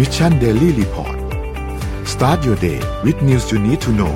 [0.00, 1.16] Mission Daily Report
[2.12, 4.14] start your day with news you need to know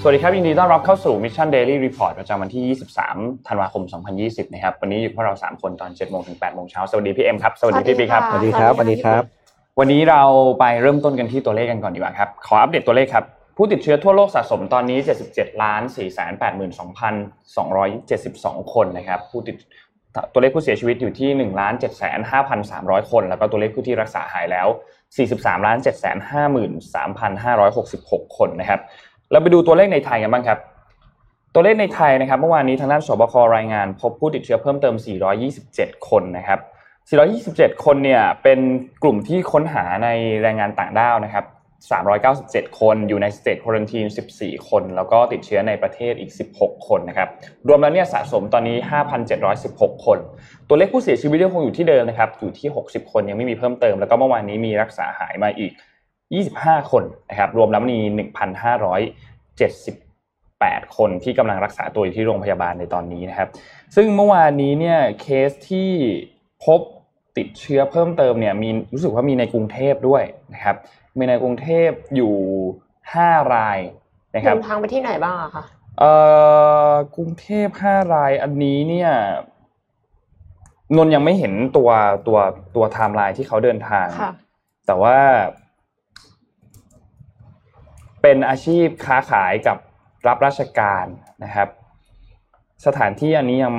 [0.00, 2.76] สวัสดีครับยินดีต้อนรับเข้าสู่ Mission Daily Report ประจำวันที่
[3.08, 3.82] 23 ธันวาคม
[4.18, 9.22] 2020 นะครับ วันนี้อยู่พวกเรา 3 คนตอน7โมงถึง8โมงเช้า สวัสดีพี่เอ็มครับ สวัสดีพี่ปีครับ สวัสดีครับ สวัสดีครับ
[9.78, 10.22] วันนี้เรา
[10.58, 13.24] ไปเริ่มต้นกันที่ตัวเลขกันก่อนดีกว่าครับ ขออัปเดตตัวเลขครับ
[13.56, 14.98] ผู้ติดเชื้อทั่วโลกสะสมตอนนี้
[15.30, 16.08] 77ล้าน4 8 2
[17.56, 19.56] 2 7 2 คนนะครับ ผู้ติด
[20.32, 24.66] ตัวเลขผู้เสียชีวิตอยู่ที่1ล้าน7 5 3 0 0คน แล้วก็ตัวเลขผู้ที่รักษาหายแล้ว
[25.16, 25.92] 43ล้าน7 5
[26.94, 28.80] 3 5 6 6คนนะครับ
[29.30, 30.58] เราไปดูตัวเลขในไทยกันบ้างครับ
[31.54, 34.94] ตัวเลขในไทยนะครับ เมื่อวานนี้ทางด้านสบครายงาน พบผู้ติดเชื้อเพิ่มเติม
[35.50, 36.60] 427 คนนะครับ
[37.20, 38.58] 427 คนเนี่ยเป็น
[39.02, 40.08] กลุ่มที่ค้นหาใน
[40.42, 41.44] แรงงานต่างด้าวนะครับ
[41.88, 47.28] 397 คนอยู่ในสเตทควอนตีน14 คน แล้วก็ติดเชื้อในประเทศอีก 16 คนนะครับ
[47.68, 48.76] รวมแล้วเนี่ยสะสมตอนนี้
[49.40, 50.18] 5,716 คน
[50.68, 55.72] ตัวเลขผู้เสียชีวิตยังคงอยู่ที่เดิมนะครับ อยู่ที่ 60 คนยังไม่มีเพิ่มเติม แล้วก็เมื่อวานนี้มีรักษาหายมาอีก
[56.26, 57.98] 25 คนนะครับ รวมแล้วมี
[60.00, 63.48] 1,578 คนที่กำลังรักษาตัวอยู่ที่โรงพยาบาลในตอนนี้นะครับ
[63.96, 65.90] ซึ่งเมื่อวานนี้เนี่ยเคสที่
[66.64, 66.80] พบ
[67.38, 70.22] ติดเชื้อเพิ่มเติมเนี่ยมีรู้สึกว่ามีในกรุงเทพด้วย
[70.54, 70.76] นะครับ
[71.18, 72.34] มีในกรุงเทพอยู่
[72.92, 73.78] 5ราย
[74.34, 75.64] นะครับเดินทางไปที่ไหนบ้างอะคะ
[75.98, 76.12] เอ่
[76.90, 79.10] อกรุงเทพห้ารายอันนี้เนี่ย
[80.96, 81.90] นนยังไม่เห็นตัว
[82.26, 82.38] ตัว
[82.76, 84.32] ตัวไทม์ไลน์ที่เขาเดินทางค่ะ
[84.86, 85.16] แต่ว่า
[88.22, 89.76] เป็นอาชีพค้าขายกับ
[90.26, 91.04] รับราชการ
[91.44, 91.68] นะครับ
[92.86, 93.74] สถานที่อันนี้ยัง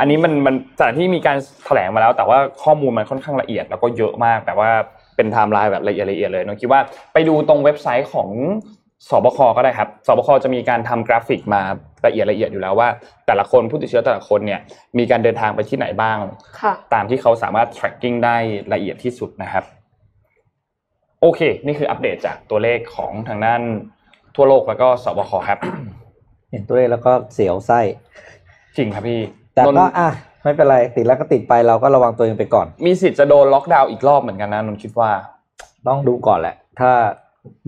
[0.00, 4.70] อันนี้มันมันสถานที่มีการแถลงมาแล้ว แต่ว่าข้อมูลมันค่อนข้างละเอียด แล้วก็เยอะมาก แต่ว่า
[5.16, 6.80] เป็นไทม์ไลน์แบบละเอียดละเอียดเลยนนคิดว่า
[7.12, 8.30] ไปดูตรงเว็บไซต์ของ
[9.10, 11.62] สบคก็ได้ครับสบคจะมีการทำกราฟิกมา
[12.06, 12.88] ละเอียดละเอียดอยู่แล้วว่า
[13.26, 14.60] แต่ละคนผู้ติดเชื้อแต่ละคนเนี่ย
[14.98, 16.18] มีการเดินทางไปที่ไหนบ้าง
[16.60, 18.36] ค่ะตามที่เขาสามารถ tracking ได้
[18.72, 19.64] ละเอียดที่สุดนะครับ
[21.20, 23.62] โอเค นี่คืออัปเดตจากตัวเลขของทางด้าน
[24.36, 25.58] ทั่วโลกแล้วก็สบคครับ
[26.50, 27.80] เห็นตัวเลขแล้วก็เสียวไส้
[28.76, 29.20] จริงครับพี่
[29.54, 30.10] แต่นนก็อะ
[30.44, 35.10] ไม่เป็นไรติดแล้วก็ติดไปเราก็ระวังตัวเองไปก่อน มีสิทธิ์จะโดนล็อกดาวน์อีกรอบเหมือนกันนะนนคิดว่า
[35.88, 36.90] ต้องดูก่อนแหละ ถ้า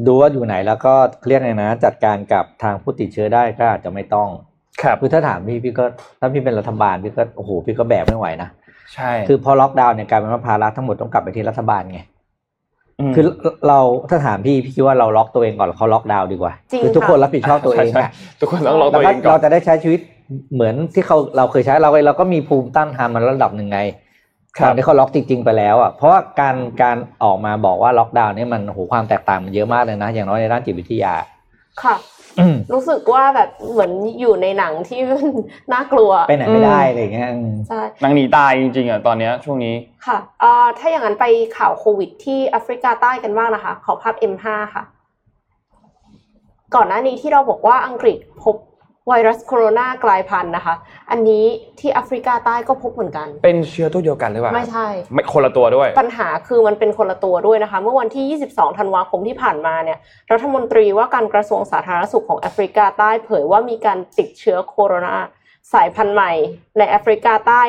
[0.06, 0.94] ดูว่าอยู่ไหนแล้วก็
[1.26, 4.28] เรียกไงนะ จัดการกับทางผู้ติดเชื้อได้ก็อาจจะไม่ต้อง
[4.82, 5.84] ครับคือถ้าถามพี่พี่ก็
[6.20, 8.48] ถ้าพี่เป็นรัฐบาลพี่ก็โอ้โหพี่ก็แบกไม่ไหวนะ
[8.94, 12.00] ใช่ คือพอล็อกดาวน์เนี่ยกลายเป็นว่าภาระทั้งหมดต้องกลับไปที่รัฐบาลไง
[13.10, 13.24] มคือ
[13.68, 20.00] เราถ้าถามพี่พี่คิดว่าเราล็อกตัวเองก่อนแล้วเขาล็อกดาวน์ดีกว่าจริงคือทุกค่ะคนรับผิดชอบตัวเองใช่อะใช่ทุกคนต้องล็อกตัวเองก่อเรานจะได้ใช้ชีวิต
[20.54, 23.80] เหมือนที่เขาเราเคยใช้เราเราก็มีภูมิต้านทานมันระดับหนึ่งไง
[24.56, 31.14] ครับตอนที่เขาล็อกจริง ๆ ไปแล้วอะเพราะว่าการการออกมาบอกว่าล็อกดาวน์เนี่ยมันโอ้โหความแตกต่างมันเยอะมากเลยนะ อย่างน้อยในด้านจิตวิทยา
[31.82, 31.96] ค่ะ
[32.38, 34.98] อืมรู้สึกว่าแบบเหมือนอยู่ในหนังที่
[35.72, 39.74] น่ากลัวไปไหนไม่ได้อะไรอย่างเงี้ยอืมใช่นางหนีตายจริงๆอะตอนเนี้ยช่วงนี้
[40.06, 41.26] ค่ะเอ่อถ้าอย่างนั้นไป
[41.58, 44.84] ข่าวโควิดที่แอฟริกาใต้กันบ้างนะคะ ขอภาพ M5 ค่ะ
[46.74, 48.56] ก่อนหน้านี้ที่เราบอกว่าอังกฤษพบ
[49.08, 50.74] ไวรัสโคโรนากลายพันธุ์นะคะ
[51.10, 51.44] อันนี้
[51.80, 59.98] ที่แอฟริกาใต้ก็พบเหมือนกัน เป็นเชื้อตัวเดียวกันหรือเปล่า ไม่ใช่ ไม่คนละตัวด้วย ปัญหาคือมันเป็นคนละตัวด้วยนะคะ เมื่อวันที่ 22 ธันวาคมที่ผ่านมาเนี่ย
[60.32, 65.16] รัฐมนตรีว่าการกระทรวงสาธารณสุขของแอฟริกาใต้เผยว่ามีการติดเชื้อโคโรนา
[65.72, 66.32] สายพันธุ์ใหม่
[66.78, 67.62] ในแอฟริกาใต้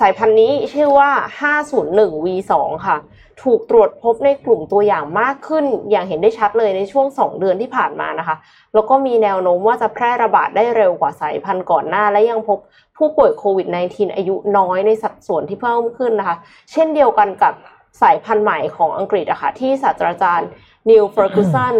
[0.00, 1.10] สายพันธุ์นี้ชื่อว่า
[1.40, 2.52] 501V2
[2.86, 2.96] ค่ะ
[3.42, 8.36] ถูกตรวจพบในกลุ่มตัวอย่างมากขึ้น อย่างเห็นได้ชัดเลยในช่วง 2 เดือนที่ผ่านมานะคะ
[8.74, 12.58] แล้วก็มีแนวโน้มว่าจะแพร่ระบาดได้เร็วกว่าสายพันธุ์ก่อนหน้า และยังพบ
[12.96, 16.36] ผู้ป่วยโควิด -19 อายุน้อยในสัดส่วนที่เพิ่มขึ้นนะคะ
[16.72, 17.54] เช่นเดียวกันกับ
[18.02, 20.48] สายพันธุ์ใหม่ของอังกฤษอะค่ะที่ศาสตราจารย์
[20.90, 21.74] นิวเฟอร์กูสัน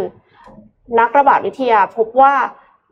[1.00, 2.34] นักระบาดวิทยาพบว่า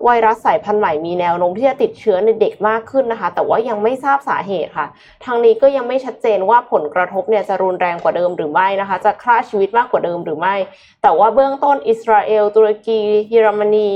[0.04, 4.86] ไวรัสสายพันธุ์ใหม่มีแนวโน้มที่จะติดเชื้อในเด็กมากขึ้นนะคะ แต่ว่ายังไม่ทราบสาเหตุค่ะ
[5.24, 10.54] ทางนี้ก็ยังไม่ชัดเจนว่าผลกระทบเนี่ยจะรุนแรงกว่าเดิมหรือไม่นะคะ จะฆ่าชีวิตมากกว่าเดิมหรือไม่
[11.02, 13.00] แต่ว่าเบื้องต้นอิสราเอล ตุรกี
[13.30, 13.90] เยอรมนี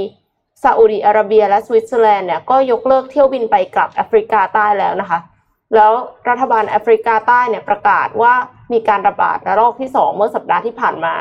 [0.62, 5.18] ซาอุดิอาระเบีย และสวิตเซอร์แลนด์เนี่ยก็ยกเลิกเที่ยวบินไปกลับแอฟริกาใต้แล้วนะคะ
[5.74, 5.92] แล้ว
[6.28, 8.32] รัฐบาลแอฟริกาใต้เนี่ยประกาศว่า
[8.72, 11.14] มีการระบาดระลอกที่ 2 เมื่อสัปดาห์ที่ผ่านมา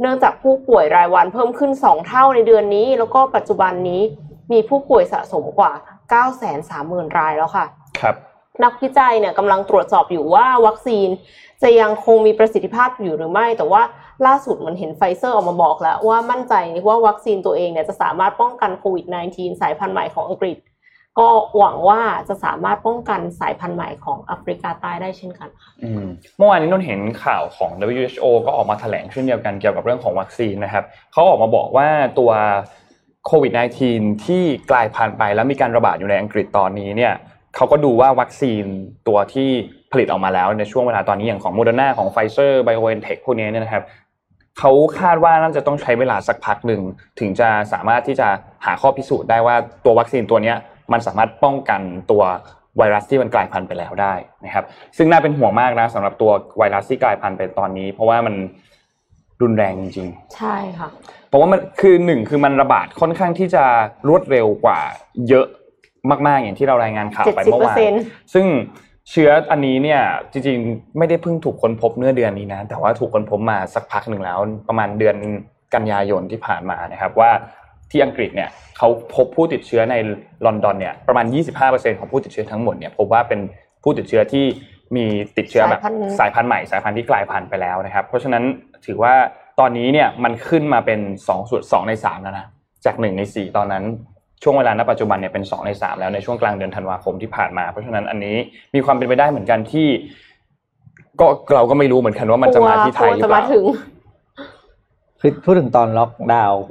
[0.00, 4.02] เนื่องจากผู้ป่วยรายวันเพิ่มขึ้น 2 เท่าในเดือนนี้ แล้วก็ปัจจุบันนี้
[4.52, 5.72] มีผู้ป่วยสะสมกว่า
[6.44, 7.66] 930,000 รายแล้วค่ะ
[8.00, 8.14] ครับ
[8.64, 11.08] นักวิจัยเนี่ยกำลังตรวจสอบอยู่ว่าวัคซีน
[11.62, 13.82] จะยังคงมีประสิทธิภาพอยู่หรือไม่ แต่ว่า
[14.26, 16.54] ล่าสุดมันเห็นไฟเซอร์ออกมาบอกแล้วว่ามั่นใจ
[16.86, 20.56] ว่าวัคซีนตัวเองเนี่ยจะสามารถป้องกันโควิด -19 สายพันธุ์ใหม่ของอังกฤษ
[21.18, 21.28] ก็
[21.58, 25.72] หวังว่าจะสามารถป้องกันสายพันธุ์ใหม่ของแอฟริกาใต้ได้เช่นกันค่ะ
[26.36, 32.30] เมื่อวานนี้นนเห็นข่าวของ WHO ก็ออกมาแถลงเช่นเดียวกันเกี่ยวกับเรื่องของวัคซีนนะครับเขาออกมาบอกว่าตัว
[33.26, 33.52] โควิด
[33.88, 37.12] -19 ที่กลายพันธุ์ไปแล้วมีการระบาดอยู่ในอังกฤษตอนนี้เนี่ย
[37.56, 38.64] เขาก็ดูว่าวัคซีน
[39.08, 39.48] ตัวที่
[39.92, 43.84] ผลิตออกมาแล้วในช่วงเวลาตอนนี้อย่างของโมเดอร์นาของไฟเซอร์ไบโอเอ็นเทคพวกนี้เนี่ยนะครับ
[44.58, 46.82] เขาคาดว่าน่าจะต้องใช้เวลาสักพักหนึ่ง
[47.20, 48.28] ถึงจะสามารถที่จะ
[48.64, 50.56] หาข้อพิสูจน์ได้ว่าตัววัคซีนตัวเนี้ย
[50.92, 51.80] มันสามารถป้องกัน
[52.10, 52.22] ตัว
[52.78, 54.64] ไวรัสที่มันกลายพันธุ์ไปแล้วได้นะครับ
[54.96, 58.34] ซึ่งน่าเป็นห่วงมากนะสำหรับตัวไวรัสที่กลายพันธุ์ไปตอนนี้ เพราะว่ามัน
[59.42, 60.88] รุนแรงจริงๆ ใช่ค่ะ
[61.28, 63.64] เพราะว่ามันคือหนึ่งคือมันระบาดค่อนข้างที่จะ
[64.08, 64.78] รวดเร็วกว่า
[65.28, 65.46] เยอะ
[66.26, 68.46] มากๆอย่างที่เรารายงานข่าวไปเมื่อวาน70%ซึ่ง
[69.10, 70.00] เชื้ออันนี้เนี่ย
[70.32, 75.16] จริงๆ ไม่ได้เพิ่งถูกค้นพบเมื่อเดือนนี้นะ แต่ว่าถูกค้นพบมาสักพักหนึ่งแล้ว ประมาณเดือน
[75.74, 77.30] กันยายนที่ผ่านมานะครับว่า
[77.90, 79.94] ที่อังกฤษเนี่ยเขาพบผู้ติดเชื้อใน
[80.46, 81.26] ลอนดอนเนี่ยประมาณ
[81.62, 83.40] 25%ของผู้ติดเชื้อทั้งหมดเนี่ยพบว่าเป็น
[83.82, 84.44] ผู้ติดเชื้อที่
[84.96, 85.04] มี
[85.36, 88.42] ติดเชื้อแบบสายพันธุ์สายพันธุ์ใหม่สายพันธุ์ที่กลายพันธุ์ไปแล้วนะครับ เพราะฉะนั้น
[88.86, 89.14] ถือว่า
[89.60, 92.46] ตอนนี้เนี่ยมันขึ้นมาเป็น2ส่วน2ใน3แล้วนะ
[92.84, 93.84] จาก1ใน4 ตอนนั้น
[94.42, 98.36] ช่วงเวลาณปัจจุบันเนี่ยเป็น 2 ใน 3 แล้วในช่วงกลางเดือนธันวาคมที่ผ่านมา เพราะฉะนั้นอันนี้
[98.74, 99.88] มีความเป็นไปได้เหมือนกันที่
[101.20, 103.64] ก็เราก็ไม่รู้เหมือนกันว่ามันจะมาที่ไทยหรือจะเปมาล่าถึง
[105.20, 106.62] คือพูดถึงตอนล็อกดาวน์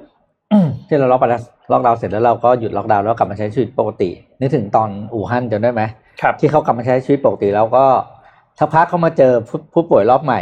[0.88, 4.10] ที่เราล็อกไปแล้วล็อกดาวน์เสร็จแล้วเราก็หยุดล็อกดาวน์แล้วกลับมาใช้ชีวิตปกติ
[4.40, 5.82] นึกถึงตอนอู่ฮั่นจำได้ไหม
[6.22, 7.86] ครับที่เขากลับมาใช้ชีวิตปกติแล้วก็
[8.60, 10.42] สักพักเขามาเจอผู้ผู้ป่วยรอบใหม่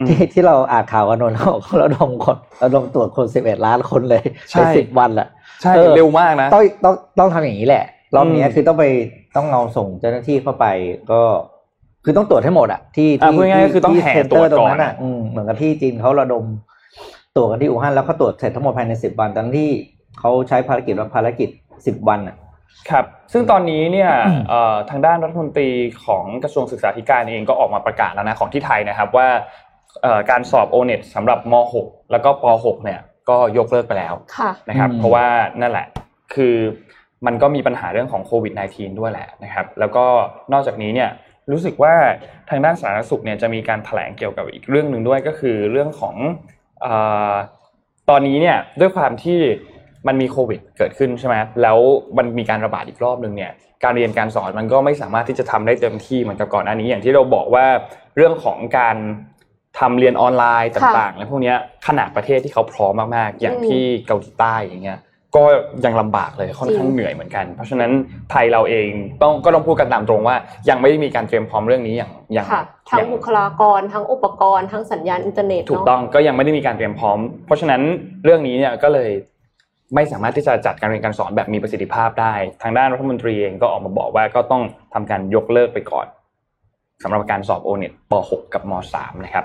[0.00, 5.28] อืมที่ที่เราอ่านข่าวกันนนเขาเขาระดมคนระดมตรวจคนสิบเอ็ดล้านคนเลยใช่ในสิบวันแหละ
[5.62, 7.84] ใช่เออเร็วมากนะต้องต้องต้องทำอย่างนี้แหละ
[8.14, 8.84] รอบเนี้ยอืมคือต้องไป
[9.36, 10.66] ต้องเอาส่งเจ้าหน้าที่เข้าไป
[11.10, 11.20] ก็
[12.04, 16.44] คือต้องตรวจให้หมดอะที่อะที่พูดง่ายๆก็คือต้องที่แห่เซ็นตเตรอวจร์ตรงก่อนนั้นอะอะอืมเหมือนกับที่จีนเขาระดม
[17.36, 19.70] ตรวจกันที่อู่ฮั่นแล้วก็ตรวจเสร็จทั้งหมดภายในสิบวันตอนที่
[20.18, 21.48] เขาใช้ภารกิจว่าภารกิจ
[21.86, 22.36] สิบวันอะ
[22.90, 24.10] ครับ ซึ่งตอนนี้เนี่ย
[24.48, 25.70] เอ่อทางด้านรัฐมนตรี
[26.04, 29.28] ของกระทรวงศึกษาธิการเองก็ออกมาประกาศแล้วนะของที่ไทยนะครับว่า
[30.02, 35.26] เอ่อการสอบโอเน็ตสำหรับม .6 แล้วก็ป .6 เนี่ยก็ยกเลิกไปแล้วค่ะนะครับอืมเพราะว่า
[35.60, 35.86] นั่นแหละ
[36.34, 36.54] คือ
[37.26, 40.04] มันก็มีปัญหาเรื่องของโควิด -19 ด้วยแหละนะครับ แล้วก็
[40.52, 41.10] นอกจากนี้เนี่ย
[41.52, 41.94] รู้สึกว่า
[42.50, 46.57] ทางด้านสาธารณสุขเนี่ยจะมีการแถลงเกี่ยวกับอีกเรื่องหนึ่งด้วยก็คือเรื่องของเออ
[48.08, 49.40] ตอนนี้เนี่ยด้วยความที่
[50.06, 51.78] มันมีโควิดเกิดขึ้นใช่ไหมแล้ว
[52.18, 53.52] มันมีการระบาดอีกรอบหนึ่งเนี่ย
[53.84, 57.66] การเรียนการสอนมันก็ไม่สามารถที่จะทำได้เต็มที่เหมือนกับก่อนหน้านี้อย่างที่เราบอกว่า
[58.16, 58.96] เรื่องของการ
[59.78, 61.54] ทำเรียนออนไลน์ต่างๆและพวกนี้
[61.86, 64.98] ขนาดประเทศที่เขาพร้อมมากๆ อย่างที่เกาหลีใต้อย่างเงี้ย
[65.36, 65.42] ก็
[65.84, 67.90] ยังลำบากเลยค่อนข้างจริงเหนื่อยเหมือนกัน เพราะฉะนั้น
[68.30, 68.88] ไทยเราเอง
[69.22, 70.36] ต้องก็ต้องพูดกันตามตรงว่า
[70.68, 77.82] ยังไม่ได้มีการเตรียมพร้อมเรื่องนี้อย่างอย่างค่ะทั้องย่างบุคลากรทั้งอุปกรณ์ทั้งสัญญาณอินเทอร์เน็ตถูกเนาะต้องก็ยังไม่ได้มีการเตรียมพร้อม เพราะฉะนั้น
[78.24, 79.10] เรื่องนี้เนี่ยก็เลย
[79.94, 84.62] ไม่สามารถที่จะจัดการเรียนการสอนแบบมีประสิทธิภาพได้ ทางด้านรัฐมนตรีเองก็ออกมาบอกว่าก็ต้อง
[84.94, 86.06] ทำการยกเลิกไปก่อน
[87.02, 89.44] สำหรับการสอบโอเน็ตป .6 กับม .3 นะครับ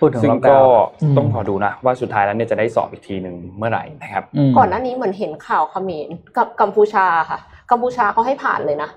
[0.00, 7.38] พูดถึงซึ่งล็อกก็ดาวน์ต้องรอดูนะ ว่าสุดท้ายแล้วเนี่ยจะได้สอบอีกทีหนึ่งเมื่อไหร่นะครับมก่อนหน้านี้เหมือนเห็นข่าวเขมรกับกัมพูชาค่ะ
[7.70, 8.90] กัมพูชาเขาให้ผ่านเลยนะ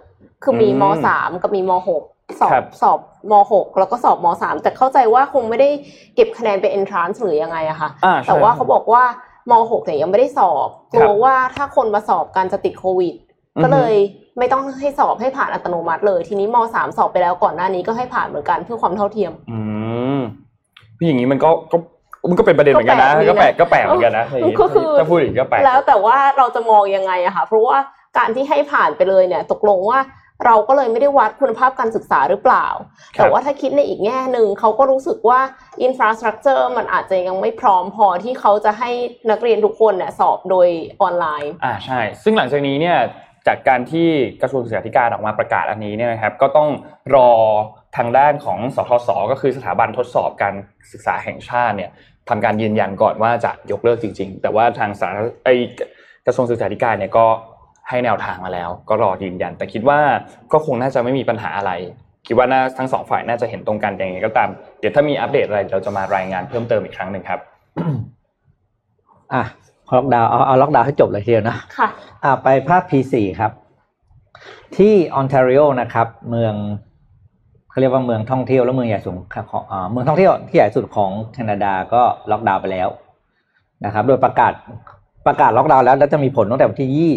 [0.44, 2.04] คือมีอืมมสามกับมีมหก
[2.42, 3.00] สอครับบสอบ
[3.32, 5.70] มหกแล้วก็สอบมสามแต่เข้าใจว่าคงไม่ได้
[6.16, 9.04] เก็บคะแนนเป็น entrance หรือยังไงอะค่ะอ่าใช่แต่ว่าเขาบอกว่า
[9.52, 13.16] มหกเนี่ยยังไม่ได้สอบกลัวว่าถ้าคนมาสอบกันจะติดโควิด
[13.58, 13.94] อือฮึก็เลย
[14.38, 19.60] ไม่ต้องให้สอบให้ผ่านอัตโนมัติเลย ทีนี้มสามสอบไปแล้วก่อนหน้านี้ก็ให้ผ่านเหมือนกันเพื่อความเท่าเทียม อื
[20.18, 20.20] ม
[21.00, 21.78] พี่อย่างนี้มันก็ก็
[22.30, 27.78] มันก็เป็นประเด็นเหมือนกันนะก็ก็แปแปลลกกดีนะก็แปลกเหมือนกันนะอย่างนี้ก็คือถ้าพูดอย่างนี้ก็แปลกแล้วแต่ว่าเราจะมองยังไงอะค่ะเพราะว่า
[28.18, 30.00] การที่ให้ผ่านไปเลยเนี่ย ตกลงว่า
[30.46, 32.66] เราก็เลยไม่ได้วัดคุณภาพการศึกษาหรือเปล่า
[33.18, 35.40] แต่ว่าถ้าคิดในอีกแง่หนึ่งเขาก็รู้สึกว่า
[35.84, 38.92] อินฟราสตรักเจอร์มันอาจจะยังไม่พร้อมพอที่เขาจะให้
[39.32, 40.68] นักเรียนทุกคนเนี่ยสอบโดย
[41.02, 42.98] ออนไลน์อ่าใช่ ซึ่งหลังจากนี้เนี่ย
[43.48, 44.08] จากการที่
[44.42, 46.70] กระทรวงศึกษาธิการออกมาประกาศอันนี้เนี่ยนะครับ ก็ต้อง
[47.16, 47.32] รอ
[47.98, 50.54] ทางด้านของสทศก็คือสถาบันทดสอบการ
[50.92, 51.92] ศึกษาแห่งชาติเนี่ย
[52.30, 55.08] ทำการยืนยันก่อนว่าจะยกเลิกจริง ๆ แต่ว่าทางสา
[55.44, 55.50] ไอ
[56.26, 57.26] กระทรวงศึกษาธิการเนี่ยก็
[57.90, 60.00] ให้แนวทางมาแล้ว ก็รอยืนยัน แต่คิดว่า
[60.52, 61.72] ก็คงน่าจะไม่มีปัญหาอะไร
[62.28, 67.40] คิดว่าน่าทั้งสองฝ่ายน่าจะเห็นตรงกันอย่างไรก็ตาม เดี๋ยวถ้ามีอัปเดตอะไรเราจะมารายงานเพิ่มเติมอีกครั้งหนึ่งครับ
[69.34, 69.44] อะ
[69.96, 71.90] ล็อกดาวน์เอาเอาล็อกดาวน์ให้จบเลยทีเดียวนะค่ะ
[72.24, 73.52] อ่าไปภาพ P4 ครับ
[74.78, 76.56] ที่ออนแทรีโอนะครับ เมือง
[77.70, 79.14] เขาเรียกว่าเมืองท่องเที่ยวและเมืองใหญ่สุด
[79.52, 82.90] ของอ่าเมืองท่องเที่ยวที่ใหญ่สุดของแคนาดาก็ล็อกดาวน์ไปแล้ว
[83.86, 84.54] นะครับ โดยประกาศ
[85.28, 87.14] ประกาศล็อกดาวน์แล้ว แล้วจะมีผลตั้งแต่วันที่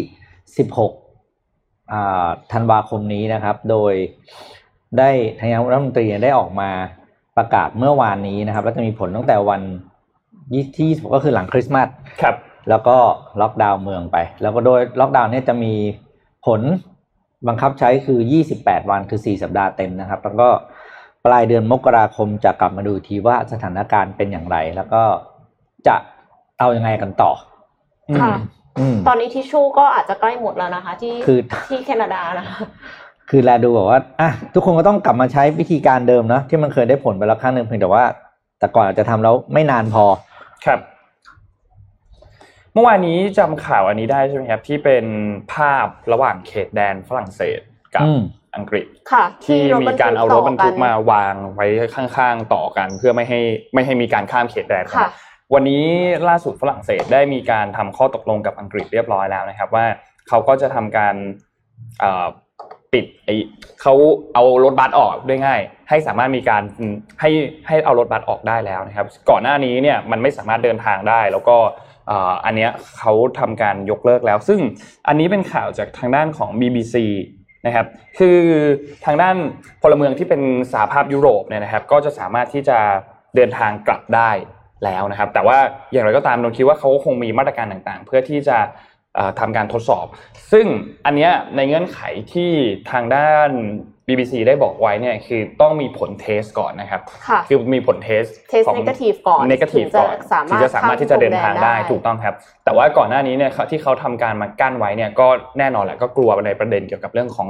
[1.19, 3.93] 26อ่าธันวาคมนี้นะครับ โดย
[4.97, 6.69] ได้ทางรัฐมนตรีได้ออกมา
[7.37, 9.61] ประกาศเมื่อวานนี้นะครับ แล้วจะมีผลตั้งแต่วัน
[10.77, 11.87] ที่26ก็คือหลังคริสต์มาส
[12.21, 12.35] ครับ
[12.69, 12.97] แล้วก็
[13.41, 15.73] ล็อกดาวน์เมืองไป แล้วก็โดยล็อกดาวน์เนี่ยจะมี
[16.45, 16.61] ผล
[17.47, 18.19] บังคับใช้คือ
[18.55, 20.49] 28 วันคือ 4 สัปดาห์เต็มนะครับ แล้วก็
[21.25, 25.01] ปลายเดือนมกราคมจะกลับมาดูอีกทีว่าสถานการณ์เป็นอย่างไร แล้วก็
[25.87, 25.95] จะ
[26.59, 27.31] เอายังไงกันต่อ
[28.21, 28.35] ค่ะ
[28.79, 32.57] อืมตอนนี้ทิชชู่ก็อาจจะใกล้หมดแล้วนะคะ ที่คือที่แคนาดานะคะ
[33.29, 38.03] คือแลดูบอกว่าอะทุกคนก็ต้องกลับมาใช้วิธีการเดิมเนาะที่มันเคยได้ผลไปแล้วครั้งหนึ่งเพียงแต่ว่า
[38.59, 40.05] แต่ก่อนอาจจะทำแล้วไม่นานพอ
[40.65, 40.79] ครับ
[42.73, 45.05] เมื่อวานนี้จำข่าวอันนี้ได้ใช่ไหมครับที่เป็น
[45.53, 47.59] ภาพระหว่างเขตแดนฝรั่งเศส
[47.95, 48.21] กับอืม
[48.55, 53.39] อังกฤษค่ะที่มีการเอารถบรรทุกต่อมาวางไว้ข้างๆต่อกัน เพื่อไม่ให้
[53.73, 55.09] ไม่ให้มีการข้ามเขตแดนค่ะ
[55.53, 55.83] วันนี้
[56.29, 59.85] ล่าสุดฝรั่งเศสได้มีการทำข้อตกลงกับอังกฤษเรียบร้อยแล้วนะครับ ว่า
[60.27, 61.15] เขาก็จะทำการ
[61.99, 62.25] เอ่อ
[62.93, 63.29] ปิดไอ
[63.81, 63.93] เขา
[64.33, 66.63] เอารถบัสออกด้วยง่าย ให้สามารถมีการ
[67.21, 67.29] ให้
[67.67, 71.57] ให้เอารถบัสออกได้แล้วนะครับ ก่อนหน้านี้เนี่ยมันไม่สามารถเดินทางได้แล้วก็
[71.92, 74.59] เอันเนี้ยเขาทำการยกเลิกแล้ว ซึ่ง
[75.07, 76.95] อันนี้เป็นข่าวจากทางด้านของ BBC
[77.65, 77.87] นะครับ
[78.19, 78.39] คือ
[79.05, 79.35] ทางด้าน
[79.81, 80.41] พลเมืองที่เป็น
[80.71, 82.79] สหภาพยุโรปเนี่ยนะครับ ก็จะสามารถที่จะ
[83.35, 84.31] เดินทางกลับได้
[84.83, 85.57] แล้วนะครับ แต่ว่า
[85.91, 88.57] อย่างไรก็ตามนนคิดว่าเขาก็คงมีมาตรการต่างๆ เพื่อที่จะ
[89.15, 90.05] เอ่อทำการทดสอบ
[90.51, 90.65] ซึ่ง
[91.05, 91.99] อันเนี้ยในเงื่อนไข
[92.33, 92.51] ที่
[92.91, 93.49] ทางด้าน
[94.07, 105.27] BBC ได้บอกไว้เนี่ยคือต้องมีผลเทสก่อนนะครับค่ะคือมีผลเทสเทสของเนกาทีฟก่อนเนกาทีฟถึงจะก่อนสามารถถึงจะสามารถที่จะเดินทางได้ข้ามพรมแดนได้ถูกต้องครับ แต่ว่าก่อนหน้านี้เนี่ยเขาที่เขาทำการมากั้นไว้เนี่ยก็
[105.59, 107.49] แน่นอนแหละก็กลัวในประเด็นเกี่ยวกับเรื่องของ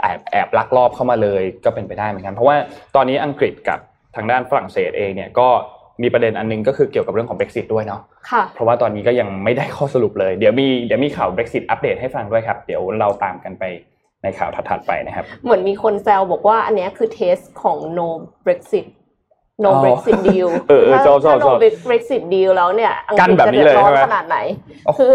[0.00, 2.56] แอบแอบลักลอบเข้ามาเลยก็เป็นไปได้เหมือนกันเพราะว่า
[2.96, 3.78] ตอนนี้อังกฤษกับ
[4.16, 5.48] ทางด้านฝรั่งเศสเองเนี่ยก็
[6.02, 13.64] มีประเด็นอันหนึงก็คือเกี่ยวกับเรื่องของ Brexit ด้วยเนาะค่ะเพราะว่าตอนนี้ก็ยังไม่ได้ข้อสรุปเลย เดี๋ยวมีเดี๋ยวมีข่าว Brexit อัปเดตให้ฟังด้วยครับ เดี๋ยวเราตามกันไป
[14.24, 18.08] ในข่าวถัดๆไปนะครับ เหมือนมีคนแซวบอกว่าอันเนี้ยคือเทสของ no
[18.44, 18.86] Brexit
[19.64, 24.38] no อ๋อ Brexit deal เออเออถ้าชอบชอบถ้าช no อบ Brexit deal แล้วเนี่ยอังกกั้นฤษแบบจะนี้เดือเลยดร้อนใช่ไหมขนาดไหน
[24.84, 25.12] โอ้คือ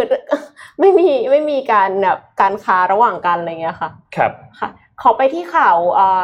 [0.80, 4.70] ไม่มีไม่มีการแบบการค้าระหว่างกันอะไรเงี้ยค่ะ ครับค่ะ
[5.02, 6.24] ขอไปที่ข่าวเอ่อ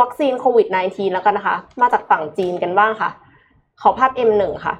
[0.00, 3.10] วัคซีนโควิด -19 แล้วกันนะคะ มาจากฝั่งจีนกันบ้างค่ะ
[3.82, 4.74] ขอภาพ M1 ค่ะ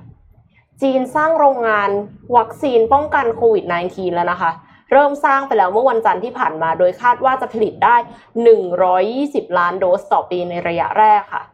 [0.82, 1.90] จีนสร้างโรงงาน
[2.37, 4.50] วัคซีนป้องกันโควิด -19 แล้วนะคะ
[4.92, 7.97] เริ่มสร้างไปแล้วเมื่อวันจันทร์ที่ผ่านมา โดยคาดว่าจะผลิตได้
[8.76, 11.45] 120 ล้านโดสต่อปีในระยะแรกค่ะ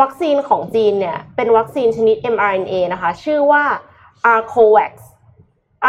[0.00, 3.64] วัคซีนของจีนเนี่ยเป็นวัคซีนชนิด mRNA นะคะ ชื่อว่า
[4.34, 4.92] Arcovax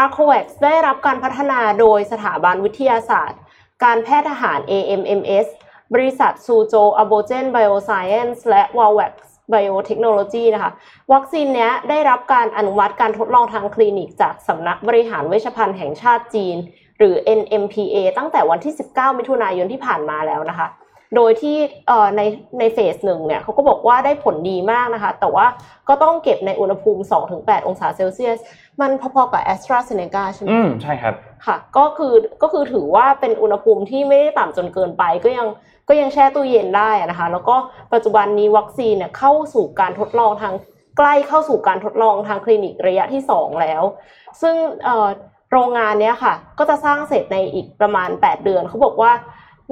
[0.02, 3.40] Arcovax ได้รับการพัฒนาโดยสถาบันวิทยาศาสตร์
[3.84, 5.46] การแพทย์ทหาร AMMS
[5.94, 8.62] บริษัทซูโจว Abogen Biosciences และ
[9.54, 10.70] w a l w a x Biotechnology นะคะ
[11.12, 16.56] วัคซีนเนี้ยได้รับการอนุมัติการทดลองทางคลินิกจากสำนักบริหารเวชภัณฑ์แห่งชาติจีน
[16.98, 20.68] หรือ NMPA ตั้งแต่วันที่ 19 มิถุนายนที่ผ่านมาแล้วนะคะ
[21.16, 21.56] โดยที่
[21.88, 22.20] เอ่อใน
[22.58, 25.46] ในเฟสหนึ่งเนี่ยเขาก็บอกว่าได้ผลดีมากนะคะ แต่ว่า
[25.88, 27.02] ก็ต้องเก็บในอุณหภูมิ
[27.34, 28.38] 2-8 องศาเซลเซียส
[28.80, 31.14] มันพอๆกับ a s t r a z เซ e c a ใช่ไหมอืมใช่ครับ
[31.46, 35.48] ค่ะ ก็คือก็คือถือว่าเป็นอุณหภูมิที่ไม่ได้ต่ำจนเกินไปก็ยัง
[35.90, 37.56] ก็ยังแช่ตู้เย็นได้นะคะ แล้วก็
[37.92, 40.54] ปัจจุบันนี้วัคซีนเนี่ยเข้าสู่การทดลองทาง
[40.98, 43.82] ใกล้เข้าสู่การทดลองทางคลินิกระยะที่ 2 แล้ว
[44.40, 44.54] ซึ่ง
[45.52, 49.12] โรงงานเนี้ยค่ะ ก็จะสร้างเสร็จในอีกประมาณ 8 เดือน เขาบอกว่า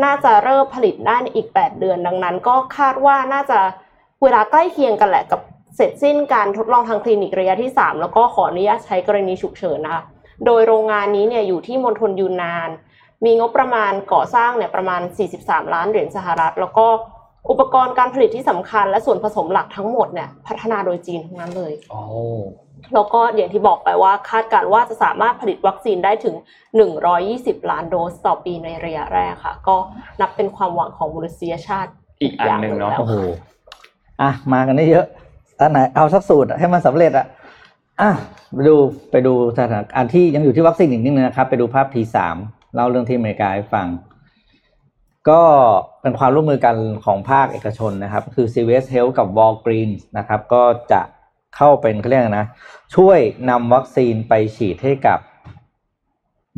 [0.05, 3.59] น่าจะเริ่มผลิตได้ในอีก 8 เดือนดังนั้น ก็คาดว่าน่าจะ
[4.23, 5.41] เวลาใกล้เคียงกันแหละกับ
[5.77, 10.03] เสร็จสิ้นการทดลองทางคลินิกระยะที่ 3 แล้วก็ขออนุญาตใช้กรณีฉุกเฉินนะคะ
[10.47, 12.71] โดยโรงงานนี้เนี่ยอยู่ที่มณฑลยูนนาน
[13.25, 15.01] มีงบประมาณก่อสร้างเนี่ยประมาณ
[15.39, 16.87] 43 ล้านเหรียญสหรัฐ แล้วก็
[17.51, 22.01] อุปกรณ์การผลิตที่สำคัญ และส่วนผสมหลักทั้งหมดเนี่ยพัฒนาโดยจีนทั้งนั้นเลยโอ้
[22.95, 26.35] แล้วก็อย่างที่บอกไปว่าคาดการณ์ว่าจะสามารถผลิตวัคซีนได้ถึง
[27.03, 29.77] 120 ล้านโดสต่อปีในระยะแรกค่ะ ก็
[30.21, 31.91] นับเป็นความหวังของมนุษยชาติ
[32.23, 33.15] อีกอันหนึ่งเนาะอย่างหนึ่งแล้วโอ้โห
[34.23, 35.07] อะมากันได้เยอะ
[35.61, 37.27] อันไหนเอาสักสูตรให้มันสำเร็จอะ
[38.01, 38.11] อะ
[38.55, 38.77] ไปดู
[39.11, 42.17] ไปดูสถานการณ์ที่ยังอยู่ที่วัคซีนอีกนิดนึงนะครับ ไปดูภาพ T3
[42.79, 43.87] เล่าเรื่องที่อเมริกาให้ฟัง
[45.31, 45.43] ก็
[46.03, 51.01] เป็นความร่วมมือกันของภาคเอกชนนะครับ คือ CVS Health กับ Walgreens นะครับ ก็จะ
[51.57, 52.47] เข้าเป็นเขาเรียกอะไรนะ
[52.97, 53.19] ช่วย
[53.51, 55.19] นำวัคซีนไปฉีดให้กับ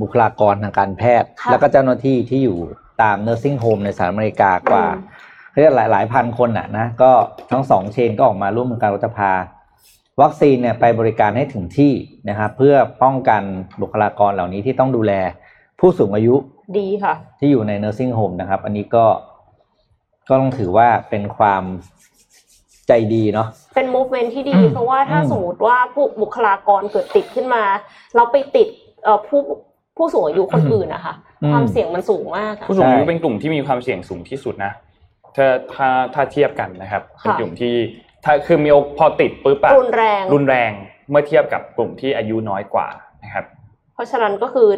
[0.00, 2.58] บุคลากรทางการแพทย์ค่ะแล้วก็เจ้าหน้าที่ที่อยู่
[3.02, 7.10] ตาม nursing home ในสหรัฐอเมริกากว่าอืมเรียกหลายหลายพันคนอะนะก็
[7.50, 9.32] ทั้งสองเชนก็ออกมาร่วมมือกันรัฐพา
[10.22, 11.92] วัคซีนเนี่ยไปบริการให้ถึงที่
[12.28, 13.42] นะครับ เพื่อป้องกัน
[13.80, 15.12] บุคลากรเหล่านี้ที่ต้องดูแล
[15.80, 16.34] ผู้สูงอายุ
[16.78, 19.04] ดีค่ะ ที่อยู่ใน nursing home นะครับ อันนี้ก็
[20.28, 21.62] ก็ต้องถือว่าเป็นความ
[22.88, 27.64] ใจดีเนาะเป็น movement ที่ดีอืมเพราะว่าถ้าอืมสมมติว่าผู้บุคลากรเกิดติดขึ้นมา
[28.16, 28.68] เราไปติด
[29.04, 29.40] เอ่อผู้
[29.96, 31.14] ผู้สูงอายุคนอื่นนะคะ
[31.52, 34.72] ความเสี่ยงมันสูงมากอะผู้สูงอายุเป็นกลุ่มที่มีความเสี่ยงสูงที่สุดนะ
[35.36, 37.74] ถ้าถ้าถ้าเทียบกันนะครับค่ะเป็นกลุ่มที่
[38.24, 40.72] ถ้าคือมีโอพอติดปุ๊บอะรุนแรงรุนแรง
[41.10, 42.88] เมื่อเทียบกับกลุ่มที่อายุน้อยกว่า
[43.24, 43.59] นะครับเพ
[44.00, 44.68] ราะฉะนั้นก็คือ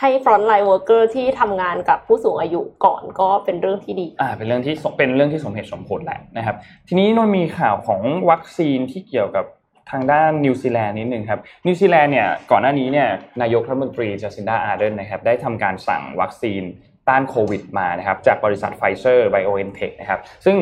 [0.00, 6.56] ให้ front line worker ที่ทำงานกับผู้สูงอายุก่อนก็เป็นเรื่องที่ดี อ่า เป็นเรื่องที่เป็นเรื่องที่สมเหตุสมผลแหละนะครับ
[6.88, 9.44] ทีนี้นนมีข่าวของวัคซีนที่เกี่ยวกับ
[9.90, 13.08] ทางด้านนิวซีแลนด์นิดหนึ่งครับนิวซีแลนด์เนี่ยก่อนหน้านี้เนี่ย
[13.42, 16.62] นายกรัฐมนตรีจัสซินดาอาร์เดนนะครับได้ทำการสั่งวัคซีน
[17.08, 20.56] ต้านโควิดมานะครับจากบริษัทไฟเซอร์ไบโอเอ็นเทคนะครับซึ่ง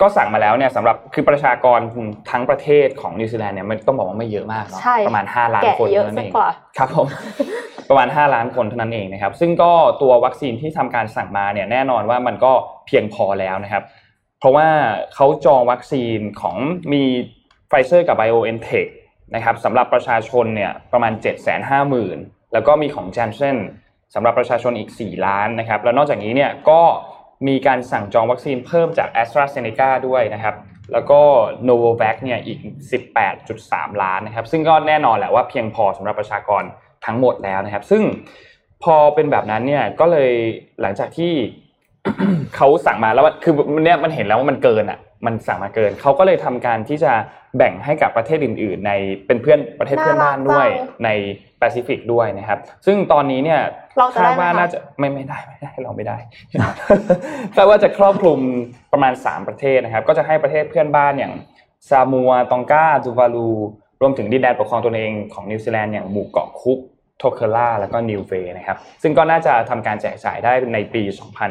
[0.00, 1.80] ก็สั่งมาแล้วเนี่ยสำหรับคือประชากร
[2.30, 7.06] ทั้งประเทศของนิวซีแลนด์เนี่ยมันต้องบอกว่าไม่เยอะมากเนาะใช่ประมาณ 5 ล้านแกะคนเยอะเท่านั้นสักเองกว่าครับผม
[7.88, 12.52] ประมาณ 5 ล้านคนเท่านั้นเองนะครับ ซึ่งก็ตัววัคซีนที่ทำการสั่งมาเนี่ยแน่นอนว่ามันก็
[12.86, 13.82] เพียงพอแล้วนะครับ
[14.38, 14.68] เพราะว่า
[15.14, 16.56] เขาจองวัคซีนของ
[16.92, 17.02] มี
[17.68, 18.88] ไฟเซอร์กับ BioNTech
[19.34, 23.56] นะครับสำหรับประชาชนเนี่ยประมาณ 7 5 0 0 0 0 แล้วก็มีของ Janssen
[24.14, 26.80] สำหรับประชาชนอีก 4 ล้านนะครับ แล้วนอกจากนี้เนี่ยก็
[27.46, 30.54] มีการสั่งจองวัคซีนเพิ่มจาก a s t r a z เซ e c a ด้วยนะครับ
[30.92, 31.20] แล้วก็
[31.68, 32.58] Novavax เนี่ยอีก
[33.30, 36.62] 18.3 ล้านนะครับ ซึ่งก็แน่นอนแหละว่าเพียงพอสำหรับประชากร
[37.06, 38.02] ทั้งหมดแล้วนะครับ ซึ่ง
[38.84, 40.32] พอเป็นแบบนั้นเนี่ยก็เลย
[40.80, 41.32] หลังจากที่
[42.56, 43.54] เขาสั่งมาแล้วว่าคือ
[43.84, 47.12] เนี่ยมันเห็นแล้วว่ามันเกินอะมันสั่งมาเกินเขาก็เลยทำการที่จะ
[47.56, 48.92] แบ่งให้กับประเทศอื่น ๆ ใน
[49.26, 51.10] เป็นเพื่อนประเทศเพื่อนบ้านด้วยน่ารักจังใน
[51.58, 53.60] แปซิฟิกด้วยนะครับ ซึ่งตอนนี้เนี่ย
[53.98, 56.16] เราจะคาได้ดไหมว่าคะน่าจะไม่ไม่ได้ไม่ได้เราไม่ได้
[57.54, 58.38] คาดว่าจะครอบคลุม
[58.92, 61.34] ประมาณ 3 ประเทศนะครับ ก็จะให้ประเทศเพื่อนบ้านอย่าง
[61.88, 63.50] ซามัวตองกาตูวาลู
[64.00, 66.78] รวมถึงดินแดนปกครองตนเองของนิวซีแลนด์อย่างหมู่เกาะคุก
[67.18, 71.02] โทเคเลาแล้วก็นีอูเอนะครับซึ่งก็น่าจะทำการแจกจ่ายได้ในปี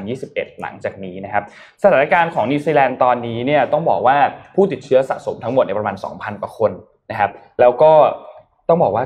[0.05, 1.43] 2021 หลังจากนี้นะครับ
[1.83, 4.17] สถานการณ์ของนิวซีแลนด์ตอนนี้เนี่ยต้องบอกว่า
[4.55, 6.71] ผู้ติดเชื้อสะสมทั้งหมดในยประมาณ 2,000 กว่าคน
[7.11, 7.91] นะครับแล้วก็
[8.67, 9.05] ต้องบอกว่า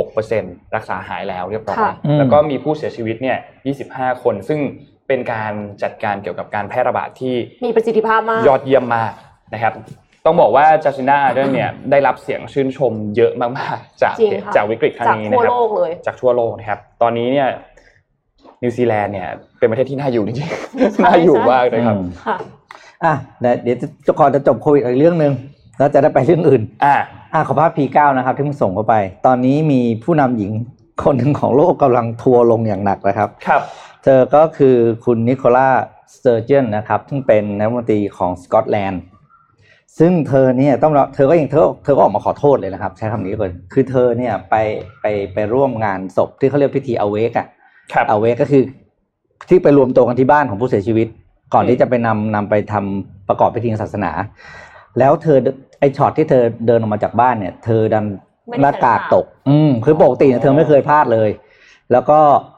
[0.00, 3.38] 96%รักษาหายแล้วเรียบร้อยค่ะอืมแล้วก็มีผู้เสียชีวิตเนี่ย
[3.78, 4.60] 25 คน ซึ่ง
[5.08, 7.34] เป็นการจัดการเกี่ยวกับการแพร่ระบาดที่
[7.66, 9.12] มีประสิทธิภาพมากยอดเยี่ยมมาก
[9.54, 9.72] นะครับ
[10.28, 17.48] ต้องบอกว่าจัสติน่าเดนเนี่ยได้รับเสียงชื่นชมเยอะมากๆ จากจริงค่ะจากวิกฤตครั้จากงนี้ทั่นะวครับโลกเลยจากทั่วโลกนะครับ ตอนนี้เนี่ย
[18.62, 22.36] นิวซีแลนด์เนี่ยเป็นประเทศที่น่าอยู่จริงๆใช่น่าอยู่มากนะครับอืมค่ะ
[23.04, 25.32] อะเดี๋ยวเดี๋ยวจะก่อนจะจบโควิดอีกเรื่องหนึ่ง
[25.78, 26.94] แล้วจะได้ไปเรื่องอื่น อ่า
[27.34, 28.94] อะขอภาพ P9 นะครับ ที่มึงส่งเข้าไป
[29.26, 30.50] ตอนนี้มีผู้นำหญิง
[31.04, 33.62] คนหนึ่งของโลกกำลังทัวร์ลงอย่างหนักนะครับ ครับ
[34.04, 35.68] เธอก็คือคุณนิโคลา
[36.14, 39.02] สเตอร์เจียนนะครับ ซึ่งเป็นนายกรัฐมนตรีของสกอตแลนด์
[39.98, 44.54] ซึ่งเธอเนี่ยต้องเธอก็ยังเธอเธอก็ออกมาขอโทษเลยนะครับ ใช้คำนี้ก่อนคือเธอเนี่ยไป
[45.02, 47.46] ไปไปร่วมงานศพที่เขาเรียกพิธีอเวกอะ
[47.92, 48.62] ครับอเวกก็คือ
[49.48, 51.08] ที่ไปรวมตัวกันที่บ้านของผู้เสียชีวิต
[51.54, 54.10] ก่อนอืมที่จะไปนำนำไปทำประกอบพิธีทางศาสนา
[54.98, 55.38] แล้วเธอ
[55.78, 58.04] ไอช็อตที่เธอเดินออกมาจากบ้านเนี่ย เธอดัน
[58.48, 61.30] ไม่ได้หน้ากากใส่หน้ากากตก อืมคือปกติเนี่ยเธอไม่เคยพลาดเลย
[61.92, 62.18] แล้วก็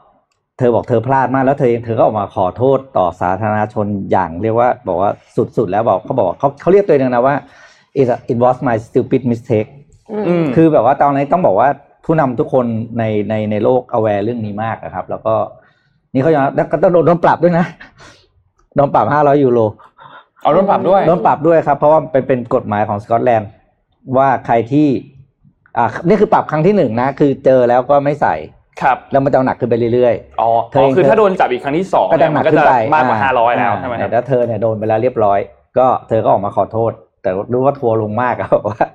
[0.61, 5.09] ธอบอกเธอพลาดมากแล้วเธอเธอก็ออกมาขอโทษต่อสาธารณชนอย่างเรียกว่าบอกว่า
[5.57, 7.35] สุดๆแล้วบอกเขาบอกว่าเขาเขาเรียกตัวเองนะว่า
[7.99, 9.69] it it was my stupid mistake
[10.11, 11.69] อืมอืมคือแบบว่าตอนนี้ต้องบอกว่า
[12.05, 12.65] ผู้นำทุกคน
[12.97, 15.35] ในในในโลก aware เรื่องนี้มากนะครับ แล้วก็
[16.13, 17.65] นี่เขายอมรับแล้วก็ต้องโดนโดนปรับด้วยนะ
[18.75, 19.59] โดนปรับห้าร้อยยูโร
[20.41, 23.49] เอาร่วมปรับด้วยโดนปรับด้วยครับ เพราะว่าเป็นเป็นกฎหมายของสกอตแลนด์
[24.17, 24.87] ว่าใครที่
[25.77, 28.35] อ่านี่คือปรับครั้งที่หนึ่งนะ คือเจอแล้วก็ไม่ใส่
[28.81, 35.39] ครับแล้วมันจะเอาหนักขึ้นไปเรื่อยอ๋อเธออ๋อเองคือถ้าโดนจับอีกครั้งที่สองๆก็เนี่จะยหมันักนก็ขึ้นจะไปมากกว่าห้าร้อยแล้วใช่ไหมครับแต่ถ้าเธอเนี่ยโดนไปแล้วเรียบร้อย
[35.77, 36.91] ก็เธอก็ออกมาขอโทษ
[37.21, 38.85] แต่รู้ว่าทัวร์ลงมากอะบอกว่า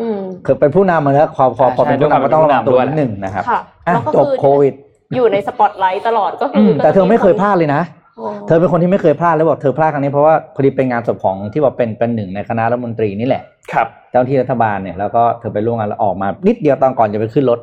[0.00, 4.74] อืมคือเป็นผู้นำมาแล้วพอพอพอใช่เป็นผู้นำก็ต้องระวังตัวนิดหนึ่งนะครับค่ะอะแล้วก็จบคือโควิด
[5.14, 7.82] อยู่ในสปอตไลท์ตลอดก็คือือมแต่เธอไม่เคยพลาดเลยนะ
[8.18, 17.58] อ๋อเธอเป็นคนที่ไม่เคยพลาดแล้วบอกเธอพลาดครั้งนี้เพราะว่าพอดีเป็นงานศพของที่ว่าเป็นเป็นหนึ่งในคณะรัฐมนตรีนี่แหละครับเจ้าหน้าที่รัฐบาลเนี่ยแล้วก็เธอไปร่วมงานแล้วออกมานิดเดียวตอนก่อนจะไปขึ้นรถ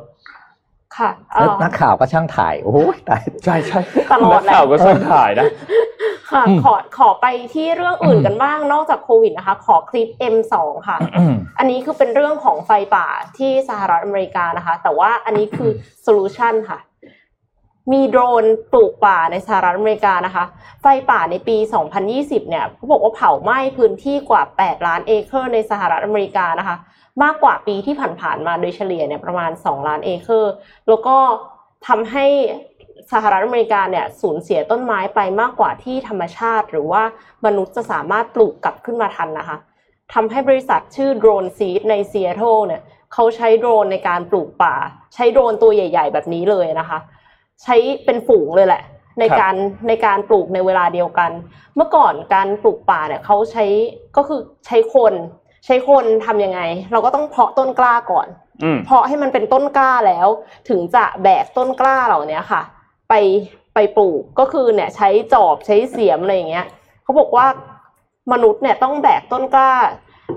[0.98, 2.78] ค่ะแล้วอ๋อนักข่าวก็ช่างถ่ายโอ้โห
[3.08, 3.80] ตายใช่ใช่
[4.12, 5.46] ตลอดแหละนักข่าวก็ช่างถ่ายนะ
[6.30, 10.54] ค่ะอืมขอขอไปที่เรื่องอื่นกันบ้างนอกจากโควิดนะคะ ขอคลิป M2
[10.88, 10.96] ค่ะ
[11.58, 13.06] อันนี้คือเป็นเรื่องของไฟป่า
[13.38, 15.70] ที่สหรัฐอเมริกานะคะ แต่ว่าอันนี้คือ
[16.02, 16.78] solution ค่ะ
[17.92, 20.44] มีโดรนปลูกป่าในสหรัฐอเมริกานะคะ
[20.82, 21.56] ไฟป่าในปี
[22.02, 26.76] 2020 เนี่ยเขาบอกว่าเผาไหม้พื้นที่กว่า 8 ล้านเอเคอร์ในสหรัฐอเมริกานะคะ
[27.22, 30.52] มากกว่าปีที่ผ่านๆมาโดยเฉลี่ยเนี่ยประมาณ 2 ล้านเอเคอร์
[30.88, 31.16] แล้วก็
[31.86, 32.26] ทำให้
[33.12, 37.02] สหรัฐอเมริกาเนี่ยสูญเสียต้นไม้ไปมากกว่าที่ธรรมชาติ หรือว่า
[37.46, 39.58] มนุษย์จะสามารถปลูกกลับขึ้นมาทันนะคะ
[40.14, 44.74] ทำให้บริษัทชื่อ DroneSeed ในซีแอตเทิลเนี่ยเขาใช้โดรนในการปลูกป่า
[45.14, 46.98] ใช้โดรนตัวใหญ่ ๆ แบบนี้เลยนะคะ
[47.62, 48.82] ใช้เป็นฝูงเลยแหละ
[49.20, 49.54] ในการ
[49.88, 51.30] ในการปลูกในเวลาเดียวกัน
[51.76, 53.64] เมื่อก่อนการปลูกป่าเนี่ยเขาใช้
[54.16, 55.14] ก็คือใช้คน
[55.64, 56.60] ใช้คนทำยังไง
[56.92, 58.26] เราก็ต้องเพาะต้นกล้าก่อน
[58.62, 60.28] อืมเพาะให้มันเป็นต้นกล้าแล้ว
[60.68, 62.62] ถึงจะแบกต้นกล้าเหล่านี้ค่ะ
[63.08, 63.14] ไป
[63.74, 66.66] ไปปลูกก็คือเนี่ย ใช้จอบใช้เสียมอะไรอย่างเงี้ย
[67.02, 67.46] เขาบอกว่า
[68.32, 69.72] มนุษย์เนี่ยต้องแบกต้นกล้า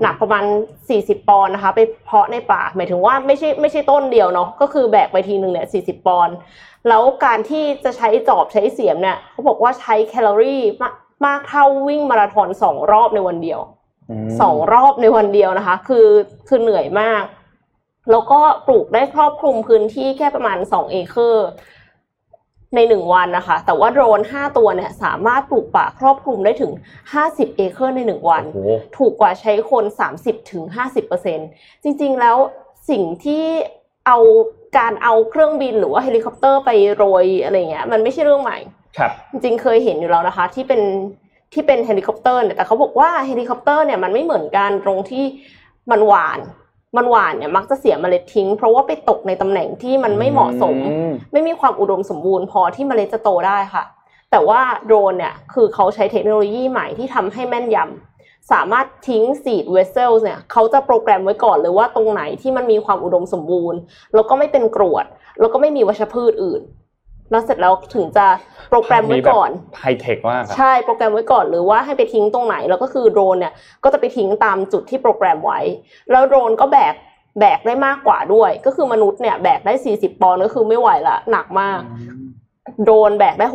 [0.02, 0.44] หนักประมาณ
[0.86, 6.34] 40 ปอนด์นะคะ ไปเพาะในป่า หมายถึงว่าไม่ใช่ไม่ใช่ต้นเดียวเนาะก็คือแบกไปทีหนึ่งเนี่ย40 ปอนด์
[6.88, 10.94] แล้วการที่จะใช้จอบใช้เสียมเนี่ยเขาบอกว่าใช้แคลอรี่มาก
[11.26, 13.60] มากเท่าวิ่งมาราธอนสองรอบในวันเดียว
[14.40, 16.06] สองรอบในวันเดียวนะคะ คือ
[16.48, 17.24] คือเหนื่อยมาก
[18.10, 21.46] แล้วก็ปลูกได้ครอบคลุมพื้นที่แค่ประมาณสองเอเคอร์
[22.74, 26.72] ในหนึ่งวันนะคะ แต่ว่าโดรนห้าตัวเนี่ยสามารถปลูกป่าครอบคลุมได้ถึง
[27.14, 29.84] 50 เอเคอร์ในหนึ่งวันโอ้โหถูกกว่าใช้คน
[30.18, 30.62] 30ถึง
[31.24, 32.36] 50จริงๆแล้ว
[32.90, 33.44] สิ่งที่
[34.06, 34.18] เอา
[34.78, 38.58] การเอาเครื่องบินหรือว่าเฮลิคอปเตอร์ไปโรยอะไรเงี้ยมันไม่ใช่เรื่องใหม่
[38.98, 40.80] ครับ จริงๆเคยเห็นอยู่แล้วนะคะ ที่เป็น
[41.52, 45.24] ที่เป็นเฮลิคอปเตอร์เนี่ยแต่เขาบอกว่าเฮลิคอปเตอร์เนี่ยมันไม่เหมือนกันตรงที่
[45.90, 46.40] มันหว่าน
[46.96, 53.84] มันหว่านเนี่ยมักจะเสียเมล็ดทิ้ง เพราะว่าไปตกในตำแหน่งที่มันไม่เหมาะสมอืมไม่มีความอุดมสมบูรณ์พอที่เมล็ดจะโตได้ค่ะ
[54.30, 63.78] แต่ว่าโดรนเนี่ยคือเขาใช้เทคโนโลยีใหม่ที่ทำให้แม่นยำสามารถทิ้ง seed vessels เนี่ยเขาจะโปรแกรมไว้ก่อนเลยว่าตรงไหนที่มันมีความอุดมสมบูรณ์
[64.14, 65.04] แล้วก็ไม่เป็นกรวด
[65.40, 66.62] แล้วก็ไม่มีวัชพืชอื่น
[67.30, 68.26] แล้วเสร็จแล้วถึงจะ
[68.70, 73.52] โปรแกรมไว้ก่อนไฮเทคมากครับใช่โปรแกรมไว้ก่อนหรือว่าให้ไปทิ้งตรงไหน แล้วก็คือโดรนเนี่ย
[73.84, 75.60] ก็จะไปทิ้งตามจุดที่โปรแกรมไว้
[76.10, 76.94] แล้วโดรนก็แบก
[77.40, 81.80] แบกได้มากกว่าด้วย ก็คือมนุษย์เนี่ยแบกได้ 40ปอนด์ก็คือไม่ไหวละหนักมาก
[82.84, 83.46] โดรนแบกได้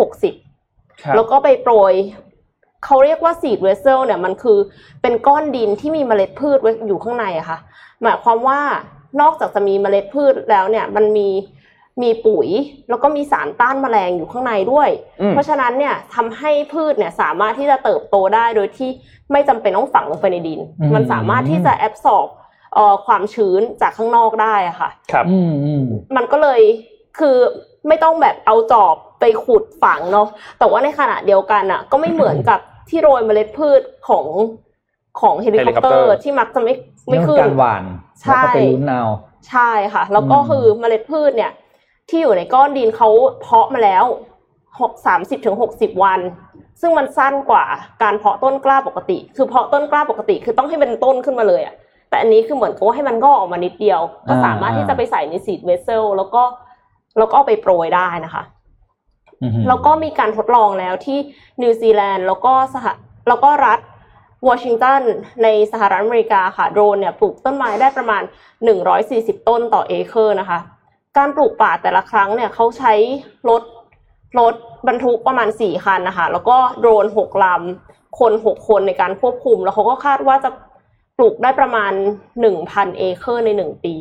[0.41, 1.93] 60ครับแล้วก็ไปโปรย
[2.86, 4.57] เขาเรียกว่า seed vessel เนี่ยมันคือ
[5.01, 7.59] เป็นก้อนดินที่มีเมล็ดพืชไว้อยู่ข้างในอะค่ะ
[8.01, 8.59] หมายความว่า
[9.21, 11.29] นอกจากจะมีเมล็ดพืชแล้วเนี่ยมันมี
[12.01, 12.47] มีปุ๋ย
[12.89, 14.89] แล้วก็มีสารต้านแมลงอยู่ข้างในด้วย
[15.21, 18.89] อืมเพราะฉะนั้นเนี่ยทำให้พืชเนี่ยสามารถที่จะเติบโตได้โดยที่
[19.32, 22.27] ไม่จำเป็นต้องฝังลงไปในดินอืมมันสามารถที่จะแอบสอบ
[22.73, 25.84] เอ่อความชื้นจากข้างนอกได้อะค่ะ ครับอืมอืม
[26.15, 26.62] มันก็เลย
[27.19, 27.38] คือ
[27.88, 30.27] ไม่ต้องแบบเอาจอบไปขุดฝังเนาะ
[30.60, 34.25] แต่ว่าในขณะเดียวกันอะ ก็ไม่เหมือนกับที่โรยเมล็ดพืชของ
[35.21, 36.73] ของเฮลิคอปเตอเฮลิคอปเตอร์ร์ที่มักจะไม่
[37.10, 37.84] ไม่เรื่องขึ้นการหวาน
[38.21, 39.03] ใช่แล้วก็ไปลุ้นเอา
[39.49, 41.51] ใช่ค่ะ แล้วก็อืมคือเมล็ดพืชเนี่ย
[42.09, 43.09] ที่อยู่ในก้อนดินเขา
[43.41, 44.05] เพาะมาแล้ว
[44.81, 46.19] หกสามสิบถึงหกสิบวัน
[46.81, 47.65] ซึ่งมันสั้นกว่า
[48.03, 51.75] การเพาะต้นกล้าปกติ คือเพาะต้นกล้าปกติคือต้องให้เป็นต้นขึ้นมาเลยอะ
[52.09, 56.43] แต่อันนี้คือเหมือนกับว่าให้มันงอกออกมานิดเดียว ก็สามารถที่จะไปใส่ใน seed vessel แล้วก็
[57.17, 58.43] แล้วก็เอาไปโปรยได้นะคะ
[59.41, 61.17] อืมแล้วก็มีการทดลองแล้วที่
[61.61, 62.85] นิวซีแลนด์แล้วก็สห
[63.27, 63.79] แล้วก็รัฐ
[64.47, 65.01] วอชิงตัน
[65.43, 68.23] ในสหรัฐอเมริกาค่ะโดรนเนี่ยปลูกต้นไม้ได้ประมาณ
[68.85, 70.59] 140 ต้นต่อเอเคอร์นะคะ
[71.17, 72.93] การปลูกป่าแต่ละครั้งเนี่ยเขาใช้
[73.49, 73.63] รถ
[74.39, 74.56] รถ
[74.88, 80.49] บรรทุกประมาณ 4 คันนะคะ แล้วก็โดรน6ลำ คน 6 คนในการควบคุม แล้วเขาก็คาดว่าจะ
[81.17, 81.93] ปลูกได้ประมาณ
[82.45, 83.95] 1,000 เอเคอร์ใน 1 ปี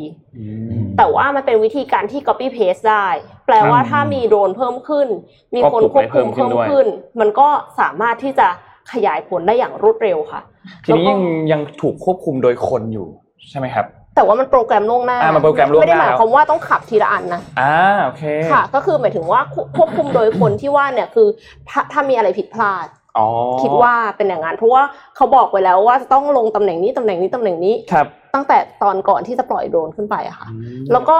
[0.97, 3.07] แต่ว่ามันเป็นวิธีการที่ copy paste ได้
[3.47, 5.09] แปลว่าครับถ้ามีโดรนเพิ่มขึ้น
[5.55, 6.87] มีคนก็ปลูควกบได้เพิ่คุมมขึ้นเพิ่มด้วยขึ้น
[7.21, 7.49] มันก็
[7.81, 8.49] สามารถที่จะ
[8.93, 10.41] ขยายผลได้อย่างรวดเร็วค่ะ
[10.85, 11.21] ทีนี้แล้วก็ยัง
[11.53, 13.07] ยังถูกควบคุมโดยคนอยู่
[13.51, 21.29] ใช่ไหมครับ แต่ว่ามันโปรแกรมล่วงหน้าอ่ามันโปรแกรมล่วงหน้า ไม่ได้หมายความว่าต้องขับทีละอันนะอ่าโอเคค่ะ ก็คือหมายถึงว่าควควบคุมโดยคนที่ว่าเนี่ยคือ
[21.69, 22.87] ถ้าถ้ามีอะไรผิดพลาด
[23.19, 23.27] อ๋อ
[23.63, 24.83] คิดว่าเป็นอย่างนั้นเพราะว่า
[25.17, 31.17] เขาบอกไว้แล้วว่าจะต้องลงตำแหน่งนี้ตำแหน่งนี้ตำแหน่งนี้ครับตั้งแต่ตอนก่อนที่จะปล่อยโดรนขึ้นไปอะค่ะอืมแล้วก็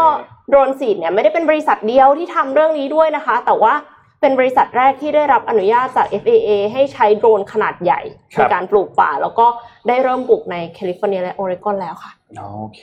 [0.49, 3.75] DroneSeed เนี่ยไม่ได้เป็นบริษัทเดียวที่ทำเรื่องนี้ด้วยนะคะ แต่ว่า
[4.21, 8.01] เป็นบริษัทแรกที่ได้รับอนุญาตจาก FAA ให้ใช้โดรนขนาดใหญ่
[8.35, 9.47] ครัในบการปลูกป่า แล้วก็
[9.89, 12.83] ได้เริ่มปลูกในแคลิฟอร์เนียและโอเรกอนแล้วค่ะ โอเค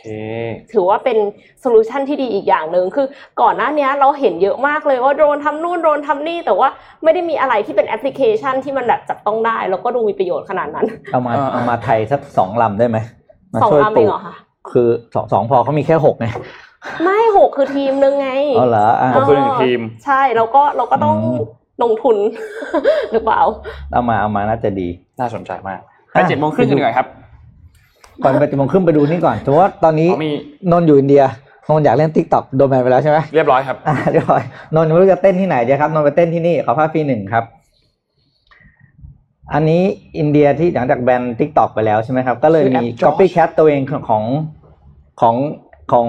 [0.73, 1.17] ถือว่าเป็น
[1.62, 3.07] solution ที่ดีอีกอย่างหนึ่งคือ
[3.41, 6.69] ก่อนหน้านี้เราเห็นเยอะมากเลยว่าโดรนทำนู่นโดรนทำนี่ แต่ว่า
[7.03, 12.97] ไม่ได้มีอะไรที่เป็นแอปพลิเคชันที่มันแบบจับต้องได้ แล้วก็ดูมีประโยชน์ขนาดนั้น เอามาอ่าเอามาไทยสักสองลำได้ไหม
[13.53, 14.35] มาสองช่วยลำปเอลูงกเหรอคะ
[14.71, 16.27] คือสองสองพอเขามีแค่หกไง
[17.03, 22.17] ไม่หกคือทีมนึงไงอ๋อเหรออ่าขอบคุณหนึ่งทีม ใช่แล้วก็เราก็ต้องอืมลงทุน
[23.12, 23.41] หรือเปล่า
[23.91, 24.88] เอามาเอามาน่าจะดี
[25.19, 25.79] น่าสนใจมาก
[26.12, 27.07] ไปอะเจ็ดโมงครึ่งกันดีกว่าครับ
[28.23, 30.32] ก่อนไปจะมองขึ้นไปดูนี่ก่อนสมมติว่าตอนนี้อ๋อมี
[30.71, 31.23] นนท์อยู่อินเดีย
[31.69, 34.41] นนท์อยากเล่นติ๊กต็อกโดนแบนไปแล้วใช่ไหมเรียบร้อยครับอ่าเรียบร้อย
[34.75, 37.43] นนท์ไม่รู้จะเต้นที่ไหนดีครับนนท์ไปเต้นที่นี่ขอภาพฟรีหนึ่งครับ
[39.53, 39.82] อันนี้
[40.19, 44.23] อินเดียที่หลังจากแบน TikTok ไปแล้วใช่ไหมครับ ก็เลยคือมีแอป Josh copycat ตัวเองของของ
[45.21, 45.36] ของ
[45.91, 46.08] ของ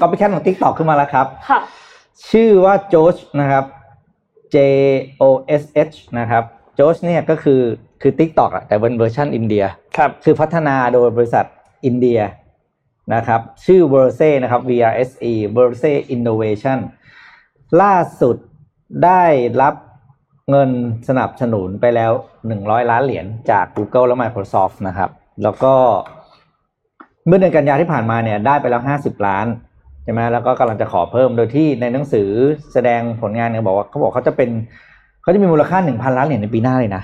[0.00, 1.60] copycat ของ TikTok ขึ้นมาแล้วครับ ค่ะ
[2.30, 3.64] ชื่อว่า Josh นะครับ
[4.54, 4.56] J
[5.22, 5.24] O
[5.60, 7.60] S H นะครับ Josh เนี่ยก็คือ
[8.02, 9.64] คือ TikTok อะแต่เป็นเวอร์ชันอินเดีย
[9.96, 11.44] ครับคือพัฒนาโดยบริษัท
[11.86, 12.20] อินเดีย
[13.14, 16.78] นะครับ ชื่อ Verse นะครับ V R S E Verse Innovation
[17.82, 18.36] ล่าสุด
[19.04, 19.22] ได้
[19.62, 19.74] รับ
[20.50, 20.70] เงิน
[21.08, 22.12] สนับสนุนไปแล้ว
[22.52, 25.10] 100 ล้านเหรียญจาก Google และ Microsoft นะครับ
[25.42, 25.74] แล้วก็
[27.26, 29.46] เมื่อเดือนกันยาที่ผ่านมาเนี่ยได้ไปแล้ว 50 ล้าน
[30.04, 32.28] ใช่ไหมแล้วก็กำลังจะขอเพิ่มโดยที่ในหนังสือ
[32.72, 34.50] แสดงผลงานเนี่ยบอกว่าเขาบอกเขาจะเป็น
[35.24, 37.02] เขาจะมีมูลค่า1,000ล้านเหรียญในปีหน้าเลยนะ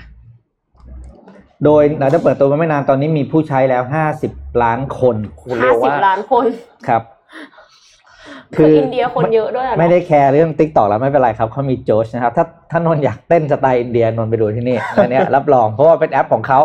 [1.65, 3.83] โดยหลังจากเปิดตัวมาไม่นานตอนนี้มีผู้ใช้แล้ว
[4.23, 6.45] 50ล้านคนคุณเร็ห้าวสิบว่าล้านคน
[6.87, 7.01] ครับ
[8.55, 16.59] คืออินเดียคนเยอะด้วยอะเนอะไม่ได้แคร์เรื่อง TikTok แล้วไม่เป็นไรครับเขามี Josh นะครับ ถ้าถ้านนท์อยากเต้นสไตล์อินเดียนนท์ไปดูที่นี่อันเนี้ยรับรองเพราะว่าเป็นแอปของเขา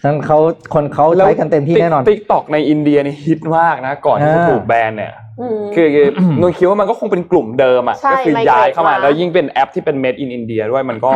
[0.00, 0.38] ฉะนั้นเขา
[0.74, 5.31] คนเขาใช้กันเต็มที่แน่นอน Tik Tok ในอินเดียนี่ฮิตมากนะ ก่อนที่จะอ่าถูกแบนเนี่ยอืม
[5.74, 5.86] คือ
[6.40, 11.12] นุ้ยคิดว่ามันก็คงเป็นกลุ่มเดิมอะใช่ก็คือย้ายเข้ามา migrate มาแล้วยิ่งเป็นแอปที่เป็น made in India ด้วยมันก็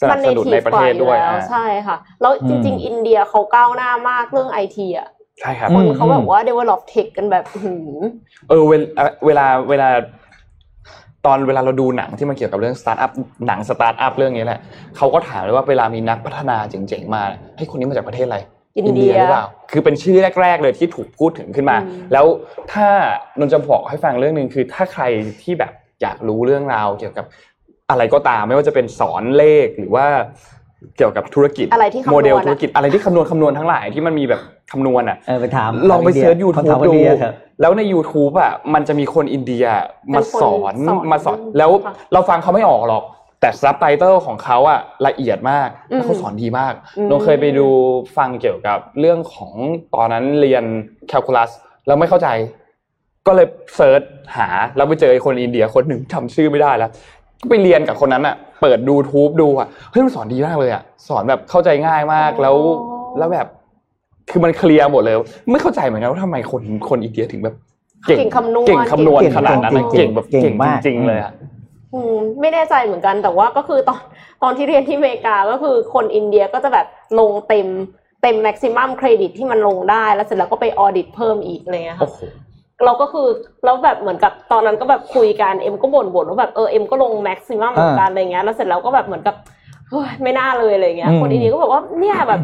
[0.00, 5.08] สนับสนุนในประเทศด้วยมัน native กาออ่าแล้วใช่ค่ะ แล้วจริง ๆ อินเดียเขาก้าวหน้ามากเรื่องไอทีอะ
[5.40, 7.98] ใช่ครับคนอืมเขาแบบว่า develop tech กันแบบอื้อหือ
[8.48, 9.88] เออเวลาเวลาเวลา
[11.26, 13.10] ตอนเวลาเราดูหนังที่มันเกี่ยวกับเรื่องสตาร์ทอัพ
[13.46, 14.60] หนังสตาร์ทอัพเรื่องนี้แหละ
[14.96, 17.22] เขาก็ถามเลยว่าเวลามีนักพัฒนาเจ๋งๆมา
[17.56, 18.38] เฮ้ยคนนี้มาจากประเทศอะไร
[18.78, 22.26] อินเดียหรือเปล่า คือเป็นชื่อแรก ๆ เลยที่ถูกพูดถึงขึ้นมาอืมแล้ว
[22.72, 22.86] ถ้า
[23.38, 25.02] นนท์จะบอกให้ฟังเรื่องหนึ่งคือ ถ้าใคร
[25.42, 27.24] ที่แบบอยากรู้เรื่องราวเกี่ยวกับ
[27.90, 30.06] อะไรก็ตามไม่ว่าจะเป็นสอนเลขหรือว่า
[30.96, 34.40] เกี่ยวกับธุรกิจอะไรที่คำนวณโมเดลอะธุรกิจอะไรที่คำนวณคำนวณทั้งหลายที่มันมีแบบ
[34.72, 39.64] คำนวณอะเออไปถามลองไป search YouTube ถามว่าดูดีเถอะแล้วใน YouTube อะมันจะมีคนอินเดีย
[40.14, 43.02] มาสอนเป็นคนสอนมาสอนแล้วค่ะเราฟังเขาไม่ออกหรอก
[43.40, 47.66] แต่ซับไตเติลของเขาอะละเอียดมากอืมแล้วเขาสอนดีมากอืมนนท์เคยไปดู
[48.16, 49.52] ฟังเกี่ยวกับเรื่องของ
[49.94, 50.64] ตอนนั้นเรียน
[51.08, 51.50] แคลคูลัส
[51.86, 52.28] แล้วไม่เข้าใจ
[53.26, 53.46] ก็เลย
[53.76, 54.02] search
[54.36, 56.90] หาแล้วไปเจอไอ้คนอินเดียคนหนึ่งจำชื่อไม่ได้แล้ว
[57.40, 62.56] ก็ไปเรียนกับคนนั้นอะเปิดดูอะเฮ้ยมันสอนดีมากเลยอะสอนแบบเข้าใจง่ายมากแล้ว
[63.18, 63.46] แล้วแบบ
[64.30, 65.16] คือมันเคลียร์หมดเลย
[65.50, 67.54] ไม่เข้าใจเหมือนกันว่าทำไมคนคนอินเดียถึงแบบ
[68.08, 71.32] เก่งคำนวณเก่งคำนวณเก่งขนาดนั้นอะเก่เก่งงแบบเก่งเก่งมากจริงๆเลยอะ
[71.94, 74.00] อืมไม่แน่ใจเหมือนกันแต่ว่าก็คือตอน
[74.42, 76.86] ตอนที่เรียนที่อเมริกาก็คือคนอินเดียก็จะแบบ
[77.18, 77.66] ลงเต็ม
[78.22, 82.18] เต็ม maximum credit ที่มันลงได้แล้วเสร็จแล้วก็ไป audit เพิ่มอีกอะไรเลยค่ะโอ้โห
[82.84, 83.28] เราก็คือ
[83.64, 89.57] แล้วแบบเหมือนกับตอนนั้นก็แบบคุยกันเอ็มก็บ่นบ่นว่าแบบเออเอ็มก็ลง maximum เหมือนกันอะไรเงี้ยแล้วเสร็จแล้วก็แบบเหมือนกับเฮ้ย
[90.22, 92.40] ไม่น่าเลยอะไรเงี้ยอืมคนอินเดียก็บอกว่าเนี่ยแบบ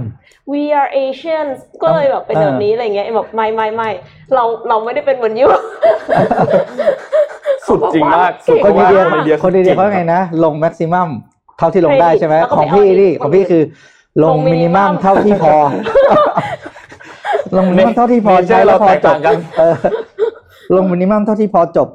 [0.53, 3.91] we are Asians ก็เลยแบบเป็นแบบนี้อะไรเงี้ยเอ็มแบบไม่ไม่ไม่
[4.35, 5.47] เราเราไม่ได้เป็นเหมือน you
[7.67, 11.09] สุดจริงมากสุดคนอินเดียคนอินเดียคนอินเดียเขาไงนะ ลง maximum
[11.59, 13.63] เท่าที่ลงได้ใช่ไหมแล้วก็ขไปองพี่ audit นี่คนของพี่คือ
[14.23, 15.55] ลงลง minimum minimum เท่าที่พอ
[17.57, 19.75] ลงมินิมัมเท่าที่พอเนเจอใช้ร์แล้วพอเราแตกจต่าบงกันเออ
[20.77, 21.89] ลงมินิมัมเท่าที่พอจบ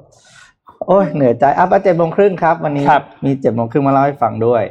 [0.88, 4.64] โอ้ยเหนื่อยใจอัพเจ็ดโมงครึ่งครับ วันนี้ครับมีเจ็ดโมงครึ่งมาเล่าให้ฟังด้วย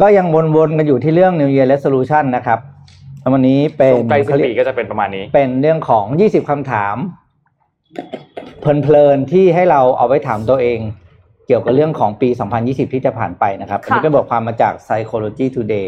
[0.00, 0.26] ก็ยัง
[0.56, 2.58] วนๆกันอยู่ที่เรื่อง New Year Resolution นะครับ
[3.20, 6.96] แล้ววันนี้เป็นช่วงใกล้สิ้นปีก็จะเป็นประมาณนี้ เป็นเรื่องของ 20คำถาม
[8.60, 10.78] เพลินๆที่ให้เราเอาไว้ถามตัวเอง
[11.46, 12.28] เกี่ยวกับเรื่องของปี
[12.60, 15.86] 2020 ที่จะผ่านไปนะครับอันนี้เป็นบทความมาจาก Psychology Today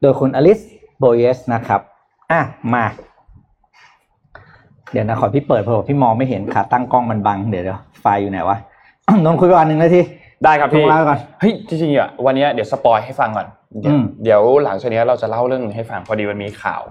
[0.00, 0.60] โดยคุณ Alice
[0.98, 1.80] Boyes นะครับ
[2.32, 2.40] อะ
[2.74, 2.84] มา
[4.92, 8.56] เดี๋ยวนะขอพี่เปิดเพราะพี่มองไม่เห็นขาตั้งกล้องมันบัง เดี๋ยวเดี๋ยวไฟล์อยู่ไหนวะ
[9.24, 10.00] นนท์คุยไปวันหนึ่งนาที
[10.44, 13.46] ได้ครับพี่ลงไลน์ก่อนเฮ้ยจริงๆอะวันเนี้ยเดี๋ยว spoil ให้ฟังก่อน
[13.80, 16.82] เดี๋ยวอืมเดี๋ยวหลังจากเนี้ยเราจะเล่าเรื่องหนึ่งให้ฟังพอดีมันมีข่าว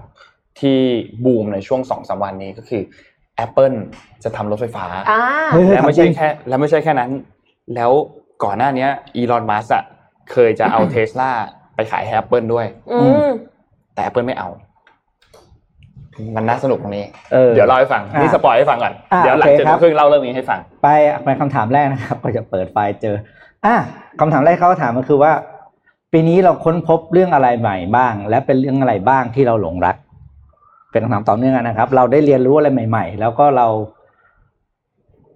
[0.60, 0.78] ที่
[1.24, 2.82] บูมในช่วงสองสามวันนี้ก็คือ
[3.44, 3.76] Apple
[4.24, 5.20] จะทำรถไฟฟ้าอ่า
[5.52, 7.10] เฮ้ยและไม่ใช่จริงแค่และไม่ใช่แค่นั้น
[7.74, 7.90] แล้ว
[8.44, 8.86] ก่อนหน้าเนี้
[9.16, 9.84] อีลอนมัสอะ
[10.32, 11.30] เคยจะเอาเทสลา
[11.74, 13.30] ไปขายให้ Apple ด้วยอืม
[13.94, 14.48] แต่ Apple ไม่เอา
[16.36, 20.88] มันน่าสนุกตรงนี้เออเดี๋ยวเล่าให้ฟังอะนี่สปอยให้ฟังก่อนอะเดี๋ยวหลังโอเคเจ็ดคโมรับงครึ่งเล่าเรื่องนี้ให้ฟัง ไป
[21.24, 23.16] ไปคำถามแรกนะครับก็จะเปิดไฟล์เจอ
[23.66, 23.76] อะ
[24.20, 25.32] คำถามแรกเขาถามก็คือว่า
[26.12, 29.96] ปีนี้เราค้นพบเรื่องอะไรใหม่บ้าง และเป็นเรื่องอะไรบ้างที่เราหลงรัก
[30.90, 33.66] เป็นคำถามต่อเนื่องนะครับ เราได้เรียนรู้อะไรใหม่ ๆ แล้วก็เรา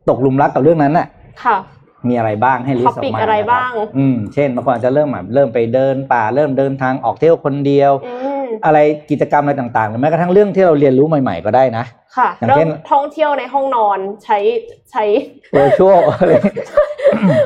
[0.08, 1.06] ตกหลุมรักกับเรื่องนั้นน่ะ
[1.44, 1.56] ค่ะ
[2.08, 8.27] มีอะไรบ้างให้ list ออก topic มาอะไรนคบ้าง อืม เช่นบางคนอาจจะเริ่มแบบเริ่มไปเดินป่า เริ่มเดินทางออกเที่ยวคนเดียว อืม
[8.64, 8.78] อะไร
[9.10, 11.84] กิจกรรมอะไรต่างๆหรือแม้กระทั่งเรื่องที่เราเรียนรู้ใหม่ ๆ ก็ได้นะ
[12.16, 14.38] ค่ะอย่างเริ่เช่มนท่องเที่ยวในห้องนอนใช้
[14.90, 15.04] ใช้
[15.52, 16.32] virtual อะไร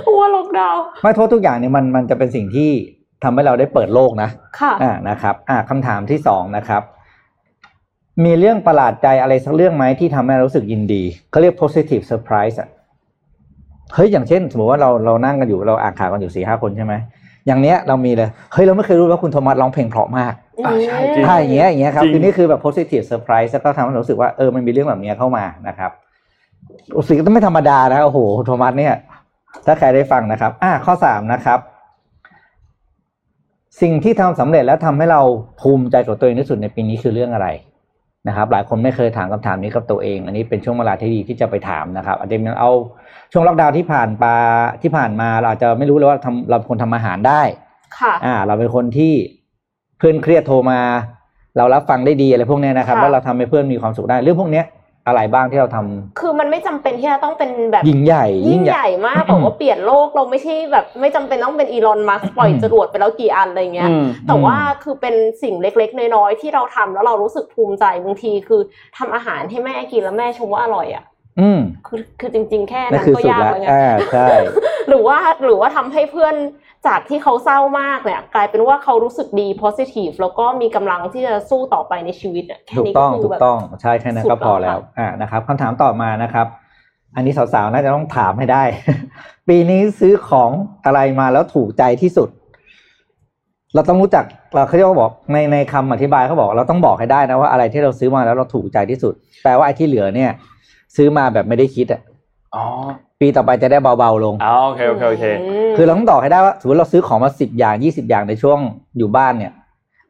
[0.06, 2.70] หัวล็อกดาวน์ไม่โทษทุกอย่างเนี่ยมันมันจะเป็นสิ่งที่
[3.24, 4.28] ทำให้เราได้เปิดโลกนะ
[4.60, 6.82] ค่ะอ่านะครับ อ่าคำถามที่สองนะครับ
[8.24, 12.68] มีเรื่องประหลาดใจอะไรสักเรื่องไหมที่ทำให้เรารู้สึกยินดีเขาเรียก positive surprise อะ
[13.94, 16.94] เฮ้ยอย่างเช่น สมมติว่าเราเรานั่งกันอยู่เราอ่านข่าวกันอยู่สี่ห้าคนใช่ไหม
[17.46, 20.41] อย่างเนี้ยเรามีเลยเฮ้ยเราไม่เคยรู้ว่าคุณโทมัสร้องเพลงเพราะมากอ่าใช่
[21.14, 25.90] จริงถ้าอย่างเงี้ยอย่างเงี้ยครับจริง คือนี่คือแบบ positive surprise แล้วก็ทำให้เรารู้สึกว่าเออมันมีเรื่องแบบเนี้ยเข้ามานะครับ
[27.08, 28.94] สิ่งที่ไม่ธรรมดานะโอ้โหโทมัสเนี่ย
[29.66, 31.58] ถ้าใครได้ฟังนะครับ อ่าข้อสามนะครับ
[33.80, 35.20] สิ่งที่ทำสำเร็จแล้วทำให้เรา
[35.60, 37.48] ภูมิใจกับตัวเองที่สุดในปีนี้คือเรื่องอะไร
[38.28, 42.70] นะครับ หลายคนไม่เคยถามคำถามนี้กับตัวเอง อันนี้เป็นช่วงเวลาที่ดีที่จะไปถามนะครับอาจจะเป็นเอา
[43.32, 44.34] ช่วงล็อกดาวน์ที่ผ่านมา
[44.82, 47.42] ที่ผ่านมาเราอาจจะไม่รู้เลยว่าทำเราเป็นคนทำอาหารได้
[47.98, 50.80] ค่ะ อ่าเราเป็นคนที่เพื่อนเครียดโทรมา
[51.56, 54.66] เรารับฟังได้ดีอะไรพวกเนี้ยนะครับ ค่ะ แล้วเราทำให้เพื่อนมีความสุขได้เรื่องพวกเนี้ย
[55.06, 68.60] อะไรบ้างที่เราทำคือมันไม่จำเป็นที่จะต้องเป็นแบบยิ่งใหญ่ ยิ่งใหญ่มากแบบว่าเปลี่ยนโลกเราไม่ใช่แบบไม่จำเป็นต้องเป็นอีลอนมัสปล่อยจรวดไปแล้วกี่อันอะไรเงี้ย อืม แต่ว่าคือเป็นสิ่งเล็กๆ น้อยๆ ที่เราทำแล้วเรารู้สึกภูมิใจบางทีคือ
[68.98, 71.04] ทำอาหารให้แม่กินแล้วแม่ชมว่าอร่อยอะ
[71.40, 74.26] อืมคือคือจริง ๆ แค่นั่นนั้นคือก็สุดยากแล้วแล้วไงอ่าใช่
[74.88, 76.34] หรือว่าหรือว่าทำให้เพื่อน
[76.86, 86.46] จากที่เขาเศร้ามากเนี่ย กลายเป็นว่าเขารู้สึกดี positive แล้วก็มีกำลังที่จะสู้ต่อไปในชีวิตอะแค่ถูกนี้ต้ก็องคืถูอกแบบต้องใช่แค่นั้นสุดก็พอแล้แล้ววค่ะอ่านะครับคำถามต่อมานะครับ
[87.14, 88.64] อันนี้สาวๆน่าจะต้องถามให้ได้
[89.48, 90.50] ปีนี้ซื้อของ
[90.84, 92.28] อะไรมาแล้วถูกใจที่สุด
[93.74, 100.30] เราต้องรู้จักเราเขาเรียกว่าบอกในในคำอธิบายเขาบอก เราต้องบอกให้ได้นะว่าอะไรที่เราซื้อมาแล้วเราถูกใจที่สุด แปลว่าไอ้ที่เหลือเนี่ย
[100.96, 102.00] ซื้อมาแบบไม่ได้คิดอะ
[102.56, 102.64] อ๋อ
[103.20, 105.24] ปีต่อไปจะได้เบาๆลง อ๋อโอเคโอเคโอเค
[105.70, 108.58] มคือเราต้องบอกให้ได้ว่าสมมติเราซื้อของมาสิบอย่างยี่สิบอย่างในช่วง
[108.98, 109.52] อยู่บ้านเนี่ย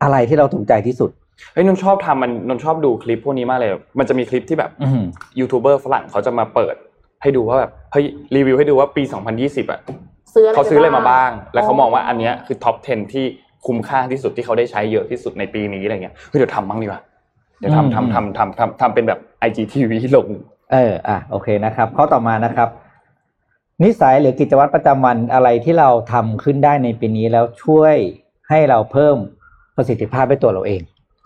[0.03, 1.11] อะไรที่เราถูกใจที่สุด
[1.53, 5.05] เฮ้ยนนท์ชอบทำมันนนท์ชอบดูคลิปพวกนี้มากเลย มันจะมีคลิปที่แบบอือหือ
[5.39, 6.75] ยูทูบเบอร์ฝรั่งเขาจะมาเปิด
[7.23, 8.05] ให้ดูว่าแบบเฮ้ย
[8.37, 9.03] รีวิวให้ดูว่าปี
[9.37, 9.81] 2020 อะ
[10.35, 13.25] ซื้ออะไรเขาซื้ออะไรมาบ้างไปแล้วเขามองว่าอันเนี้ยคือท็อป 10 ที่
[13.67, 17.01] คุ้มค่าที่สุดที่เขาได้ใช้เยอะที่สุดในปีนี้อะไรเงี้ยเฮ้ยเดี๋ยวทำบ้างดีกว่า
[17.59, 20.29] เดี๋ยวอืมทำทำทำทำทำทำเป็นแบบ IGTV ลง
[20.73, 22.69] เอออะโอเคนะครับข้อต่อมานะครับ
[23.83, 27.95] นิสัยหรือกิจวัตรประจำวันอะไรที่เราทำขึ้นได้ในปีนี้แล้วช่วย
[28.49, 29.17] ให้เราเพิ่ม
[29.77, 30.83] ประสิทธิภาพให้ตัวเราเอง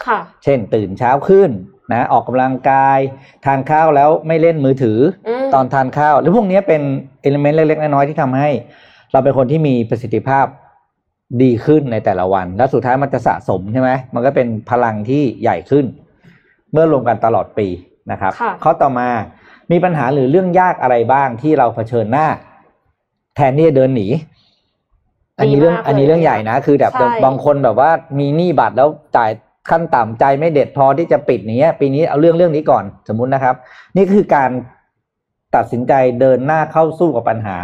[0.06, 1.50] ค่ะ เช่น ตื่นเช้าขึ้น
[1.92, 2.98] นะออกกำลังกาย
[3.44, 6.82] ทานข้าวแล้วไม่เล่นมือถืออมตอนทานข้าว หรือพวกนี้เป็น
[7.22, 8.50] เอลิเมนต์เล็กๆน้อยๆที่ทำให้
[9.12, 10.46] เราเป็นคนที่มีประสิทธิภาพ
[11.42, 15.84] ดีขึ้นในแต่ละวัน แล้วสุดท้ายมันจะสะสมใช่ไหมมันก็เป็นพลังที่ใหญ่ขึ้น
[16.72, 17.68] เมื่อรวมกันตลอดปี
[18.10, 19.08] นะครับค่ะข้อต่อมา
[19.70, 22.26] มีปัญหาหรือเรื่องยากอะไรบ้างที่เราเผชิญหน้า
[23.36, 24.06] แทนที่จะเดินหนี
[25.38, 29.30] อันนี้เรื่องดีมากเลยอันนี้เรื่องใหญ่นะ คือแบบใช่บางคนแบบว่ามีหนี้บัตรแล้วจ่าย
[29.70, 33.54] ขั้นต่ำใจไม่เด็ดพอที่จะปิดอย่างเนี้ย ปีนี้เอาเรื่องเรื่องนี้ก่อนสมมุตินะครับ
[33.96, 34.50] นี่คือการ
[35.56, 37.56] ตัดสินใจเดินหน้าเข้าสู้กับปัญหา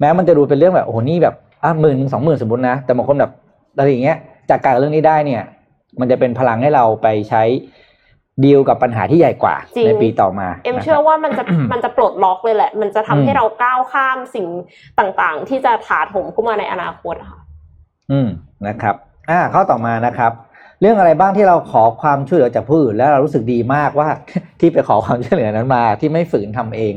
[0.00, 3.32] แม้มันจะดูเป็นเรื่องแบบโอ้โหนี่แบบอะหมื่นสองหมื่นสมมตินะแต่บางคนแบบ
[3.76, 4.18] อะไรอย่างเงี้ย
[4.50, 5.42] จากการเรื่องนี้ได้เนี่ย
[6.00, 7.42] มันจะเป็นพลังให้เราไปใช้
[8.44, 14.46] ดีลกับปัญหาที่ใหญ่กว่าจริงในปีต่อมา เอ็มนะครับเชื่อว่ามันจะมันจะปลดล็อกเลยแหละ มันจะทำอืมให้เราก้าวข้ามสิ่ง
[14.98, 17.40] ต่างๆ ที่จะถาโถมเข้ามาในอนาคตอะค่ะ
[18.10, 18.28] อืม
[18.68, 18.94] นะครับ
[19.30, 20.32] อ่าข้อต่อมานะครับ
[20.80, 24.08] เรื่องอะไรบ้างที่เราขอความช่วยเหลือจากผู้อื่นแล้วเรารู้สึกดีมากว่า
[24.60, 26.94] ที่ไปขอความช่วยเหลือนั้นมา ที่ไม่ฝืนทำเอง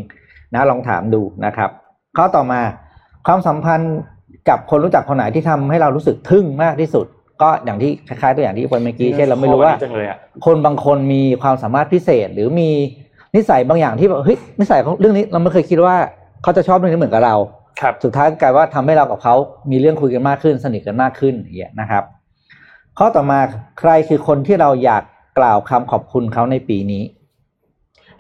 [0.54, 1.70] นะลองถามดูนะครับ
[2.18, 2.62] ข้อต่อมา
[3.28, 3.96] ความสัมพันธ์
[4.50, 7.06] กับคนรู้จักคนไหนที่ทำให้เรารู้สึกทึ่งมากที่สุด
[7.42, 12.70] ก็อย่างที่คล้ายๆตัวอย่างที่คนเมื่อกี้เช่นเราไม่รู้ว่าข้อนี้จังเลยอะคนบางคนมีความสามารถพิเศษ หรือมี
[13.36, 15.96] นิสัยบางอย่างที่แบบเฮ้ยนิสัยของเรื่องนี้เราไม่เคยคิดว่า
[16.44, 17.36] เขาจะชอบเรื่องนี้เหมือนกับเรา
[17.82, 19.36] ครับสุดท้ายกลายว่าทำให้เรากับเขา
[19.72, 22.04] มีเรื่องคุยกันมากขึ้น สนิทกันมากขึ้นอย่างเงี้ยนะครับ
[22.98, 23.40] ข้อต่อมา
[23.80, 25.04] ใครคือคนที่เราอยาก
[25.40, 27.04] กล่าวคำขอบคุณเขาในปีนี้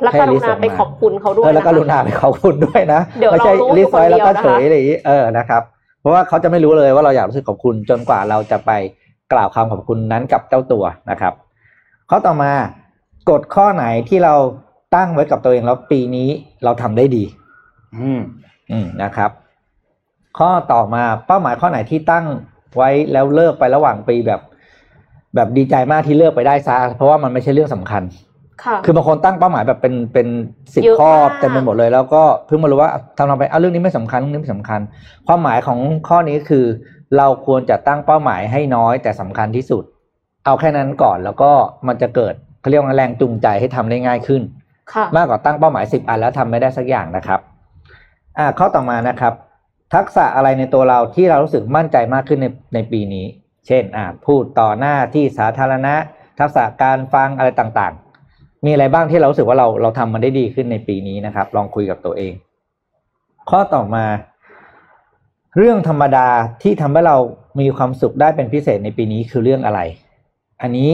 [0.01, 5.61] และให้กรุณาออกมาไปขอบคุณเขาด้วยเออแล้วก็นะคะรุณาไปขอบคุณด้วยนะเดี๋ยวไม่ใช่เรารู้ list ไว้แล้วก็อยู่คนเดียวนะคะเฉยอะไรอย่างงี้เออนะครับ
[6.01, 8.71] เพราะว่าเขาจะไม่รู้เลยว่าเราอยากรู้สึกขอบคุณจนกว่าเราจะไป
[9.31, 11.33] กล่าวคำขอบคุณนั้นกับเจ้าตัวนะครับ
[12.09, 12.51] ข้อต่อมา
[13.29, 14.33] กฎข้อไหนที่เรา
[14.95, 16.29] ตั้งไว้กับตัวเองแล้วปีนี้
[16.63, 17.23] เราทำได้ดี
[17.97, 18.21] อืม
[18.71, 19.31] อืมนะครับ
[20.37, 22.25] ข้อต่อมาเป้าหมายข้อไหนที่ตั้ง
[22.77, 24.41] ไว้แล้วเลิกไประหว่างปีแบบ
[25.35, 28.03] แบบดีใจมากที่เลิกไปได้ซะเพราะว่ามันไม่ใช่เรื่องสำคัญ
[28.63, 30.27] ค่ะคือบางคนตั้งเป้าหมายแบบเป็นเป็น
[30.73, 34.79] สิบเยอะข้อมากเต็มไปหมดเลย แล้วก็เพิ่งมารู้ว่าทำทำไปอ้าวเรื่องนี้ไม่สำคัญเรื่องนี้ไม่สำคัญ
[35.27, 36.65] ความหมายของข้อนี้คือ
[37.17, 39.83] เราควรจะตั้งเป้าหมายให้น้อยแต่สำคัญที่สุด
[40.45, 41.51] เอาแค่นั้นก่อนแล้วก็
[41.87, 44.41] มันจะเกิดเขาเรียกว่าแรงจูงใจให้ทำได้ง่ายขึ้น
[44.93, 47.39] ค่ะมากกว่าตั้งเป้าหมายสิบอันแล้วทำไม่ได้สักอย่างนะครับ
[48.37, 49.33] อ่าข้อต่อมานะครับ
[49.95, 53.25] ทักษะอะไรในตัวเราที่เรารู้สึกมั่นใจมากขึ้นในในปีนี้
[53.67, 55.95] เช่นอ่าพูดต่อหน้าที่สาธารณะ
[56.39, 62.33] ทักษะการฟังอะไรต่างๆ มีอะไรบ้างที่เรารู้สึกว่าเราเราทำมันได้ดีขึ้นในปีนี้นะครับ ลองคุยกับตัวเอง
[63.49, 64.05] ข้อต่อมา
[65.57, 66.27] เรื่องธรรมดา
[66.63, 67.17] ที่ทำให้เรา
[67.59, 69.79] มีความสุขได้เป็นพิเศษในปีนี้คือเรื่องอะไร
[70.61, 70.89] อันนี้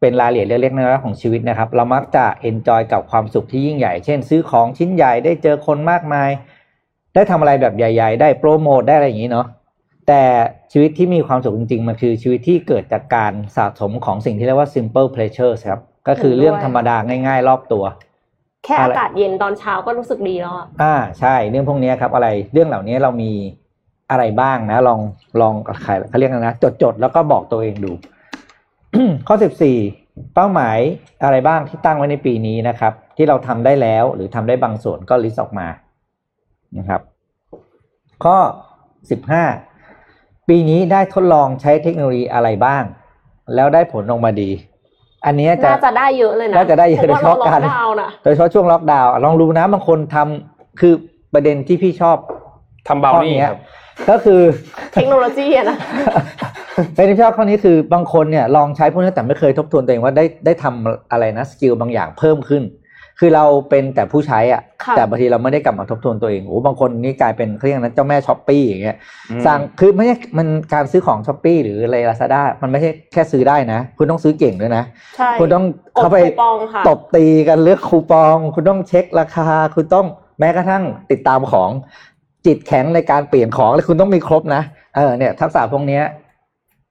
[0.00, 6.30] เป็นรายละเอียดเล็กๆน้อยๆของชีวิตนะครับ เรามักจะ enjoy กับความสุขที่ยิ่งใหญ่ เช่น ซื้อของชิ้นใหญ่ได้เจอคนมากมาย
[7.14, 9.46] ได้ทำอะไรแบบใหญ่ ๆ ได้โปรโมทได้อะไรอย่างนี้เนาะ
[10.08, 10.22] แต่
[10.72, 17.84] ชีวิตที่มีความสุขจริงๆ มันคือชีวิตที่เกิดจากการสะสมของสิ่งที่เรียกว่า simple pleasures ครับ ก็คือเรื่องธรรมดาง่าย ๆ รอบตัว
[18.64, 23.32] แค่อากาศเย็นตอนเช้าก็รู้สึกดีแล้วอะอ่าใช่เรื่องพวกนี้ครับอะไรเรื่องเหล่านี้เรามี
[24.10, 25.00] อะไรบ้างนะ ลอง
[25.40, 27.92] ลองใครเขาเรียกกันนะจดจดๆแล้วก็บอกตัวเองดู
[29.28, 29.76] ข้อสิบสี่
[30.34, 30.78] เป้าหมาย
[31.24, 35.66] อะไรบ้างที่ตั้งไว้ในปีนี้นะครับ ที่เราทำได้แล้วหรือทำได้บางส่วนก็ลิสต์ออกมา
[36.78, 37.00] นะครับ
[38.24, 38.36] ข้อ
[39.10, 39.44] สิบห้า
[40.48, 42.82] ปีนี้ได้ทดลองใช้เทคโนโลยีอะไรบ้าง
[43.54, 44.50] แล้วได้ผลออกมาดี
[45.26, 50.94] อันนี้จะน่าจะได้เยอะเลยนะน่าจะได้เยอะเพราะว่าโดยเฉเราพาะล็อกการดาวน์น่ะโดยเฉพาะช่วงล็อกดาวน์อะลองรู้นะบางคนทำคือ
[51.32, 52.16] ประเด็นที่พี่ชอบ
[52.88, 53.60] ทำเบาข้อนี่เนี้ยครับ
[54.10, 54.40] ก็คือ
[54.94, 55.78] เทคโนโลยีอะนะ
[56.94, 62.64] เป็นที่ชอบข้อนี้คือบางคนเนี่ยลองใช้พวกนี้แต่ไม่เคยทบทวนตัวเองว่าได้ได้ทำอะไรนะ skill บางอย่างเพิ่มขึ้น
[63.20, 68.96] คือเราเป็นแต่ผู้ใช้อะค่ะแต่บางทีเราไม่ได้กลับมาทบทวนตัวเองโอ้บางคนนี่กลายเป็นเขาเรียกนั้นเจ้าแม่ Shopee อย่างเงี้ย
[69.30, 74.84] อืมสั่งคือไม่ใช่มันการซื้อของช้อปปีหรืออะไรลาซาด้ามันไม่ใช่แค่ซื้อได้นะ คุณต้องซื้อเก่งด้วยนะ
[75.16, 75.64] ใช่คุณต้อง
[75.96, 80.06] กดเข้าไปคูปองค่ะตบตีกันเลือกคูปอง คุณต้องเช็คราคา คุณต้อง
[80.40, 81.70] แม้กระทั่งติดตามของ
[82.46, 84.62] จิตแข็งในการเปลี่ยนของเลยคุณต้องมีครบนะ
[84.96, 86.04] เออเนี่ยทักษะพวกเนี้ย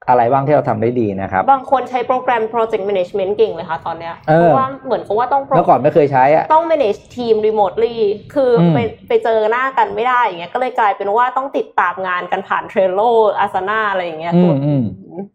[0.10, 7.95] อะไรบ้างที่เราทำได้ดีนะครับ บางคนใช้โปรแกรม project management เก่งเลยค่ะตอนเนี้ยเออเพราะว่าเหมือนกับว่าต้องเมื่อก่อนไม่เคยใช้อะต้อง manage ทีม remotely
[8.34, 13.10] คืออมไปไปเจอหน้ากันไม่ได้อย่างเงี้ยก็เลยกลายเป็นว่าต้องติดตามงานกันผ่าน Trello
[13.43, 14.84] Asana อะไรอย่างเงี้ยอืมอืม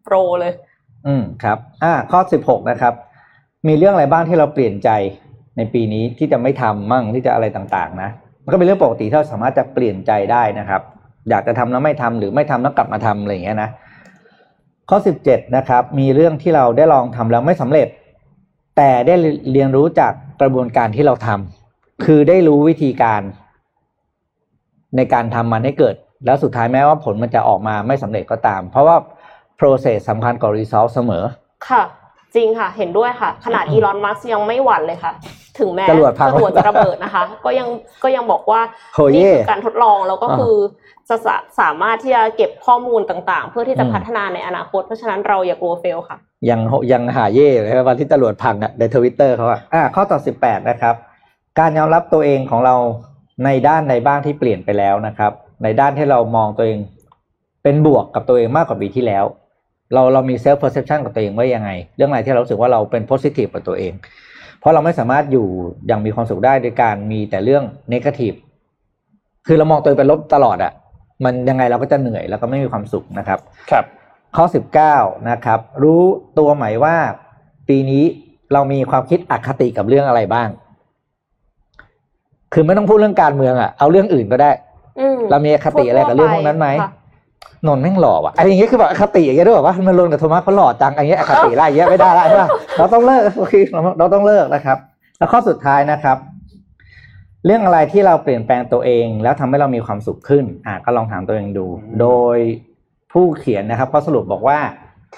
[0.03, 0.53] โปรเลย
[1.07, 2.93] อืมครับ อ่า ข้อสิบหกนะครับ
[3.67, 4.89] มีเรื่องอะไรบ้างที่เราเปลี่ยนใจ
[5.57, 8.09] ในปีนี้ที่จะไม่ทำมั่งที่จะอะไรต่างๆ นะ
[8.47, 10.81] มันก็เป็นเรื่องปกติที่เราสามารถจะเปลี่ยนใจได้นะครับ
[11.29, 13.69] อยากจะทำแล้วไม่ทำหรือไม่ทำแล้วกลับมาทำอะไรอย่างเงี้ยนะ
[14.89, 17.87] ข้อสิบเจ็ดนะครับ มีเรื่องที่เราได้ลองทำแล้วไม่สำเร็จ
[18.77, 19.15] แต่ได้
[19.51, 23.21] เรียนรู้จากกระบวนการที่เราทำคือได้รู้วิธีการ
[24.95, 25.95] ในการทำมันให้เกิด
[26.25, 28.95] แล้วสุดท้ายแม้ว่าผลมันจะออกมาไม่สำเร็จก็ตาม เพราะว่า
[29.59, 31.23] process สำคัญกว่า result เสมอ
[31.69, 31.83] ค่ะ
[32.35, 35.13] จริงค่ะเห็นด้วยค่ะ ขนาดอีลอนมัสยังไม่หวั่นเลยค่ะ
[35.59, 37.67] ถึงแม้จรวดพัง จรวดจะระเบิดนะคะ ก็ยัง
[38.03, 38.61] ก็ยังบอกว่า
[38.95, 40.55] โหเย่นี่คือการทดลองแล้วก็คือ
[41.09, 46.17] จะสาสามารถที่จะเก็บข้อมูลต่างๆ เพื่อที่จะอืม พัฒนาในอนาคต เพราะฉะนั้นเราอย่ากลัวเฟลค่ะ
[46.49, 46.59] ยัง
[46.91, 50.95] ยังหาเย่เลยวันที่ตำรวจพังอะในทวิตเตอร์เขาอะอ่าข้อต่อสิบแปดนะครับ
[51.59, 52.75] การยอมรับตัวเองของเรา
[53.45, 55.31] ในด้านใดบ้างที่เปลี่ยนไปแล้วนะครับ
[55.63, 56.79] ในด้านที่เรามองตัวเอง
[57.63, 59.25] เป็นบวกกับตัวเองมากกว่าปีที่แล้ว
[59.93, 63.93] เราเรามี self-perception กับตัวเองว่ายังไง เรื่องอะไรที่เรารู้สึกว่าเราเป็น positive กับตัวเอง
[64.59, 65.47] เพราะเราไม่สามารถอยู่
[65.87, 68.33] อย่างมีความสุขได้โดยการมีแต่เรื่อง negative
[69.47, 70.71] คือเรามองตัวเองเป็นลบตลอดอะ
[71.25, 73.39] มันยังไงเราก็จะเหนื่อยแล้วก็ไม่มีความสุขนะครับ
[73.71, 73.85] ครับ
[74.35, 74.45] ข้อ
[74.87, 76.01] 19นะครับ รู้
[76.39, 76.95] ตัวไหมว่า
[77.69, 78.03] ปีนี้
[78.53, 80.49] เรามีความคิดอคติกับเรื่องอะไรบ้าง
[82.53, 84.51] คือไม่ต้องพูดเรื่องการเมืองอะเอาเรื่องอื่นก็ได้
[84.99, 86.91] อืมเรามีอคติอะไรกับเรื่องพวกนั้นไหมค่ะ
[87.67, 94.77] นนท์แม่งหล่อว่ะไอ้อย่างเงี้ยคือแบบอคติอย่างเงี้ยด้วยแบบว่ามันลงกับโทมัสเขาหล่อจังไอ้เงี้ยอคติอะไรอย่างเงี้ยไม่ได้ละใช่ป่ะเราต้องเลิกโอเคเราเราต้องเลิกนะครับ
[95.17, 96.17] แล้วข้อสุดท้ายนะครับ
[97.45, 102.37] เรื่องอะไรที่เราเปลี่ยนแปลงตัวเอง แล้วทำให้เรามีความสุขขึ้นอะก็ลองถามตัวเองดูอืมโดย
[103.11, 104.59] ผู้เขียนนะครับเขาสรุปบอกว่า